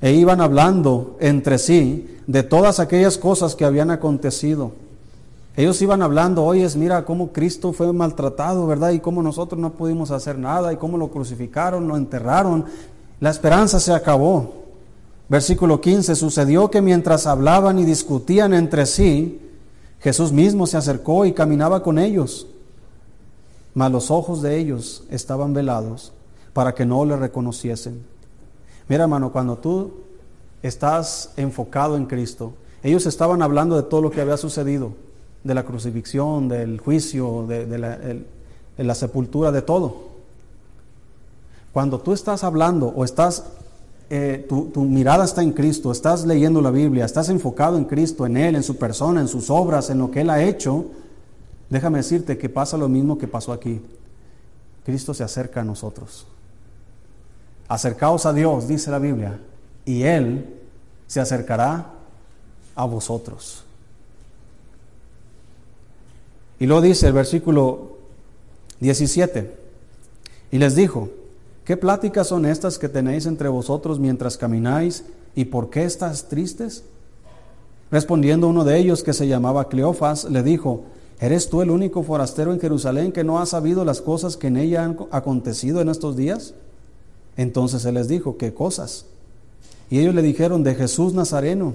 e 0.00 0.12
iban 0.14 0.40
hablando 0.40 1.18
entre 1.20 1.58
sí 1.58 2.16
de 2.26 2.44
todas 2.44 2.80
aquellas 2.80 3.18
cosas 3.18 3.54
que 3.54 3.66
habían 3.66 3.90
acontecido. 3.90 4.72
Ellos 5.60 5.82
iban 5.82 6.00
hablando, 6.00 6.42
oyes, 6.42 6.74
mira 6.74 7.04
cómo 7.04 7.32
Cristo 7.32 7.74
fue 7.74 7.92
maltratado, 7.92 8.66
¿verdad? 8.66 8.92
Y 8.92 9.00
cómo 9.00 9.22
nosotros 9.22 9.60
no 9.60 9.74
pudimos 9.74 10.10
hacer 10.10 10.38
nada, 10.38 10.72
y 10.72 10.78
cómo 10.78 10.96
lo 10.96 11.08
crucificaron, 11.08 11.86
lo 11.86 11.98
enterraron. 11.98 12.64
La 13.20 13.28
esperanza 13.28 13.78
se 13.78 13.92
acabó. 13.92 14.54
Versículo 15.28 15.78
15, 15.78 16.16
sucedió 16.16 16.70
que 16.70 16.80
mientras 16.80 17.26
hablaban 17.26 17.78
y 17.78 17.84
discutían 17.84 18.54
entre 18.54 18.86
sí, 18.86 19.38
Jesús 20.00 20.32
mismo 20.32 20.66
se 20.66 20.78
acercó 20.78 21.26
y 21.26 21.34
caminaba 21.34 21.82
con 21.82 21.98
ellos, 21.98 22.46
mas 23.74 23.92
los 23.92 24.10
ojos 24.10 24.40
de 24.40 24.56
ellos 24.56 25.04
estaban 25.10 25.52
velados 25.52 26.14
para 26.54 26.74
que 26.74 26.86
no 26.86 27.04
le 27.04 27.16
reconociesen. 27.16 28.02
Mira 28.88 29.02
hermano, 29.02 29.30
cuando 29.30 29.58
tú 29.58 29.92
estás 30.62 31.34
enfocado 31.36 31.98
en 31.98 32.06
Cristo, 32.06 32.54
ellos 32.82 33.04
estaban 33.04 33.42
hablando 33.42 33.76
de 33.76 33.82
todo 33.82 34.00
lo 34.00 34.10
que 34.10 34.22
había 34.22 34.38
sucedido, 34.38 34.94
de 35.42 35.54
la 35.54 35.64
crucifixión, 35.64 36.48
del 36.48 36.80
juicio, 36.80 37.46
de, 37.46 37.78
la, 38.78 38.94
sepultura, 38.94 39.50
de 39.52 39.62
todo. 39.62 40.10
Cuando 41.72 42.00
tú 42.00 42.12
estás 42.12 42.44
hablando 42.44 42.88
o 42.88 43.04
estás 43.04 43.44
eh, 44.12 44.44
tu, 44.48 44.82
mirada 44.82 45.24
está 45.24 45.40
en 45.40 45.52
Cristo, 45.52 45.92
estás 45.92 46.26
leyendo 46.26 46.60
la 46.60 46.72
Biblia, 46.72 47.04
estás 47.04 47.28
enfocado 47.28 47.78
en 47.78 47.84
Cristo, 47.84 48.26
en 48.26 48.36
Él, 48.36 48.56
en 48.56 48.64
su 48.64 48.76
persona, 48.76 49.20
en 49.20 49.28
sus 49.28 49.50
obras, 49.50 49.88
en 49.88 49.98
lo 49.98 50.10
que 50.10 50.22
Él 50.22 50.30
ha 50.30 50.42
hecho, 50.42 50.86
déjame 51.68 51.98
decirte 51.98 52.36
que 52.36 52.48
pasa 52.48 52.76
lo 52.76 52.88
mismo 52.88 53.16
que 53.16 53.28
pasó 53.28 53.52
aquí. 53.52 53.80
Cristo 54.84 55.14
se 55.14 55.22
acerca 55.22 55.60
a 55.60 55.64
nosotros. 55.64 56.26
Acercaos 57.68 58.26
a 58.26 58.32
Dios, 58.32 58.66
dice 58.66 58.90
la 58.90 58.98
Biblia, 58.98 59.38
y 59.84 60.02
Él 60.02 60.56
se 61.06 61.20
acercará 61.20 61.92
a 62.74 62.84
vosotros. 62.84 63.64
Y 66.60 66.66
lo 66.66 66.80
dice 66.80 67.08
el 67.08 67.14
versículo 67.14 67.96
17, 68.78 69.52
y 70.52 70.58
les 70.58 70.76
dijo, 70.76 71.08
¿Qué 71.70 71.76
pláticas 71.76 72.26
son 72.26 72.46
estas 72.46 72.80
que 72.80 72.88
tenéis 72.88 73.26
entre 73.26 73.48
vosotros 73.48 74.00
mientras 74.00 74.36
camináis? 74.36 75.04
¿Y 75.36 75.44
por 75.44 75.70
qué 75.70 75.84
estás 75.84 76.28
tristes? 76.28 76.82
Respondiendo 77.92 78.48
uno 78.48 78.64
de 78.64 78.76
ellos, 78.76 79.04
que 79.04 79.12
se 79.12 79.28
llamaba 79.28 79.68
Cleofas, 79.68 80.24
le 80.24 80.42
dijo, 80.42 80.82
¿eres 81.20 81.48
tú 81.48 81.62
el 81.62 81.70
único 81.70 82.02
forastero 82.02 82.52
en 82.52 82.58
Jerusalén 82.58 83.12
que 83.12 83.22
no 83.22 83.38
ha 83.38 83.46
sabido 83.46 83.84
las 83.84 84.00
cosas 84.00 84.36
que 84.36 84.48
en 84.48 84.56
ella 84.56 84.84
han 84.84 84.98
acontecido 85.12 85.80
en 85.80 85.90
estos 85.90 86.16
días? 86.16 86.54
Entonces 87.36 87.84
él 87.84 87.94
les 87.94 88.08
dijo, 88.08 88.36
¿qué 88.36 88.52
cosas? 88.52 89.06
Y 89.90 90.00
ellos 90.00 90.16
le 90.16 90.22
dijeron, 90.22 90.64
de 90.64 90.74
Jesús 90.74 91.14
Nazareno, 91.14 91.74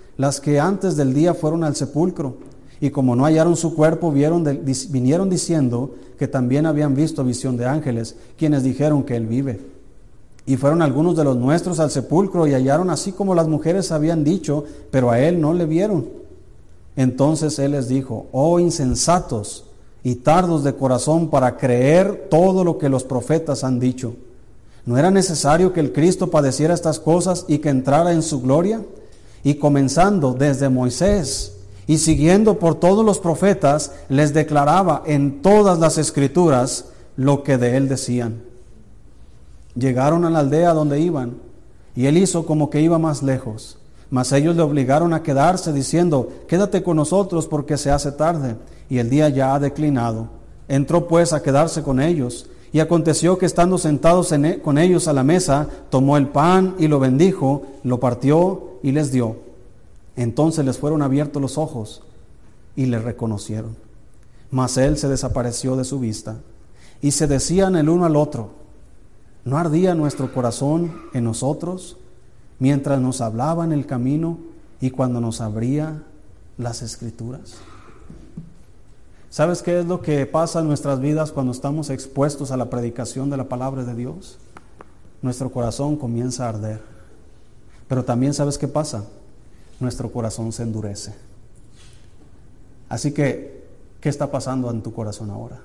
las 0.17 0.39
que 0.39 0.59
antes 0.59 0.95
del 0.95 1.13
día 1.13 1.33
fueron 1.33 1.63
al 1.63 1.75
sepulcro 1.75 2.35
y 2.79 2.89
como 2.89 3.15
no 3.15 3.25
hallaron 3.25 3.55
su 3.55 3.75
cuerpo, 3.75 4.11
vieron 4.11 4.43
vinieron 4.89 5.29
diciendo 5.29 5.91
que 6.17 6.27
también 6.27 6.65
habían 6.65 6.95
visto 6.95 7.23
visión 7.23 7.57
de 7.57 7.65
ángeles, 7.65 8.15
quienes 8.37 8.63
dijeron 8.63 9.03
que 9.03 9.15
él 9.15 9.27
vive. 9.27 9.59
Y 10.45 10.57
fueron 10.57 10.81
algunos 10.81 11.15
de 11.15 11.23
los 11.23 11.37
nuestros 11.37 11.79
al 11.79 11.91
sepulcro 11.91 12.47
y 12.47 12.53
hallaron 12.53 12.89
así 12.89 13.11
como 13.11 13.35
las 13.35 13.47
mujeres 13.47 13.91
habían 13.91 14.23
dicho, 14.23 14.65
pero 14.89 15.11
a 15.11 15.19
él 15.19 15.39
no 15.39 15.53
le 15.53 15.65
vieron. 15.65 16.07
Entonces 16.95 17.57
él 17.59 17.71
les 17.71 17.87
dijo, 17.87 18.27
oh 18.31 18.59
insensatos 18.59 19.65
y 20.03 20.15
tardos 20.15 20.63
de 20.63 20.73
corazón 20.73 21.29
para 21.29 21.57
creer 21.57 22.27
todo 22.29 22.63
lo 22.63 22.77
que 22.77 22.89
los 22.89 23.03
profetas 23.03 23.63
han 23.63 23.79
dicho. 23.79 24.15
¿No 24.85 24.97
era 24.97 25.11
necesario 25.11 25.73
que 25.73 25.79
el 25.79 25.93
Cristo 25.93 26.31
padeciera 26.31 26.73
estas 26.73 26.99
cosas 26.99 27.45
y 27.47 27.59
que 27.59 27.69
entrara 27.69 28.11
en 28.11 28.23
su 28.23 28.41
gloria? 28.41 28.81
Y 29.43 29.55
comenzando 29.55 30.33
desde 30.33 30.69
Moisés, 30.69 31.57
y 31.87 31.97
siguiendo 31.97 32.59
por 32.59 32.75
todos 32.75 33.05
los 33.05 33.19
profetas, 33.19 33.91
les 34.07 34.33
declaraba 34.33 35.03
en 35.05 35.41
todas 35.41 35.79
las 35.79 35.97
escrituras 35.97 36.85
lo 37.17 37.43
que 37.43 37.57
de 37.57 37.75
él 37.75 37.89
decían. 37.89 38.43
Llegaron 39.75 40.25
a 40.25 40.29
la 40.29 40.39
aldea 40.39 40.73
donde 40.73 40.99
iban, 40.99 41.37
y 41.95 42.05
él 42.05 42.17
hizo 42.17 42.45
como 42.45 42.69
que 42.69 42.81
iba 42.81 42.97
más 42.99 43.23
lejos. 43.23 43.77
Mas 44.09 44.31
ellos 44.31 44.55
le 44.55 44.61
obligaron 44.61 45.13
a 45.13 45.23
quedarse, 45.23 45.73
diciendo, 45.73 46.29
quédate 46.47 46.83
con 46.83 46.97
nosotros 46.97 47.47
porque 47.47 47.77
se 47.77 47.91
hace 47.91 48.11
tarde, 48.11 48.55
y 48.89 48.99
el 48.99 49.09
día 49.09 49.29
ya 49.29 49.55
ha 49.55 49.59
declinado. 49.59 50.27
Entró 50.67 51.07
pues 51.07 51.33
a 51.33 51.41
quedarse 51.41 51.83
con 51.83 51.99
ellos, 51.99 52.47
y 52.73 52.79
aconteció 52.79 53.37
que 53.37 53.45
estando 53.45 53.77
sentados 53.77 54.31
e, 54.31 54.61
con 54.61 54.77
ellos 54.77 55.07
a 55.07 55.13
la 55.13 55.23
mesa, 55.23 55.67
tomó 55.89 56.15
el 56.15 56.27
pan 56.27 56.75
y 56.79 56.87
lo 56.87 56.99
bendijo, 56.99 57.63
lo 57.83 57.99
partió 57.99 58.70
y 58.83 58.91
les 58.91 59.11
dio 59.11 59.51
entonces 60.15 60.65
les 60.65 60.77
fueron 60.77 61.01
abiertos 61.01 61.41
los 61.41 61.57
ojos 61.57 62.03
y 62.75 62.85
le 62.85 62.99
reconocieron. 62.99 63.75
Mas 64.49 64.77
él 64.77 64.97
se 64.97 65.07
desapareció 65.07 65.75
de 65.75 65.85
su 65.85 65.99
vista 65.99 66.37
y 67.01 67.11
se 67.11 67.27
decían 67.27 67.75
el 67.75 67.89
uno 67.89 68.05
al 68.05 68.15
otro, 68.15 68.49
¿no 69.45 69.57
ardía 69.57 69.95
nuestro 69.95 70.33
corazón 70.33 70.93
en 71.13 71.23
nosotros 71.23 71.97
mientras 72.59 72.99
nos 72.99 73.21
hablaba 73.21 73.63
en 73.63 73.71
el 73.71 73.85
camino 73.85 74.37
y 74.81 74.91
cuando 74.91 75.21
nos 75.21 75.41
abría 75.41 76.03
las 76.57 76.81
escrituras? 76.81 77.55
¿Sabes 79.29 79.61
qué 79.61 79.79
es 79.79 79.85
lo 79.85 80.01
que 80.01 80.25
pasa 80.25 80.59
en 80.59 80.67
nuestras 80.67 80.99
vidas 80.99 81.31
cuando 81.31 81.53
estamos 81.53 81.89
expuestos 81.89 82.51
a 82.51 82.57
la 82.57 82.69
predicación 82.69 83.29
de 83.29 83.37
la 83.37 83.47
palabra 83.47 83.85
de 83.85 83.95
Dios? 83.95 84.37
Nuestro 85.21 85.49
corazón 85.51 85.95
comienza 85.95 86.45
a 86.45 86.49
arder. 86.49 86.81
Pero 87.91 88.05
también 88.05 88.33
sabes 88.33 88.57
qué 88.57 88.69
pasa? 88.69 89.03
nuestro 89.81 90.13
corazón 90.13 90.53
se 90.53 90.63
endurece. 90.63 91.13
Así 92.87 93.11
que, 93.11 93.65
¿qué 93.99 94.07
está 94.07 94.31
pasando 94.31 94.71
en 94.71 94.81
tu 94.81 94.93
corazón 94.93 95.29
ahora? 95.29 95.59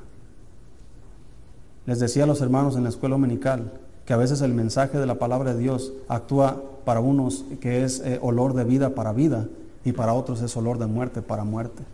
Les 1.86 2.00
decía 2.00 2.24
a 2.24 2.26
los 2.26 2.40
hermanos 2.40 2.74
en 2.74 2.82
la 2.82 2.88
escuela 2.88 3.14
dominical 3.14 3.74
que 4.04 4.12
a 4.12 4.16
veces 4.16 4.40
el 4.40 4.54
mensaje 4.54 4.98
de 4.98 5.06
la 5.06 5.20
palabra 5.20 5.54
de 5.54 5.60
Dios 5.60 5.92
actúa 6.08 6.60
para 6.84 6.98
unos 6.98 7.44
que 7.60 7.84
es 7.84 8.00
eh, 8.00 8.18
olor 8.20 8.54
de 8.54 8.64
vida 8.64 8.96
para 8.96 9.12
vida 9.12 9.46
y 9.84 9.92
para 9.92 10.12
otros 10.12 10.42
es 10.42 10.56
olor 10.56 10.78
de 10.78 10.86
muerte 10.86 11.22
para 11.22 11.44
muerte. 11.44 11.84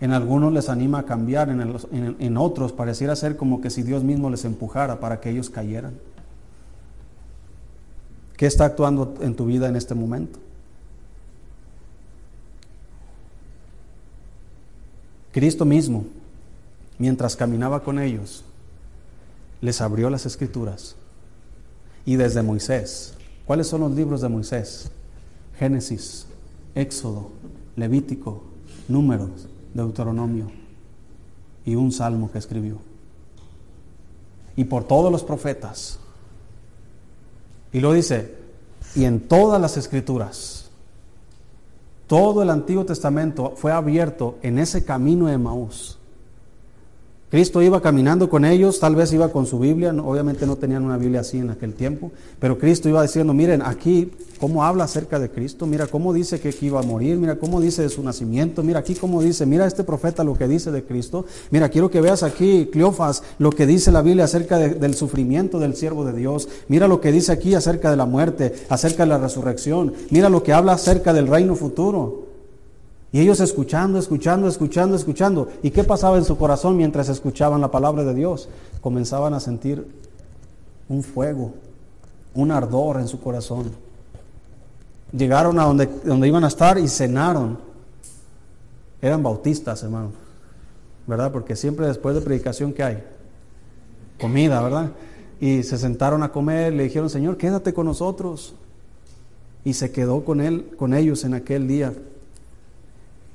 En 0.00 0.12
algunos 0.12 0.52
les 0.52 0.70
anima 0.70 0.98
a 0.98 1.04
cambiar, 1.04 1.50
en, 1.50 2.16
en 2.18 2.36
otros 2.36 2.72
pareciera 2.72 3.14
ser 3.14 3.36
como 3.36 3.60
que 3.60 3.70
si 3.70 3.84
Dios 3.84 4.02
mismo 4.02 4.28
les 4.28 4.44
empujara 4.44 4.98
para 4.98 5.20
que 5.20 5.30
ellos 5.30 5.50
cayeran. 5.50 5.92
¿Qué 8.42 8.48
está 8.48 8.64
actuando 8.64 9.14
en 9.20 9.36
tu 9.36 9.46
vida 9.46 9.68
en 9.68 9.76
este 9.76 9.94
momento? 9.94 10.40
Cristo 15.30 15.64
mismo, 15.64 16.06
mientras 16.98 17.36
caminaba 17.36 17.84
con 17.84 18.00
ellos, 18.00 18.42
les 19.60 19.80
abrió 19.80 20.10
las 20.10 20.26
escrituras. 20.26 20.96
Y 22.04 22.16
desde 22.16 22.42
Moisés, 22.42 23.14
¿cuáles 23.46 23.68
son 23.68 23.82
los 23.82 23.92
libros 23.92 24.22
de 24.22 24.28
Moisés? 24.28 24.90
Génesis, 25.56 26.26
Éxodo, 26.74 27.30
Levítico, 27.76 28.42
Números, 28.88 29.46
Deuteronomio 29.72 30.50
y 31.64 31.76
un 31.76 31.92
salmo 31.92 32.28
que 32.32 32.38
escribió. 32.38 32.78
Y 34.56 34.64
por 34.64 34.82
todos 34.82 35.12
los 35.12 35.22
profetas. 35.22 36.00
Y 37.72 37.80
lo 37.80 37.92
dice, 37.92 38.34
y 38.94 39.04
en 39.04 39.20
todas 39.20 39.60
las 39.60 39.76
escrituras 39.76 40.62
todo 42.12 42.42
el 42.42 42.50
Antiguo 42.50 42.84
Testamento 42.84 43.54
fue 43.56 43.72
abierto 43.72 44.36
en 44.42 44.58
ese 44.58 44.84
camino 44.84 45.28
de 45.28 45.38
Maús. 45.38 45.98
Cristo 47.32 47.62
iba 47.62 47.80
caminando 47.80 48.28
con 48.28 48.44
ellos, 48.44 48.78
tal 48.78 48.94
vez 48.94 49.10
iba 49.14 49.30
con 49.30 49.46
su 49.46 49.58
Biblia, 49.58 49.90
obviamente 50.04 50.44
no 50.44 50.56
tenían 50.56 50.84
una 50.84 50.98
Biblia 50.98 51.20
así 51.20 51.38
en 51.38 51.48
aquel 51.48 51.72
tiempo, 51.72 52.12
pero 52.38 52.58
Cristo 52.58 52.90
iba 52.90 53.00
diciendo, 53.00 53.32
miren, 53.32 53.62
aquí 53.62 54.10
cómo 54.38 54.64
habla 54.64 54.84
acerca 54.84 55.18
de 55.18 55.30
Cristo, 55.30 55.64
mira 55.64 55.86
cómo 55.86 56.12
dice 56.12 56.40
que 56.40 56.50
aquí 56.50 56.66
iba 56.66 56.80
a 56.80 56.82
morir, 56.82 57.16
mira 57.16 57.36
cómo 57.36 57.62
dice 57.62 57.80
de 57.80 57.88
su 57.88 58.02
nacimiento, 58.02 58.62
mira 58.62 58.80
aquí 58.80 58.94
cómo 58.94 59.22
dice, 59.22 59.46
mira 59.46 59.64
este 59.64 59.82
profeta 59.82 60.24
lo 60.24 60.34
que 60.34 60.46
dice 60.46 60.70
de 60.70 60.84
Cristo, 60.84 61.24
mira 61.50 61.70
quiero 61.70 61.90
que 61.90 62.02
veas 62.02 62.22
aquí, 62.22 62.68
Cleofas, 62.70 63.22
lo 63.38 63.48
que 63.48 63.64
dice 63.64 63.90
la 63.92 64.02
Biblia 64.02 64.24
acerca 64.24 64.58
del 64.58 64.94
sufrimiento 64.94 65.58
del 65.58 65.74
siervo 65.74 66.04
de 66.04 66.12
Dios, 66.12 66.50
mira 66.68 66.86
lo 66.86 67.00
que 67.00 67.12
dice 67.12 67.32
aquí 67.32 67.54
acerca 67.54 67.90
de 67.90 67.96
la 67.96 68.04
muerte, 68.04 68.52
acerca 68.68 69.04
de 69.04 69.08
la 69.08 69.16
resurrección, 69.16 69.94
mira 70.10 70.28
lo 70.28 70.42
que 70.42 70.52
habla 70.52 70.74
acerca 70.74 71.14
del 71.14 71.28
reino 71.28 71.54
futuro. 71.54 72.21
Y 73.12 73.20
ellos 73.20 73.40
escuchando, 73.40 73.98
escuchando, 73.98 74.48
escuchando, 74.48 74.96
escuchando. 74.96 75.48
¿Y 75.62 75.70
qué 75.70 75.84
pasaba 75.84 76.16
en 76.16 76.24
su 76.24 76.38
corazón 76.38 76.78
mientras 76.78 77.10
escuchaban 77.10 77.60
la 77.60 77.70
palabra 77.70 78.04
de 78.04 78.14
Dios? 78.14 78.48
Comenzaban 78.80 79.34
a 79.34 79.40
sentir 79.40 79.86
un 80.88 81.02
fuego, 81.02 81.52
un 82.34 82.50
ardor 82.50 83.00
en 83.00 83.08
su 83.08 83.20
corazón. 83.20 83.70
Llegaron 85.12 85.58
a 85.58 85.64
donde, 85.64 85.86
donde 86.04 86.26
iban 86.26 86.42
a 86.42 86.48
estar 86.48 86.78
y 86.78 86.88
cenaron. 86.88 87.58
Eran 89.02 89.22
bautistas, 89.22 89.82
hermano. 89.82 90.12
¿Verdad? 91.06 91.30
Porque 91.32 91.54
siempre 91.54 91.86
después 91.86 92.14
de 92.14 92.22
predicación, 92.22 92.72
¿qué 92.72 92.82
hay? 92.82 93.04
Comida, 94.18 94.62
¿verdad? 94.62 94.90
Y 95.38 95.64
se 95.64 95.76
sentaron 95.76 96.22
a 96.22 96.32
comer, 96.32 96.72
le 96.72 96.84
dijeron, 96.84 97.10
Señor, 97.10 97.36
quédate 97.36 97.74
con 97.74 97.84
nosotros. 97.84 98.54
Y 99.64 99.74
se 99.74 99.92
quedó 99.92 100.24
con 100.24 100.40
él, 100.40 100.70
con 100.78 100.94
ellos 100.94 101.24
en 101.24 101.34
aquel 101.34 101.68
día. 101.68 101.92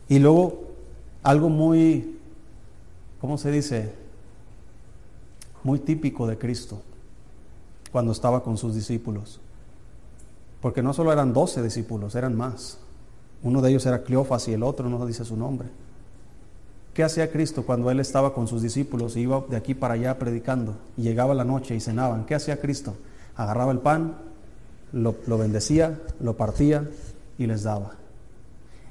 Y 0.09 0.19
luego 0.19 0.67
algo 1.23 1.49
muy, 1.49 2.17
¿cómo 3.19 3.37
se 3.37 3.51
dice? 3.51 3.93
Muy 5.63 5.79
típico 5.79 6.27
de 6.27 6.37
Cristo 6.37 6.81
cuando 7.91 8.11
estaba 8.11 8.43
con 8.43 8.57
sus 8.57 8.75
discípulos. 8.75 9.39
Porque 10.61 10.81
no 10.81 10.93
solo 10.93 11.11
eran 11.11 11.33
doce 11.33 11.61
discípulos, 11.61 12.15
eran 12.15 12.35
más. 12.35 12.77
Uno 13.43 13.61
de 13.61 13.69
ellos 13.69 13.85
era 13.85 14.03
Cleofas 14.03 14.47
y 14.47 14.53
el 14.53 14.63
otro 14.63 14.89
no 14.89 15.05
dice 15.05 15.25
su 15.25 15.35
nombre. 15.35 15.67
¿Qué 16.93 17.03
hacía 17.03 17.31
Cristo 17.31 17.63
cuando 17.63 17.91
él 17.91 17.99
estaba 17.99 18.33
con 18.33 18.47
sus 18.47 18.61
discípulos 18.63 19.15
y 19.15 19.21
iba 19.21 19.43
de 19.49 19.55
aquí 19.55 19.75
para 19.75 19.93
allá 19.93 20.17
predicando? 20.17 20.75
Y 20.97 21.03
llegaba 21.03 21.35
la 21.35 21.43
noche 21.43 21.75
y 21.75 21.79
cenaban. 21.79 22.25
¿Qué 22.25 22.33
hacía 22.33 22.59
Cristo? 22.59 22.95
Agarraba 23.35 23.71
el 23.71 23.79
pan, 23.79 24.15
lo, 24.93 25.15
lo 25.27 25.37
bendecía, 25.37 25.99
lo 26.19 26.35
partía 26.35 26.89
y 27.37 27.45
les 27.45 27.61
daba. 27.61 27.93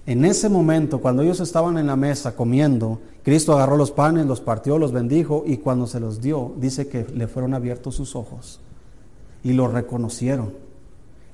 En 0.06 0.24
ese 0.24 0.48
momento, 0.48 1.00
cuando 1.00 1.22
ellos 1.22 1.40
estaban 1.40 1.78
en 1.78 1.88
la 1.88 1.96
mesa 1.96 2.36
comiendo, 2.36 3.00
Cristo 3.24 3.52
agarró 3.52 3.76
los 3.76 3.90
panes, 3.90 4.24
los 4.24 4.40
partió, 4.40 4.78
los 4.78 4.92
bendijo 4.92 5.42
y 5.44 5.56
cuando 5.56 5.88
se 5.88 5.98
los 5.98 6.20
dio, 6.20 6.54
dice 6.58 6.86
que 6.86 7.04
le 7.12 7.26
fueron 7.26 7.54
abiertos 7.54 7.96
sus 7.96 8.14
ojos 8.14 8.60
y 9.42 9.52
lo 9.52 9.66
reconocieron. 9.66 10.54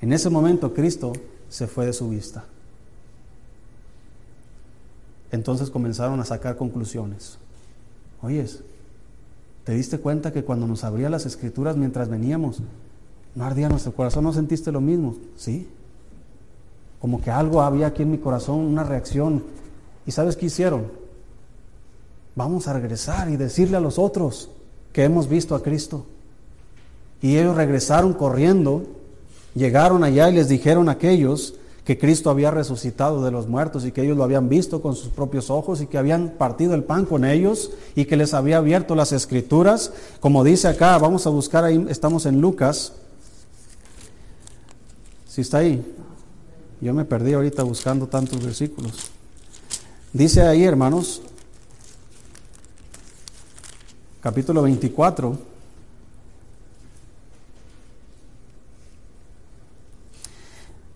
En 0.01 0.11
ese 0.11 0.31
momento 0.31 0.73
Cristo 0.73 1.13
se 1.49 1.67
fue 1.67 1.85
de 1.85 1.93
su 1.93 2.09
vista. 2.09 2.45
Entonces 5.31 5.69
comenzaron 5.69 6.19
a 6.19 6.25
sacar 6.25 6.57
conclusiones. 6.57 7.37
Oyes, 8.23 8.63
¿te 9.65 9.73
diste 9.73 9.99
cuenta 9.99 10.33
que 10.33 10.43
cuando 10.43 10.65
nos 10.65 10.83
abría 10.83 11.11
las 11.11 11.27
escrituras 11.27 11.77
mientras 11.77 12.09
veníamos, 12.09 12.61
no 13.35 13.45
ardía 13.45 13.69
nuestro 13.69 13.93
corazón? 13.93 14.23
¿No 14.23 14.33
sentiste 14.33 14.71
lo 14.71 14.81
mismo? 14.81 15.15
Sí 15.35 15.67
como 17.03 17.21
que 17.21 17.29
algo 17.29 17.61
había 17.61 17.87
aquí 17.87 18.03
en 18.03 18.11
mi 18.11 18.17
corazón, 18.17 18.59
una 18.59 18.85
reacción. 18.85 19.43
¿Y 20.05 20.13
sabes 20.13 20.37
qué 20.37 20.45
hicieron? 20.45 20.85
Vamos 22.33 22.69
a 22.69 22.73
regresar 22.73 23.29
y 23.29 23.35
decirle 23.35 23.75
a 23.75 23.81
los 23.81 23.99
otros 23.99 24.49
que 24.93 25.03
hemos 25.03 25.27
visto 25.27 25.53
a 25.53 25.61
Cristo. 25.61 26.05
Y 27.21 27.37
ellos 27.37 27.57
regresaron 27.57 28.13
corriendo, 28.13 28.83
llegaron 29.53 30.05
allá 30.05 30.29
y 30.29 30.35
les 30.35 30.47
dijeron 30.47 30.87
a 30.87 30.93
aquellos 30.93 31.55
que 31.83 31.97
Cristo 31.97 32.29
había 32.29 32.51
resucitado 32.51 33.21
de 33.21 33.31
los 33.31 33.49
muertos 33.49 33.83
y 33.83 33.91
que 33.91 34.03
ellos 34.03 34.15
lo 34.15 34.23
habían 34.23 34.47
visto 34.47 34.81
con 34.81 34.95
sus 34.95 35.09
propios 35.09 35.49
ojos 35.49 35.81
y 35.81 35.87
que 35.87 35.97
habían 35.97 36.29
partido 36.37 36.73
el 36.73 36.85
pan 36.85 37.03
con 37.03 37.25
ellos 37.25 37.71
y 37.95 38.05
que 38.05 38.15
les 38.15 38.33
había 38.33 38.59
abierto 38.59 38.95
las 38.95 39.11
escrituras. 39.11 39.91
Como 40.21 40.45
dice 40.45 40.69
acá, 40.69 40.97
vamos 40.99 41.27
a 41.27 41.31
buscar 41.31 41.65
ahí, 41.65 41.85
estamos 41.89 42.25
en 42.25 42.39
Lucas. 42.39 42.93
Si 45.27 45.41
está 45.41 45.57
ahí, 45.57 45.83
yo 46.83 46.93
me 46.93 47.05
perdí 47.05 47.31
ahorita 47.31 47.63
buscando 47.63 48.07
tantos 48.07 48.43
versículos. 48.43 48.91
Dice 50.11 50.41
ahí, 50.41 50.65
hermanos, 50.65 51.21
capítulo 54.19 54.61
24. 54.63 55.53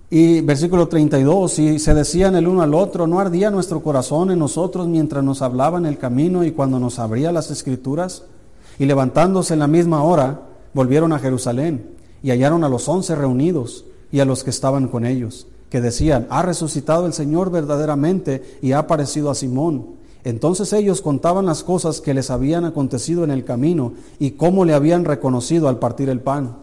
Y 0.09 0.41
versículo 0.41 0.87
32, 0.87 1.59
y 1.59 1.79
se 1.79 1.93
decían 1.93 2.35
el 2.35 2.47
uno 2.47 2.61
al 2.61 2.73
otro, 2.73 3.07
¿no 3.07 3.19
ardía 3.19 3.49
nuestro 3.49 3.81
corazón 3.81 4.31
en 4.31 4.39
nosotros 4.39 4.87
mientras 4.87 5.23
nos 5.23 5.41
hablaba 5.41 5.77
en 5.77 5.85
el 5.85 5.97
camino 5.97 6.43
y 6.43 6.51
cuando 6.51 6.79
nos 6.79 6.99
abría 6.99 7.31
las 7.31 7.49
escrituras? 7.49 8.23
Y 8.77 8.85
levantándose 8.85 9.53
en 9.53 9.59
la 9.59 9.67
misma 9.67 10.03
hora, 10.03 10.41
volvieron 10.73 11.13
a 11.13 11.19
Jerusalén 11.19 11.91
y 12.23 12.31
hallaron 12.31 12.65
a 12.65 12.69
los 12.69 12.87
once 12.89 13.15
reunidos 13.15 13.85
y 14.11 14.19
a 14.19 14.25
los 14.25 14.43
que 14.43 14.49
estaban 14.49 14.87
con 14.87 15.05
ellos 15.05 15.47
que 15.69 15.81
decían, 15.81 16.27
ha 16.29 16.41
resucitado 16.41 17.05
el 17.05 17.13
Señor 17.13 17.51
verdaderamente 17.51 18.57
y 18.61 18.71
ha 18.71 18.79
aparecido 18.79 19.29
a 19.29 19.35
Simón. 19.35 19.97
Entonces 20.23 20.73
ellos 20.73 21.01
contaban 21.01 21.45
las 21.45 21.63
cosas 21.63 22.01
que 22.01 22.13
les 22.13 22.29
habían 22.29 22.65
acontecido 22.65 23.23
en 23.23 23.31
el 23.31 23.45
camino 23.45 23.93
y 24.19 24.31
cómo 24.31 24.65
le 24.65 24.73
habían 24.73 25.05
reconocido 25.05 25.67
al 25.67 25.79
partir 25.79 26.09
el 26.09 26.19
pan. 26.19 26.57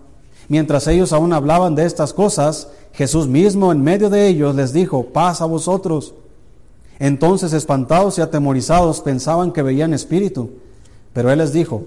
Mientras 0.49 0.87
ellos 0.87 1.13
aún 1.13 1.33
hablaban 1.33 1.75
de 1.75 1.87
estas 1.87 2.13
cosas, 2.13 2.69
Jesús 2.93 3.27
mismo 3.27 3.73
en 3.73 3.83
medio 3.83 4.11
de 4.11 4.29
ellos 4.29 4.55
les 4.55 4.73
dijo, 4.73 5.07
paz 5.07 5.41
a 5.41 5.47
vosotros. 5.47 6.15
Entonces 6.99 7.53
espantados 7.53 8.19
y 8.19 8.21
atemorizados 8.21 9.01
pensaban 9.01 9.53
que 9.53 9.63
veían 9.63 9.95
espíritu. 9.95 10.51
Pero 11.13 11.31
él 11.31 11.39
les 11.39 11.53
dijo, 11.53 11.85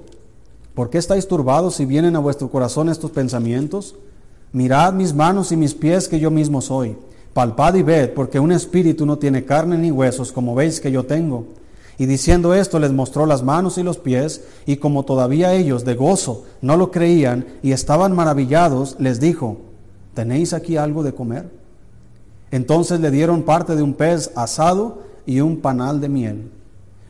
¿por 0.74 0.90
qué 0.90 0.98
estáis 0.98 1.28
turbados 1.28 1.76
si 1.76 1.86
vienen 1.86 2.16
a 2.16 2.20
vuestro 2.20 2.50
corazón 2.50 2.90
estos 2.90 3.12
pensamientos? 3.12 3.96
Mirad 4.54 4.94
mis 4.94 5.14
manos 5.14 5.52
y 5.52 5.58
mis 5.58 5.74
pies 5.74 6.08
que 6.08 6.20
yo 6.20 6.32
mismo 6.32 6.62
soy. 6.62 6.96
Palpad 7.34 7.76
y 7.76 7.84
ved, 7.84 8.14
porque 8.14 8.40
un 8.40 8.52
espíritu 8.52 9.06
no 9.06 9.18
tiene 9.18 9.46
carne 9.46 9.78
ni 9.78 9.92
huesos, 9.92 10.32
como 10.32 10.56
veis 10.56 10.80
que 10.80 10.92
yo 10.92 11.06
tengo. 11.06 11.46
Y 12.00 12.06
diciendo 12.06 12.54
esto 12.54 12.80
les 12.80 12.92
mostró 12.92 13.26
las 13.26 13.44
manos 13.44 13.78
y 13.78 13.84
los 13.84 13.98
pies, 13.98 14.44
y 14.66 14.78
como 14.78 15.04
todavía 15.04 15.54
ellos 15.54 15.84
de 15.84 15.96
gozo 15.96 16.46
no 16.62 16.78
lo 16.78 16.92
creían 16.92 17.46
y 17.64 17.72
estaban 17.72 18.16
maravillados, 18.16 18.96
les 19.00 19.20
dijo, 19.20 19.58
¿tenéis 20.14 20.54
aquí 20.54 20.78
algo 20.78 21.04
de 21.04 21.14
comer? 21.14 21.50
Entonces 22.52 23.00
le 23.00 23.12
dieron 23.12 23.44
parte 23.44 23.76
de 23.76 23.82
un 23.82 23.94
pez 23.94 24.32
asado 24.36 25.04
y 25.26 25.42
un 25.42 25.58
panal 25.58 26.00
de 26.00 26.10
miel. 26.10 26.52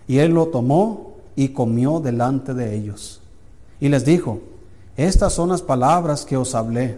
Y 0.07 0.19
él 0.19 0.31
lo 0.31 0.47
tomó 0.47 1.15
y 1.35 1.49
comió 1.49 1.99
delante 1.99 2.53
de 2.53 2.75
ellos. 2.75 3.21
Y 3.79 3.89
les 3.89 4.05
dijo, 4.05 4.39
estas 4.95 5.33
son 5.33 5.49
las 5.49 5.61
palabras 5.61 6.25
que 6.25 6.37
os 6.37 6.55
hablé 6.55 6.97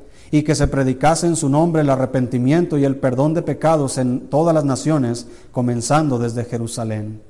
y 0.31 0.43
que 0.43 0.55
se 0.55 0.67
predicase 0.67 1.27
en 1.27 1.35
su 1.35 1.49
nombre 1.49 1.81
el 1.81 1.89
arrepentimiento 1.89 2.77
y 2.77 2.85
el 2.85 2.95
perdón 2.95 3.33
de 3.33 3.41
pecados 3.41 3.97
en 3.97 4.21
todas 4.21 4.55
las 4.55 4.63
naciones, 4.63 5.27
comenzando 5.51 6.17
desde 6.17 6.45
Jerusalén. 6.45 7.21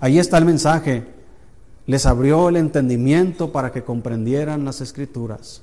Ahí 0.00 0.18
está 0.18 0.38
el 0.38 0.46
mensaje. 0.46 1.04
Les 1.86 2.06
abrió 2.06 2.48
el 2.48 2.56
entendimiento 2.56 3.52
para 3.52 3.70
que 3.70 3.84
comprendieran 3.84 4.64
las 4.64 4.80
escrituras. 4.80 5.60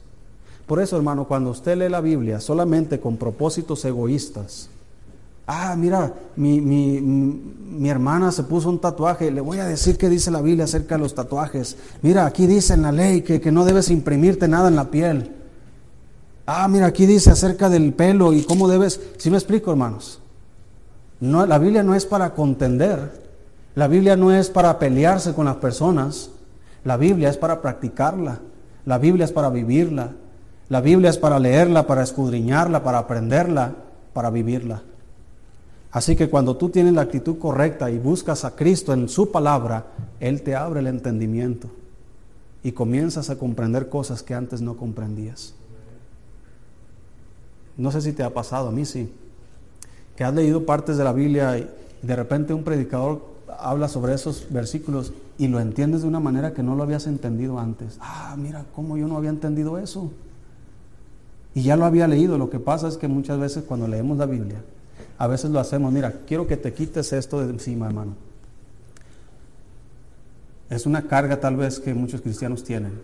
Por 0.67 0.79
eso, 0.79 0.95
hermano, 0.95 1.27
cuando 1.27 1.49
usted 1.49 1.75
lee 1.75 1.89
la 1.89 2.01
Biblia 2.01 2.39
solamente 2.39 2.99
con 2.99 3.17
propósitos 3.17 3.83
egoístas, 3.83 4.69
ah, 5.47 5.75
mira, 5.75 6.13
mi, 6.35 6.61
mi, 6.61 7.01
mi, 7.01 7.89
hermana 7.89 8.31
se 8.31 8.43
puso 8.43 8.69
un 8.69 8.79
tatuaje, 8.79 9.29
le 9.29 9.41
voy 9.41 9.59
a 9.59 9.65
decir 9.65 9.97
qué 9.97 10.07
dice 10.07 10.31
la 10.31 10.41
Biblia 10.41 10.63
acerca 10.63 10.95
de 10.95 11.01
los 11.01 11.15
tatuajes. 11.15 11.75
Mira, 12.01 12.25
aquí 12.25 12.47
dice 12.47 12.75
en 12.75 12.83
la 12.83 12.93
ley 12.93 13.23
que, 13.23 13.41
que 13.41 13.51
no 13.51 13.65
debes 13.65 13.89
imprimirte 13.89 14.47
nada 14.47 14.69
en 14.69 14.77
la 14.77 14.89
piel. 14.89 15.42
Ah, 16.45 16.67
mira, 16.67 16.87
aquí 16.87 17.05
dice 17.05 17.31
acerca 17.31 17.69
del 17.69 17.93
pelo 17.93 18.33
y 18.33 18.43
cómo 18.43 18.67
debes. 18.67 18.99
Si 19.17 19.29
me 19.29 19.37
explico, 19.37 19.71
hermanos? 19.71 20.19
No, 21.19 21.45
la 21.45 21.57
Biblia 21.57 21.83
no 21.83 21.95
es 21.95 22.05
para 22.05 22.33
contender. 22.33 23.23
La 23.75 23.87
Biblia 23.87 24.17
no 24.17 24.31
es 24.31 24.49
para 24.49 24.77
pelearse 24.77 25.33
con 25.33 25.45
las 25.45 25.55
personas. 25.55 26.29
La 26.83 26.97
Biblia 26.97 27.29
es 27.29 27.37
para 27.37 27.61
practicarla. 27.61 28.39
La 28.85 28.97
Biblia 28.97 29.25
es 29.25 29.31
para 29.31 29.49
vivirla. 29.49 30.11
La 30.67 30.81
Biblia 30.81 31.09
es 31.09 31.17
para 31.17 31.39
leerla, 31.39 31.87
para 31.87 32.03
escudriñarla, 32.03 32.83
para 32.83 32.99
aprenderla, 32.99 33.73
para 34.13 34.29
vivirla. 34.29 34.81
Así 35.91 36.15
que 36.15 36.29
cuando 36.29 36.57
tú 36.57 36.69
tienes 36.69 36.93
la 36.93 37.03
actitud 37.03 37.37
correcta 37.37 37.89
y 37.91 37.99
buscas 37.99 38.43
a 38.43 38.55
Cristo 38.55 38.93
en 38.93 39.07
su 39.07 39.31
palabra, 39.31 39.85
Él 40.19 40.41
te 40.41 40.55
abre 40.55 40.79
el 40.79 40.87
entendimiento 40.87 41.69
y 42.63 42.71
comienzas 42.71 43.29
a 43.29 43.37
comprender 43.37 43.89
cosas 43.89 44.23
que 44.23 44.33
antes 44.33 44.61
no 44.61 44.75
comprendías. 44.75 45.53
No 47.77 47.91
sé 47.91 48.01
si 48.01 48.13
te 48.13 48.23
ha 48.23 48.33
pasado, 48.33 48.69
a 48.69 48.71
mí 48.71 48.85
sí, 48.85 49.11
que 50.15 50.23
has 50.23 50.33
leído 50.33 50.65
partes 50.65 50.97
de 50.97 51.03
la 51.03 51.13
Biblia 51.13 51.57
y 51.57 51.69
de 52.01 52.15
repente 52.15 52.53
un 52.53 52.63
predicador 52.63 53.33
habla 53.59 53.87
sobre 53.87 54.13
esos 54.13 54.47
versículos 54.51 55.13
y 55.37 55.47
lo 55.47 55.59
entiendes 55.59 56.01
de 56.01 56.07
una 56.07 56.19
manera 56.19 56.53
que 56.53 56.63
no 56.63 56.75
lo 56.75 56.83
habías 56.83 57.07
entendido 57.07 57.59
antes. 57.59 57.97
Ah, 57.99 58.35
mira, 58.37 58.65
cómo 58.75 58.97
yo 58.97 59.07
no 59.07 59.17
había 59.17 59.29
entendido 59.29 59.79
eso. 59.79 60.11
Y 61.55 61.63
ya 61.63 61.75
lo 61.75 61.85
había 61.85 62.07
leído. 62.07 62.37
Lo 62.37 62.49
que 62.49 62.59
pasa 62.59 62.87
es 62.87 62.97
que 62.97 63.07
muchas 63.07 63.39
veces 63.39 63.63
cuando 63.63 63.87
leemos 63.87 64.17
la 64.17 64.25
Biblia, 64.25 64.63
a 65.17 65.27
veces 65.27 65.51
lo 65.51 65.59
hacemos, 65.59 65.91
mira, 65.91 66.21
quiero 66.27 66.47
que 66.47 66.57
te 66.57 66.73
quites 66.73 67.13
esto 67.13 67.41
de 67.41 67.51
encima, 67.51 67.87
hermano. 67.87 68.15
Es 70.69 70.85
una 70.85 71.07
carga 71.07 71.39
tal 71.39 71.55
vez 71.55 71.79
que 71.79 71.93
muchos 71.93 72.21
cristianos 72.21 72.63
tienen. 72.63 73.01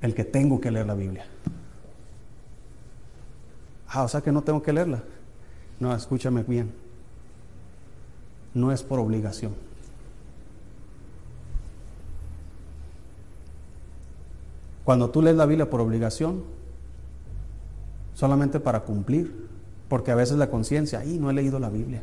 El 0.00 0.14
que 0.14 0.24
tengo 0.24 0.60
que 0.60 0.70
leer 0.70 0.86
la 0.86 0.94
Biblia. 0.94 1.24
Ah, 3.88 4.02
o 4.02 4.08
sea 4.08 4.20
que 4.20 4.32
no 4.32 4.42
tengo 4.42 4.62
que 4.62 4.72
leerla. 4.72 5.02
No, 5.80 5.94
escúchame 5.94 6.42
bien. 6.42 6.72
No 8.54 8.72
es 8.72 8.82
por 8.82 8.98
obligación. 8.98 9.54
Cuando 14.84 15.10
tú 15.10 15.20
lees 15.20 15.36
la 15.36 15.46
Biblia 15.46 15.68
por 15.68 15.80
obligación, 15.80 16.42
solamente 18.14 18.58
para 18.58 18.80
cumplir, 18.80 19.48
porque 19.88 20.10
a 20.10 20.14
veces 20.14 20.38
la 20.38 20.50
conciencia, 20.50 21.00
ahí 21.00 21.18
no 21.18 21.30
he 21.30 21.34
leído 21.34 21.58
la 21.58 21.68
Biblia. 21.68 22.02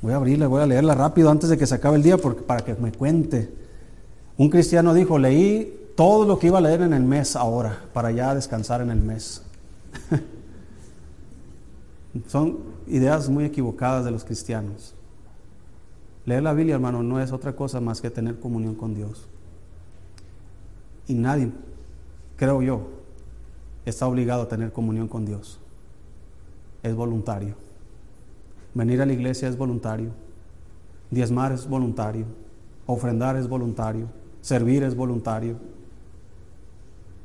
Voy 0.00 0.12
a 0.12 0.16
abrirla, 0.16 0.48
voy 0.48 0.62
a 0.62 0.66
leerla 0.66 0.94
rápido 0.94 1.30
antes 1.30 1.48
de 1.48 1.56
que 1.56 1.66
se 1.66 1.74
acabe 1.74 1.96
el 1.96 2.02
día 2.02 2.16
porque, 2.18 2.42
para 2.42 2.64
que 2.64 2.74
me 2.74 2.92
cuente. 2.92 3.52
Un 4.36 4.48
cristiano 4.48 4.94
dijo, 4.94 5.18
leí 5.18 5.90
todo 5.94 6.26
lo 6.26 6.38
que 6.38 6.48
iba 6.48 6.58
a 6.58 6.62
leer 6.62 6.82
en 6.82 6.92
el 6.92 7.02
mes 7.02 7.36
ahora, 7.36 7.78
para 7.92 8.10
ya 8.10 8.34
descansar 8.34 8.80
en 8.80 8.90
el 8.90 9.00
mes. 9.00 9.42
Son 12.26 12.58
ideas 12.86 13.28
muy 13.28 13.44
equivocadas 13.44 14.04
de 14.04 14.10
los 14.10 14.24
cristianos. 14.24 14.94
Leer 16.24 16.42
la 16.42 16.52
Biblia, 16.52 16.74
hermano, 16.74 17.02
no 17.02 17.20
es 17.20 17.32
otra 17.32 17.56
cosa 17.56 17.80
más 17.80 18.00
que 18.00 18.10
tener 18.10 18.38
comunión 18.38 18.74
con 18.74 18.94
Dios. 18.94 19.28
Y 21.08 21.14
nadie, 21.14 21.50
creo 22.36 22.62
yo, 22.62 22.88
está 23.84 24.06
obligado 24.06 24.42
a 24.42 24.48
tener 24.48 24.72
comunión 24.72 25.08
con 25.08 25.24
Dios. 25.24 25.58
Es 26.82 26.94
voluntario. 26.94 27.56
Venir 28.74 29.02
a 29.02 29.06
la 29.06 29.12
iglesia 29.12 29.48
es 29.48 29.56
voluntario. 29.56 30.10
Diezmar 31.10 31.52
es 31.52 31.66
voluntario. 31.66 32.26
Ofrendar 32.86 33.36
es 33.36 33.48
voluntario. 33.48 34.06
Servir 34.40 34.82
es 34.82 34.94
voluntario. 34.94 35.56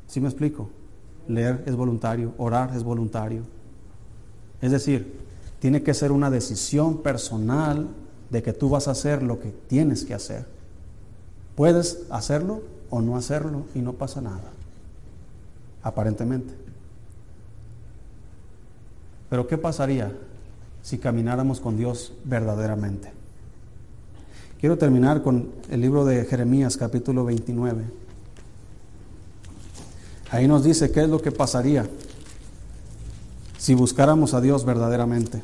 ¿Sí 0.08 0.20
me 0.22 0.28
explico? 0.28 0.70
Leer 1.28 1.64
es 1.66 1.76
voluntario. 1.76 2.34
Orar 2.38 2.76
es 2.76 2.84
voluntario. 2.84 3.44
Es 4.62 4.72
decir, 4.72 5.20
tiene 5.60 5.84
que 5.84 5.93
ser 5.93 6.12
una 6.12 6.30
decisión 6.30 7.01
personal 7.01 7.88
de 8.30 8.43
que 8.43 8.53
tú 8.53 8.70
vas 8.70 8.88
a 8.88 8.91
hacer 8.91 9.24
lo 9.24 9.39
que 9.39 9.51
tienes 9.68 10.05
que 10.05 10.14
hacer. 10.14 10.45
Puedes 11.55 12.03
hacerlo 12.10 12.62
o 12.89 13.01
no 13.01 13.18
hacerlo 13.18 13.66
y 13.74 13.80
no 13.80 13.93
pasa 13.93 14.22
nada. 14.22 14.51
Aparentemente. 15.84 16.53
Pero 19.30 19.47
¿qué 19.47 19.58
pasaría 19.58 20.12
si 20.88 20.97
camináramos 20.97 21.60
con 21.60 21.76
Dios 21.76 22.14
verdaderamente. 22.24 23.12
Quiero 24.58 24.78
terminar 24.78 25.22
con 25.22 25.49
el 25.70 25.82
libro 25.82 26.05
de 26.05 26.24
Jeremías 26.24 26.78
capítulo 26.78 27.26
29. 27.26 27.84
Ahí 30.32 30.47
nos 30.47 30.64
dice 30.64 30.89
qué 30.89 31.01
es 31.01 31.10
lo 31.10 31.22
que 31.22 31.34
pasaría 31.34 31.86
si 33.58 33.74
buscáramos 33.74 34.34
a 34.34 34.41
Dios 34.41 34.66
verdaderamente. 34.66 35.41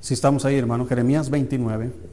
Si 0.00 0.14
estamos 0.14 0.46
ahí, 0.46 0.56
hermano, 0.56 0.86
Jeremías 0.86 1.28
29. 1.28 2.07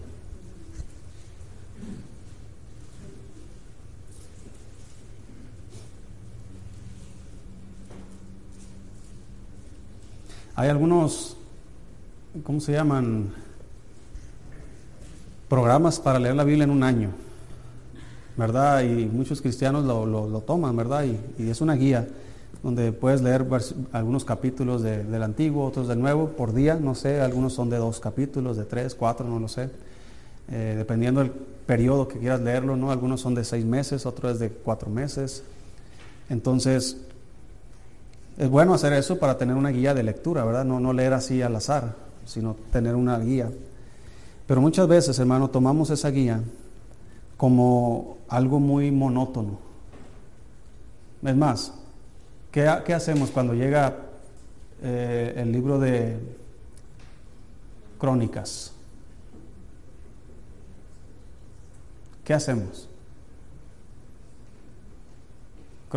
Hay 10.56 10.70
algunos, 10.70 11.38
¿cómo 12.44 12.60
se 12.60 12.72
llaman? 12.72 13.34
Programas 15.50 16.00
para 16.00 16.18
leer 16.20 16.36
la 16.36 16.44
Biblia 16.44 16.64
en 16.64 16.72
un 16.72 16.84
año, 16.84 17.10
¿verdad? 18.38 18.82
Y 18.84 19.06
muchos 19.06 19.42
cristianos 19.42 19.86
lo, 19.86 20.42
toman, 20.42 20.76
¿verdad? 20.76 21.06
y 21.38 21.50
es 21.50 21.62
una 21.62 21.76
guía 21.76 22.08
donde 22.66 22.92
puedes 22.92 23.22
leer 23.22 23.46
algunos 23.92 24.26
capítulos 24.26 24.82
del 24.82 25.22
Antiguo, 25.22 25.66
otros 25.68 25.88
del 25.88 26.00
Nuevo 26.00 26.30
por 26.30 26.52
día, 26.52 26.74
no 26.82 26.96
sé, 26.96 27.22
algunos 27.22 27.54
son 27.54 27.70
de 27.70 27.78
dos 27.78 28.00
capítulos, 28.00 28.58
de 28.58 28.64
tres, 28.64 28.96
cuatro, 28.96 29.28
no 29.28 29.40
lo 29.40 29.48
sé, 29.48 29.70
eh, 30.50 30.74
dependiendo 30.76 31.20
del 31.20 31.30
periodo 31.30 32.08
que 32.08 32.18
quieras 32.18 32.42
leerlo, 32.42 32.76
¿no? 32.76 32.92
Algunos 32.92 33.22
son 33.22 33.36
de 33.36 33.44
seis 33.44 33.64
meses, 33.66 34.08
otros 34.08 34.40
de 34.40 34.50
cuatro 34.50 34.90
meses. 34.90 35.44
Entonces, 36.28 36.98
es 38.38 38.50
bueno 38.50 38.74
hacer 38.74 38.94
eso 38.94 39.18
para 39.18 39.38
tener 39.38 39.56
una 39.56 39.70
guía 39.70 39.94
de 39.94 40.04
lectura, 40.04 40.44
¿verdad? 40.44 40.66
No, 40.66 40.80
no 40.80 40.94
leer 40.94 41.14
así 41.14 41.42
al 41.42 41.56
azar, 41.56 41.96
sino 42.26 42.56
tener 42.72 42.96
una 42.96 43.18
guía. 43.20 43.50
Pero 44.48 44.62
muchas 44.62 44.88
veces, 44.88 45.18
hermano, 45.20 45.50
tomamos 45.50 45.90
esa 45.90 46.10
guía 46.10 46.42
como 47.38 48.18
algo 48.28 48.60
muy 48.60 48.92
monótono. 48.92 49.60
Es 51.24 51.36
más, 51.36 51.74
¿Qué, 52.56 52.94
hacemos 52.94 53.32
cuando 53.32 53.54
llega 53.54 53.98
eh, 54.82 55.34
el 55.36 55.52
libro 55.52 55.78
de 55.78 56.18
Crónicas? 58.00 58.72
¿Qué 62.24 62.34
hacemos? 62.34 62.88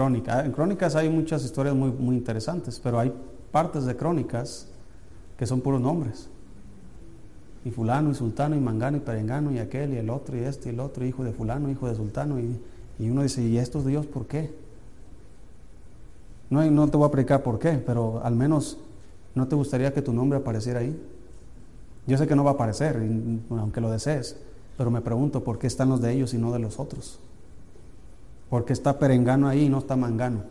En 0.06 0.52
Crónicas 0.52 0.94
hay 0.94 1.08
muchas 1.08 1.44
historias 1.44 1.74
muy, 1.74 1.90
muy 1.90 2.16
interesantes, 2.16 2.80
pero 2.82 2.98
hay 2.98 3.12
partes 3.50 3.84
de 3.84 3.96
Crónicas 3.96 4.68
que 5.36 5.46
son 5.46 5.60
puros 5.60 5.80
nombres. 5.80 6.28
Y 7.64 7.70
fulano, 7.70 8.10
y 8.10 8.14
sultano, 8.14 8.54
y 8.54 8.60
mangano, 8.60 8.96
y 8.96 9.00
perengano, 9.00 9.50
y 9.52 9.58
aquel, 9.58 9.92
y 9.92 9.96
el 9.96 10.10
otro, 10.10 10.36
y 10.36 10.40
este, 10.40 10.70
y 10.70 10.72
el 10.72 10.80
otro, 10.80 11.04
hijo 11.04 11.24
de 11.24 11.32
fulano, 11.32 11.70
hijo 11.70 11.88
de 11.88 11.94
sultano. 11.94 12.38
Y, 12.38 12.60
y 12.98 13.10
uno 13.10 13.22
dice, 13.22 13.42
¿y 13.42 13.58
estos 13.58 13.84
Dios 13.84 14.06
por 14.06 14.26
qué? 14.26 14.52
No, 16.50 16.64
no 16.70 16.88
te 16.88 16.96
voy 16.96 17.08
a 17.08 17.10
predicar 17.10 17.42
por 17.42 17.58
qué, 17.58 17.72
pero 17.84 18.20
al 18.24 18.34
menos 18.34 18.78
no 19.34 19.48
te 19.48 19.56
gustaría 19.56 19.92
que 19.92 20.02
tu 20.02 20.12
nombre 20.12 20.38
apareciera 20.38 20.80
ahí. 20.80 20.98
Yo 22.06 22.16
sé 22.16 22.26
que 22.26 22.34
no 22.34 22.44
va 22.44 22.52
a 22.52 22.54
aparecer, 22.54 22.96
aunque 23.50 23.80
lo 23.80 23.90
desees, 23.90 24.36
pero 24.76 24.90
me 24.90 25.00
pregunto 25.00 25.44
por 25.44 25.58
qué 25.58 25.66
están 25.66 25.90
los 25.90 26.00
de 26.00 26.12
ellos 26.12 26.32
y 26.32 26.38
no 26.38 26.52
de 26.52 26.58
los 26.58 26.78
otros. 26.78 27.20
¿Por 28.50 28.64
qué 28.64 28.72
está 28.72 28.98
perengano 28.98 29.48
ahí 29.48 29.64
y 29.64 29.68
no 29.68 29.78
está 29.78 29.96
mangano? 29.96 30.42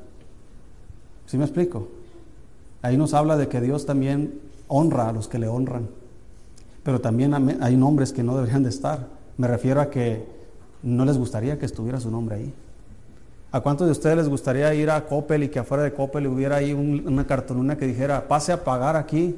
¿Sí 1.25 1.37
me 1.37 1.43
explico? 1.43 1.87
Ahí 2.81 2.97
nos 2.97 3.13
habla 3.13 3.37
de 3.37 3.47
que 3.47 3.59
Dios 3.59 3.85
también 3.85 4.39
honra 4.67 5.09
a 5.09 5.11
los 5.13 5.27
que 5.27 5.39
le 5.39 5.47
honran, 5.47 5.89
pero 6.83 7.01
también 7.01 7.33
hay 7.61 7.75
nombres 7.75 8.13
que 8.13 8.23
no 8.23 8.35
deberían 8.35 8.63
de 8.63 8.69
estar. 8.69 9.07
Me 9.37 9.47
refiero 9.47 9.81
a 9.81 9.89
que 9.89 10.25
no 10.83 11.05
les 11.05 11.17
gustaría 11.17 11.57
que 11.57 11.65
estuviera 11.65 11.99
su 11.99 12.11
nombre 12.11 12.35
ahí. 12.35 12.53
¿A 13.51 13.61
cuántos 13.61 13.87
de 13.87 13.91
ustedes 13.91 14.17
les 14.17 14.29
gustaría 14.29 14.73
ir 14.73 14.89
a 14.89 15.05
Coppel 15.05 15.43
y 15.43 15.49
que 15.49 15.59
afuera 15.59 15.83
de 15.83 15.93
Coppel 15.93 16.27
hubiera 16.27 16.57
ahí 16.57 16.73
una 16.73 17.25
cartulina 17.25 17.77
que 17.77 17.87
dijera, 17.87 18.27
pase 18.27 18.51
a 18.51 18.63
pagar 18.63 18.95
aquí? 18.95 19.35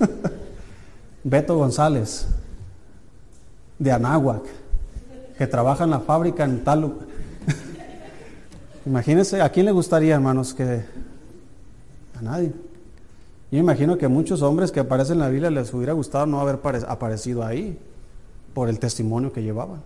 Beto 1.24 1.56
González, 1.56 2.26
de 3.78 3.92
Anáhuac, 3.92 4.42
que 5.38 5.46
trabaja 5.46 5.84
en 5.84 5.90
la 5.90 6.00
fábrica 6.00 6.44
en 6.44 6.64
tal... 6.64 6.94
Imagínense, 8.86 9.40
¿a 9.40 9.48
quién 9.48 9.66
le 9.66 9.72
gustaría, 9.72 10.14
hermanos, 10.14 10.52
que... 10.52 10.84
A 12.18 12.22
nadie. 12.22 12.52
Yo 13.50 13.58
imagino 13.58 13.96
que 13.96 14.08
muchos 14.08 14.42
hombres 14.42 14.70
que 14.70 14.80
aparecen 14.80 15.14
en 15.14 15.20
la 15.20 15.28
Biblia 15.28 15.50
les 15.50 15.72
hubiera 15.72 15.92
gustado 15.92 16.26
no 16.26 16.40
haber 16.40 16.60
aparecido 16.88 17.44
ahí 17.44 17.78
por 18.52 18.68
el 18.68 18.78
testimonio 18.78 19.32
que 19.32 19.42
llevaban. 19.42 19.82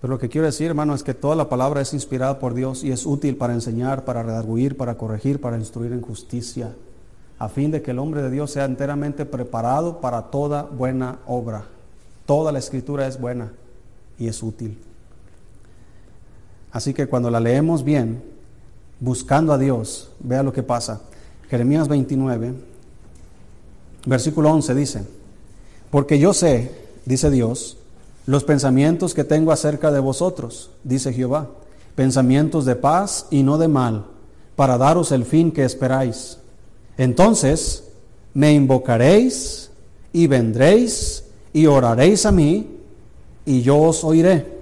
Pero 0.00 0.14
lo 0.14 0.18
que 0.18 0.28
quiero 0.28 0.46
decir, 0.46 0.68
hermano, 0.68 0.94
es 0.94 1.02
que 1.02 1.14
toda 1.14 1.36
la 1.36 1.48
palabra 1.48 1.80
es 1.80 1.92
inspirada 1.92 2.38
por 2.38 2.54
Dios 2.54 2.84
y 2.84 2.92
es 2.92 3.04
útil 3.04 3.36
para 3.36 3.52
enseñar, 3.52 4.04
para 4.04 4.22
redarguir, 4.22 4.76
para 4.76 4.96
corregir, 4.96 5.40
para 5.40 5.58
instruir 5.58 5.92
en 5.92 6.02
justicia, 6.02 6.74
a 7.38 7.48
fin 7.48 7.70
de 7.70 7.82
que 7.82 7.90
el 7.90 7.98
hombre 7.98 8.22
de 8.22 8.30
Dios 8.30 8.52
sea 8.52 8.64
enteramente 8.64 9.26
preparado 9.26 10.00
para 10.00 10.30
toda 10.30 10.62
buena 10.62 11.18
obra. 11.26 11.64
Toda 12.26 12.52
la 12.52 12.58
escritura 12.58 13.06
es 13.06 13.20
buena 13.20 13.52
y 14.18 14.28
es 14.28 14.42
útil. 14.42 14.78
Así 16.72 16.94
que 16.94 17.06
cuando 17.06 17.30
la 17.30 17.40
leemos 17.40 17.84
bien, 17.84 18.22
buscando 19.00 19.52
a 19.52 19.58
Dios, 19.58 20.10
vea 20.20 20.42
lo 20.42 20.52
que 20.52 20.62
pasa. 20.62 21.00
Jeremías 21.48 21.88
29, 21.88 22.52
versículo 24.06 24.50
11 24.50 24.74
dice, 24.74 25.04
porque 25.90 26.18
yo 26.18 26.34
sé, 26.34 26.72
dice 27.06 27.30
Dios, 27.30 27.78
los 28.26 28.44
pensamientos 28.44 29.14
que 29.14 29.24
tengo 29.24 29.52
acerca 29.52 29.90
de 29.90 30.00
vosotros, 30.00 30.70
dice 30.84 31.12
Jehová, 31.12 31.48
pensamientos 31.94 32.66
de 32.66 32.76
paz 32.76 33.26
y 33.30 33.42
no 33.42 33.56
de 33.56 33.68
mal, 33.68 34.04
para 34.56 34.76
daros 34.76 35.12
el 35.12 35.24
fin 35.24 35.50
que 35.50 35.64
esperáis. 35.64 36.38
Entonces 36.98 37.84
me 38.34 38.52
invocaréis 38.52 39.70
y 40.12 40.26
vendréis 40.26 41.24
y 41.52 41.66
oraréis 41.66 42.26
a 42.26 42.32
mí 42.32 42.68
y 43.46 43.62
yo 43.62 43.78
os 43.78 44.04
oiré. 44.04 44.57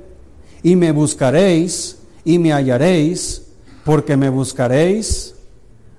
Y 0.66 0.74
me 0.74 0.90
buscaréis 0.90 1.96
y 2.24 2.40
me 2.40 2.52
hallaréis, 2.52 3.46
porque 3.84 4.16
me 4.16 4.28
buscaréis 4.28 5.36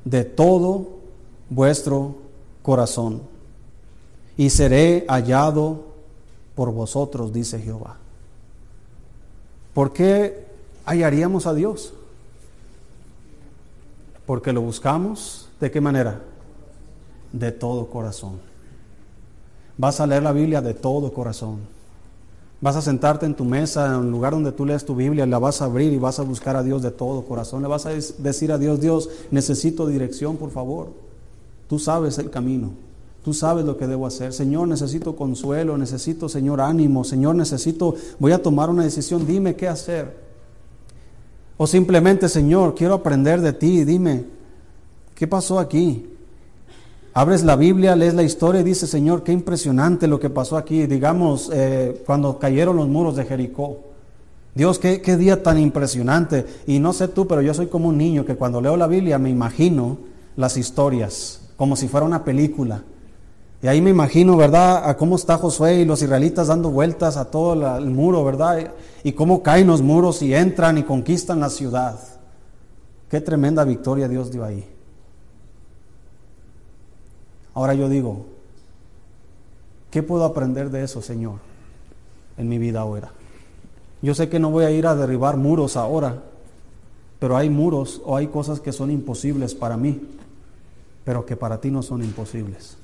de 0.03 0.25
todo 0.25 0.89
vuestro 1.49 2.17
corazón. 2.63 3.21
Y 4.35 4.49
seré 4.49 5.05
hallado 5.07 5.85
por 6.53 6.73
vosotros, 6.73 7.31
dice 7.31 7.61
Jehová. 7.61 7.95
¿Por 9.73 9.93
qué 9.93 10.47
hallaríamos 10.85 11.47
a 11.47 11.53
Dios? 11.53 11.93
Porque 14.25 14.51
lo 14.51 14.59
buscamos, 14.59 15.47
¿de 15.61 15.71
qué 15.71 15.79
manera? 15.79 16.19
De 17.31 17.53
todo 17.53 17.89
corazón. 17.89 18.41
Vas 19.77 20.01
a 20.01 20.07
leer 20.07 20.23
la 20.23 20.33
Biblia 20.33 20.61
de 20.61 20.73
todo 20.73 21.13
corazón. 21.13 21.76
Vas 22.59 22.75
a 22.75 22.81
sentarte 22.81 23.25
en 23.25 23.35
tu 23.35 23.45
mesa, 23.45 23.85
en 23.85 23.95
un 23.95 24.11
lugar 24.11 24.33
donde 24.33 24.51
tú 24.51 24.65
lees 24.65 24.83
tu 24.83 24.95
Biblia, 24.95 25.27
la 25.27 25.37
vas 25.37 25.61
a 25.61 25.65
abrir 25.65 25.93
y 25.93 25.99
vas 25.99 26.19
a 26.19 26.23
buscar 26.23 26.55
a 26.55 26.63
Dios 26.63 26.81
de 26.81 26.89
todo 26.89 27.23
corazón. 27.23 27.61
Le 27.61 27.67
vas 27.67 27.85
a 27.85 27.91
decir 27.91 28.51
a 28.51 28.57
Dios, 28.57 28.81
Dios, 28.81 29.09
necesito 29.29 29.85
dirección, 29.85 30.37
por 30.37 30.49
favor. 30.49 30.89
Tú 31.67 31.77
sabes 31.77 32.17
el 32.17 32.31
camino. 32.31 32.71
Tú 33.23 33.33
sabes 33.33 33.65
lo 33.65 33.77
que 33.77 33.85
debo 33.85 34.07
hacer. 34.07 34.33
Señor, 34.33 34.67
necesito 34.67 35.15
consuelo, 35.15 35.77
necesito, 35.77 36.29
Señor, 36.29 36.61
ánimo. 36.61 37.03
Señor, 37.03 37.35
necesito, 37.35 37.93
voy 38.17 38.31
a 38.31 38.41
tomar 38.41 38.69
una 38.69 38.83
decisión, 38.83 39.27
dime 39.27 39.55
qué 39.55 39.67
hacer. 39.67 40.17
O 41.57 41.67
simplemente, 41.67 42.29
Señor, 42.29 42.73
quiero 42.73 42.95
aprender 42.95 43.41
de 43.41 43.53
ti, 43.53 43.83
dime, 43.83 44.25
¿qué 45.13 45.27
pasó 45.27 45.59
aquí? 45.59 46.16
Abres 47.17 47.43
la 47.43 47.55
Biblia, 47.55 47.95
lees 47.95 48.13
la 48.13 48.21
historia 48.21 48.61
y 48.61 48.63
dices, 48.63 48.91
Señor, 48.91 49.23
qué 49.23 49.31
impresionante 49.31 50.05
lo 50.05 50.19
que 50.19 50.29
pasó 50.29 50.55
aquí. 50.55 50.85
Digamos, 50.85 51.49
eh, 51.51 52.03
cuando 52.05 52.37
cayeron 52.37 52.75
los 52.75 52.87
muros 52.87 53.15
de 53.15 53.25
Jericó. 53.25 53.79
Dios, 54.53 54.77
qué, 54.77 54.99
día 55.17 55.41
tan 55.41 55.57
impresionante. 55.57 56.45
Y 56.67 56.77
no 56.77 56.93
sé 56.93 57.07
tú, 57.07 57.25
pero 57.25 57.41
yo 57.41 57.55
soy 57.55 57.65
como 57.65 57.89
un 57.89 57.97
niño 57.97 58.23
que 58.23 58.35
cuando 58.35 58.61
leo 58.61 58.77
la 58.77 58.85
Biblia 58.85 59.17
me 59.17 59.31
imagino 59.31 59.97
las 60.35 60.57
historias, 60.57 61.41
como 61.57 61.75
si 61.75 61.87
fuera 61.87 62.05
una 62.05 62.23
película. 62.23 62.83
Y 63.63 63.67
ahí 63.67 63.81
me 63.81 63.89
imagino, 63.89 64.37
¿verdad?, 64.37 64.87
a 64.87 64.95
cómo 64.95 65.15
está 65.15 65.39
Josué 65.39 65.77
y 65.77 65.85
los 65.85 66.03
israelitas 66.03 66.49
dando 66.49 66.69
vueltas 66.69 67.17
a 67.17 67.31
todo 67.31 67.79
el 67.79 67.89
muro, 67.89 68.23
¿verdad? 68.25 68.73
Y 69.03 69.13
cómo 69.13 69.41
caen 69.41 69.65
los 69.65 69.81
muros 69.81 70.21
y 70.21 70.35
entran 70.35 70.77
y 70.77 70.83
conquistan 70.83 71.39
la 71.39 71.49
ciudad. 71.49 71.99
Qué 73.09 73.21
tremenda 73.21 73.63
victoria 73.63 74.07
Dios 74.07 74.31
dio 74.31 74.43
ahí. 74.43 74.76
Ahora 77.57 77.73
yo 77.73 77.89
digo, 77.89 78.27
¿qué 79.89 80.03
puedo 80.03 80.25
aprender 80.25 80.69
de 80.69 80.83
eso, 80.83 81.01
Señor, 81.01 81.39
en 82.37 82.47
mi 82.47 82.59
vida 82.59 82.81
ahora? 82.81 83.13
Yo 84.03 84.13
sé 84.13 84.29
que 84.29 84.37
no 84.37 84.51
voy 84.51 84.65
a 84.65 84.69
ir 84.69 84.85
a 84.85 84.93
derribar 84.93 85.37
muros 85.37 85.75
ahora, 85.75 86.21
pero 87.17 87.35
hay 87.35 87.49
muros 87.49 87.99
o 88.05 88.15
hay 88.15 88.27
cosas 88.27 88.59
que 88.59 88.71
son 88.71 88.91
imposibles 88.91 89.55
para 89.55 89.75
mí, 89.75 90.07
pero 91.03 91.25
que 91.25 91.35
para 91.35 91.59
ti 91.59 91.71
no 91.71 91.81
son 91.81 92.03
imposibles. 92.03 92.77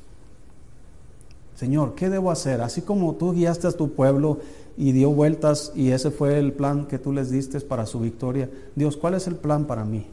Señor, 1.54 1.94
¿qué 1.94 2.10
debo 2.10 2.32
hacer? 2.32 2.62
Así 2.62 2.82
como 2.82 3.14
tú 3.14 3.34
guiaste 3.34 3.68
a 3.68 3.74
tu 3.74 3.92
pueblo 3.92 4.40
y 4.76 4.92
dio 4.92 5.12
vueltas 5.12 5.72
y 5.76 5.92
ese 5.92 6.10
fue 6.10 6.40
el 6.40 6.52
plan 6.52 6.88
que 6.88 6.98
tú 6.98 7.14
les 7.14 7.30
diste 7.30 7.62
para 7.62 7.86
su 7.86 8.00
victoria. 8.00 8.50
Dios, 8.74 8.98
¿cuál 8.98 9.14
es 9.14 9.28
el 9.28 9.36
plan 9.36 9.66
para 9.66 9.86
mí? 9.86 10.08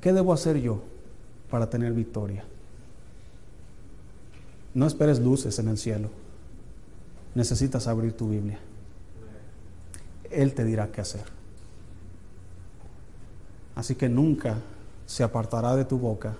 ¿Qué 0.00 0.12
debo 0.12 0.32
hacer 0.32 0.60
yo 0.60 0.82
para 1.50 1.68
tener 1.68 1.94
victoria? 1.94 2.44
No 4.76 4.86
esperes 4.86 5.18
luces 5.18 5.58
en 5.58 5.66
el 5.66 5.78
cielo. 5.78 6.10
Necesitas 7.34 7.88
abrir 7.88 8.12
tu 8.12 8.28
Biblia. 8.28 8.60
Él 10.30 10.54
te 10.54 10.64
dirá 10.64 10.92
qué 10.92 11.00
hacer. 11.00 11.24
Así 13.74 13.96
que 13.96 14.08
nunca 14.08 14.58
se 15.06 15.24
apartará 15.24 15.74
de 15.74 15.84
tu 15.84 15.98
boca 15.98 16.36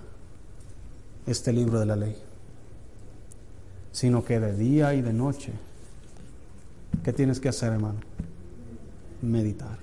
este 1.25 1.51
libro 1.51 1.79
de 1.79 1.85
la 1.85 1.97
ley 1.97 2.15
sino 3.97 4.23
que 4.23 4.39
de 4.39 4.55
día 4.55 4.93
y 4.93 5.01
de 5.01 5.11
noche. 5.11 5.51
¿Qué 7.03 7.11
tienes 7.11 7.39
que 7.39 7.49
hacer, 7.49 7.73
hermano? 7.73 7.97
Meditar. 9.23 9.79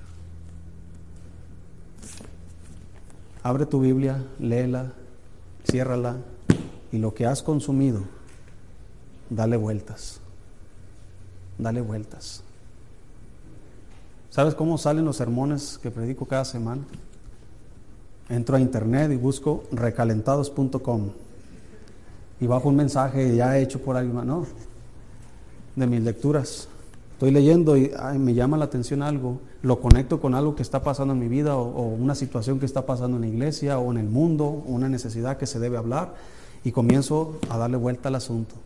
Abre 3.43 3.67
tu 3.67 3.81
Biblia, 3.81 4.25
léela, 4.39 4.93
ciérrala 5.69 6.19
y 6.93 6.99
lo 6.99 7.13
que 7.13 7.27
has 7.27 7.43
consumido, 7.43 8.05
dale 9.35 9.57
vueltas. 9.57 10.21
Dale 11.59 11.81
vueltas. 11.81 12.43
¿Sabes 14.31 14.55
cómo 14.55 14.79
salen 14.79 15.05
los 15.05 15.17
sermones 15.17 15.79
que 15.81 15.91
predico 15.91 16.27
cada 16.27 16.45
semana? 16.45 16.83
Entro 18.29 18.57
a 18.57 18.61
internet 18.61 19.13
y 19.13 19.17
busco 19.17 19.65
recalentados.com 19.71 21.11
y 22.41 22.47
bajo 22.47 22.69
un 22.69 22.77
mensaje 22.77 23.35
ya 23.37 23.59
hecho 23.59 23.81
por 23.81 23.97
alguien, 23.97 24.27
no, 24.27 24.47
de 25.77 25.87
mis 25.87 26.03
lecturas. 26.03 26.69
Estoy 27.13 27.31
leyendo 27.31 27.77
y 27.77 27.93
me 28.19 28.35
llama 28.35 28.57
la 28.57 28.65
atención 28.65 29.03
algo, 29.03 29.39
lo 29.63 29.81
conecto 29.81 30.21
con 30.21 30.35
algo 30.35 30.57
que 30.57 30.63
está 30.63 30.83
pasando 30.83 31.15
en 31.15 31.21
mi 31.21 31.29
vida 31.29 31.57
o, 31.57 31.83
una 31.83 32.15
situación 32.15 32.59
que 32.59 32.67
está 32.67 32.87
pasando 32.87 33.17
en 33.17 33.23
la 33.23 33.29
iglesia 33.29 33.79
o 33.79 33.93
en 33.93 33.99
el 33.99 34.09
mundo, 34.09 34.63
una 34.67 34.89
necesidad 34.89 35.37
que 35.37 35.47
se 35.47 35.61
debe 35.61 35.77
hablar 35.77 36.15
y 36.65 36.73
comienzo 36.73 37.39
a 37.49 37.57
darle 37.57 37.77
vuelta 37.77 38.09
al 38.09 38.17
asunto, 38.17 38.57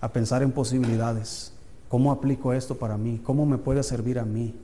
a 0.00 0.12
pensar 0.12 0.42
en 0.42 0.52
posibilidades. 0.52 1.52
¿Cómo 1.88 2.10
aplico 2.10 2.52
esto 2.52 2.76
para 2.76 2.96
mí? 2.96 3.20
¿Cómo 3.22 3.46
me 3.46 3.58
puede 3.58 3.82
servir 3.82 4.18
a 4.18 4.24
mí? 4.24 4.54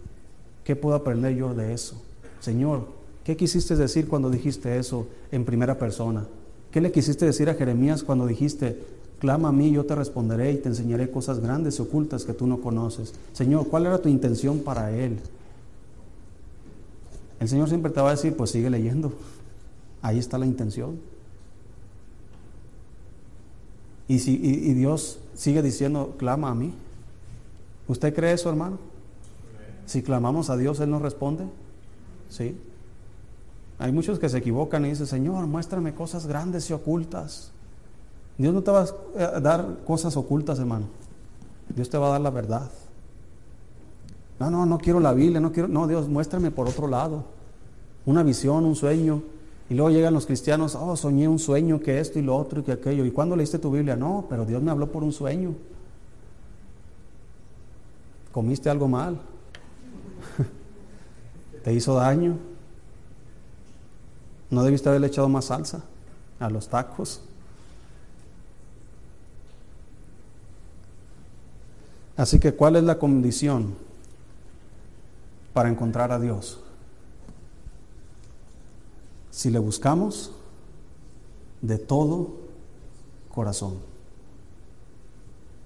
¿Qué 0.64 0.76
puedo 0.76 0.96
aprender 0.96 1.34
yo 1.34 1.54
de 1.54 1.72
eso? 1.72 2.00
Señor, 2.40 2.86
¿qué 3.24 3.36
quisiste 3.36 3.76
decir 3.76 4.08
cuando 4.08 4.30
dijiste 4.30 4.78
eso 4.78 5.06
en 5.30 5.44
primera 5.44 5.78
persona? 5.78 6.26
¿Qué 6.70 6.80
le 6.80 6.90
quisiste 6.90 7.26
decir 7.26 7.48
a 7.48 7.54
Jeremías 7.54 8.02
cuando 8.02 8.26
dijiste, 8.26 8.82
clama 9.18 9.48
a 9.48 9.52
mí, 9.52 9.70
yo 9.70 9.84
te 9.84 9.94
responderé 9.94 10.52
y 10.52 10.56
te 10.56 10.68
enseñaré 10.68 11.10
cosas 11.10 11.38
grandes 11.38 11.78
y 11.78 11.82
ocultas 11.82 12.24
que 12.24 12.32
tú 12.32 12.46
no 12.46 12.60
conoces? 12.60 13.14
Señor, 13.32 13.68
¿cuál 13.68 13.86
era 13.86 13.98
tu 13.98 14.08
intención 14.08 14.60
para 14.60 14.90
él? 14.90 15.18
El 17.38 17.48
Señor 17.48 17.68
siempre 17.68 17.90
te 17.90 18.00
va 18.00 18.08
a 18.08 18.12
decir, 18.12 18.36
pues 18.36 18.50
sigue 18.50 18.70
leyendo. 18.70 19.12
Ahí 20.00 20.18
está 20.18 20.38
la 20.38 20.46
intención. 20.46 20.98
Y, 24.08 24.18
si, 24.18 24.34
y 24.34 24.74
Dios 24.74 25.20
sigue 25.34 25.62
diciendo, 25.62 26.14
clama 26.18 26.50
a 26.50 26.54
mí. 26.54 26.74
¿Usted 27.88 28.14
cree 28.14 28.32
eso, 28.32 28.48
hermano? 28.48 28.78
Si 29.86 30.02
clamamos 30.02 30.50
a 30.50 30.56
Dios, 30.56 30.80
Él 30.80 30.90
nos 30.90 31.02
responde. 31.02 31.44
Sí. 32.28 32.56
Hay 33.78 33.92
muchos 33.92 34.18
que 34.18 34.28
se 34.28 34.38
equivocan 34.38 34.86
y 34.86 34.90
dicen, 34.90 35.06
Señor, 35.06 35.46
muéstrame 35.46 35.94
cosas 35.94 36.26
grandes 36.26 36.70
y 36.70 36.72
ocultas. 36.72 37.50
Dios 38.38 38.54
no 38.54 38.62
te 38.62 38.70
va 38.70 38.86
a 39.18 39.40
dar 39.40 39.78
cosas 39.84 40.16
ocultas, 40.16 40.58
hermano. 40.58 40.86
Dios 41.74 41.90
te 41.90 41.98
va 41.98 42.08
a 42.08 42.10
dar 42.12 42.20
la 42.20 42.30
verdad. 42.30 42.70
No, 44.38 44.50
no, 44.50 44.66
no 44.66 44.78
quiero 44.78 45.00
la 45.00 45.12
Biblia, 45.12 45.40
no 45.40 45.52
quiero, 45.52 45.68
no, 45.68 45.86
Dios, 45.86 46.08
muéstrame 46.08 46.50
por 46.50 46.68
otro 46.68 46.86
lado. 46.86 47.24
Una 48.06 48.22
visión, 48.22 48.64
un 48.64 48.74
sueño. 48.74 49.22
Y 49.70 49.74
luego 49.74 49.90
llegan 49.90 50.12
los 50.12 50.26
cristianos, 50.26 50.74
oh, 50.74 50.96
soñé 50.96 51.28
un 51.28 51.38
sueño, 51.38 51.80
que 51.80 51.98
esto 52.00 52.18
y 52.18 52.22
lo 52.22 52.36
otro 52.36 52.60
y 52.60 52.62
que 52.62 52.72
aquello. 52.72 53.04
¿Y 53.04 53.10
cuándo 53.10 53.36
leíste 53.36 53.58
tu 53.58 53.70
Biblia? 53.70 53.96
No, 53.96 54.26
pero 54.28 54.44
Dios 54.44 54.62
me 54.62 54.70
habló 54.70 54.90
por 54.90 55.02
un 55.02 55.12
sueño. 55.12 55.54
Comiste 58.32 58.68
algo 58.68 58.88
mal. 58.88 59.20
Te 61.64 61.72
hizo 61.72 61.94
daño. 61.94 62.36
¿No 64.50 64.62
debiste 64.62 64.88
haberle 64.88 65.06
echado 65.06 65.28
más 65.28 65.46
salsa 65.46 65.82
a 66.38 66.50
los 66.50 66.68
tacos? 66.68 67.22
Así 72.16 72.38
que, 72.38 72.52
¿cuál 72.52 72.76
es 72.76 72.84
la 72.84 72.98
condición 72.98 73.74
para 75.52 75.68
encontrar 75.68 76.12
a 76.12 76.18
Dios? 76.18 76.60
Si 79.32 79.50
le 79.50 79.58
buscamos 79.58 80.30
de 81.62 81.78
todo 81.78 82.28
corazón. 83.30 83.78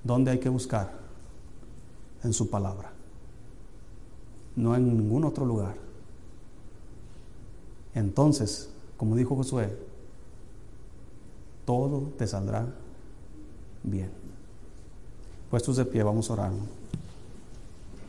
¿Dónde 0.05 0.31
hay 0.31 0.39
que 0.39 0.49
buscar? 0.49 0.93
En 2.23 2.33
su 2.33 2.49
palabra. 2.49 2.93
No 4.55 4.77
en 4.77 4.97
ningún 4.97 5.25
otro 5.25 5.45
lugar. 5.45 5.75
Entonces, 7.93 8.71
como 8.97 9.17
dijo 9.17 9.35
Josué, 9.35 9.77
todo 11.64 12.12
te 12.17 12.27
saldrá 12.27 12.67
bien. 13.83 14.11
Puestos 15.51 15.77
de 15.77 15.85
pie, 15.87 16.03
vamos 16.05 16.31
a 16.31 16.35
orar. 16.35 16.53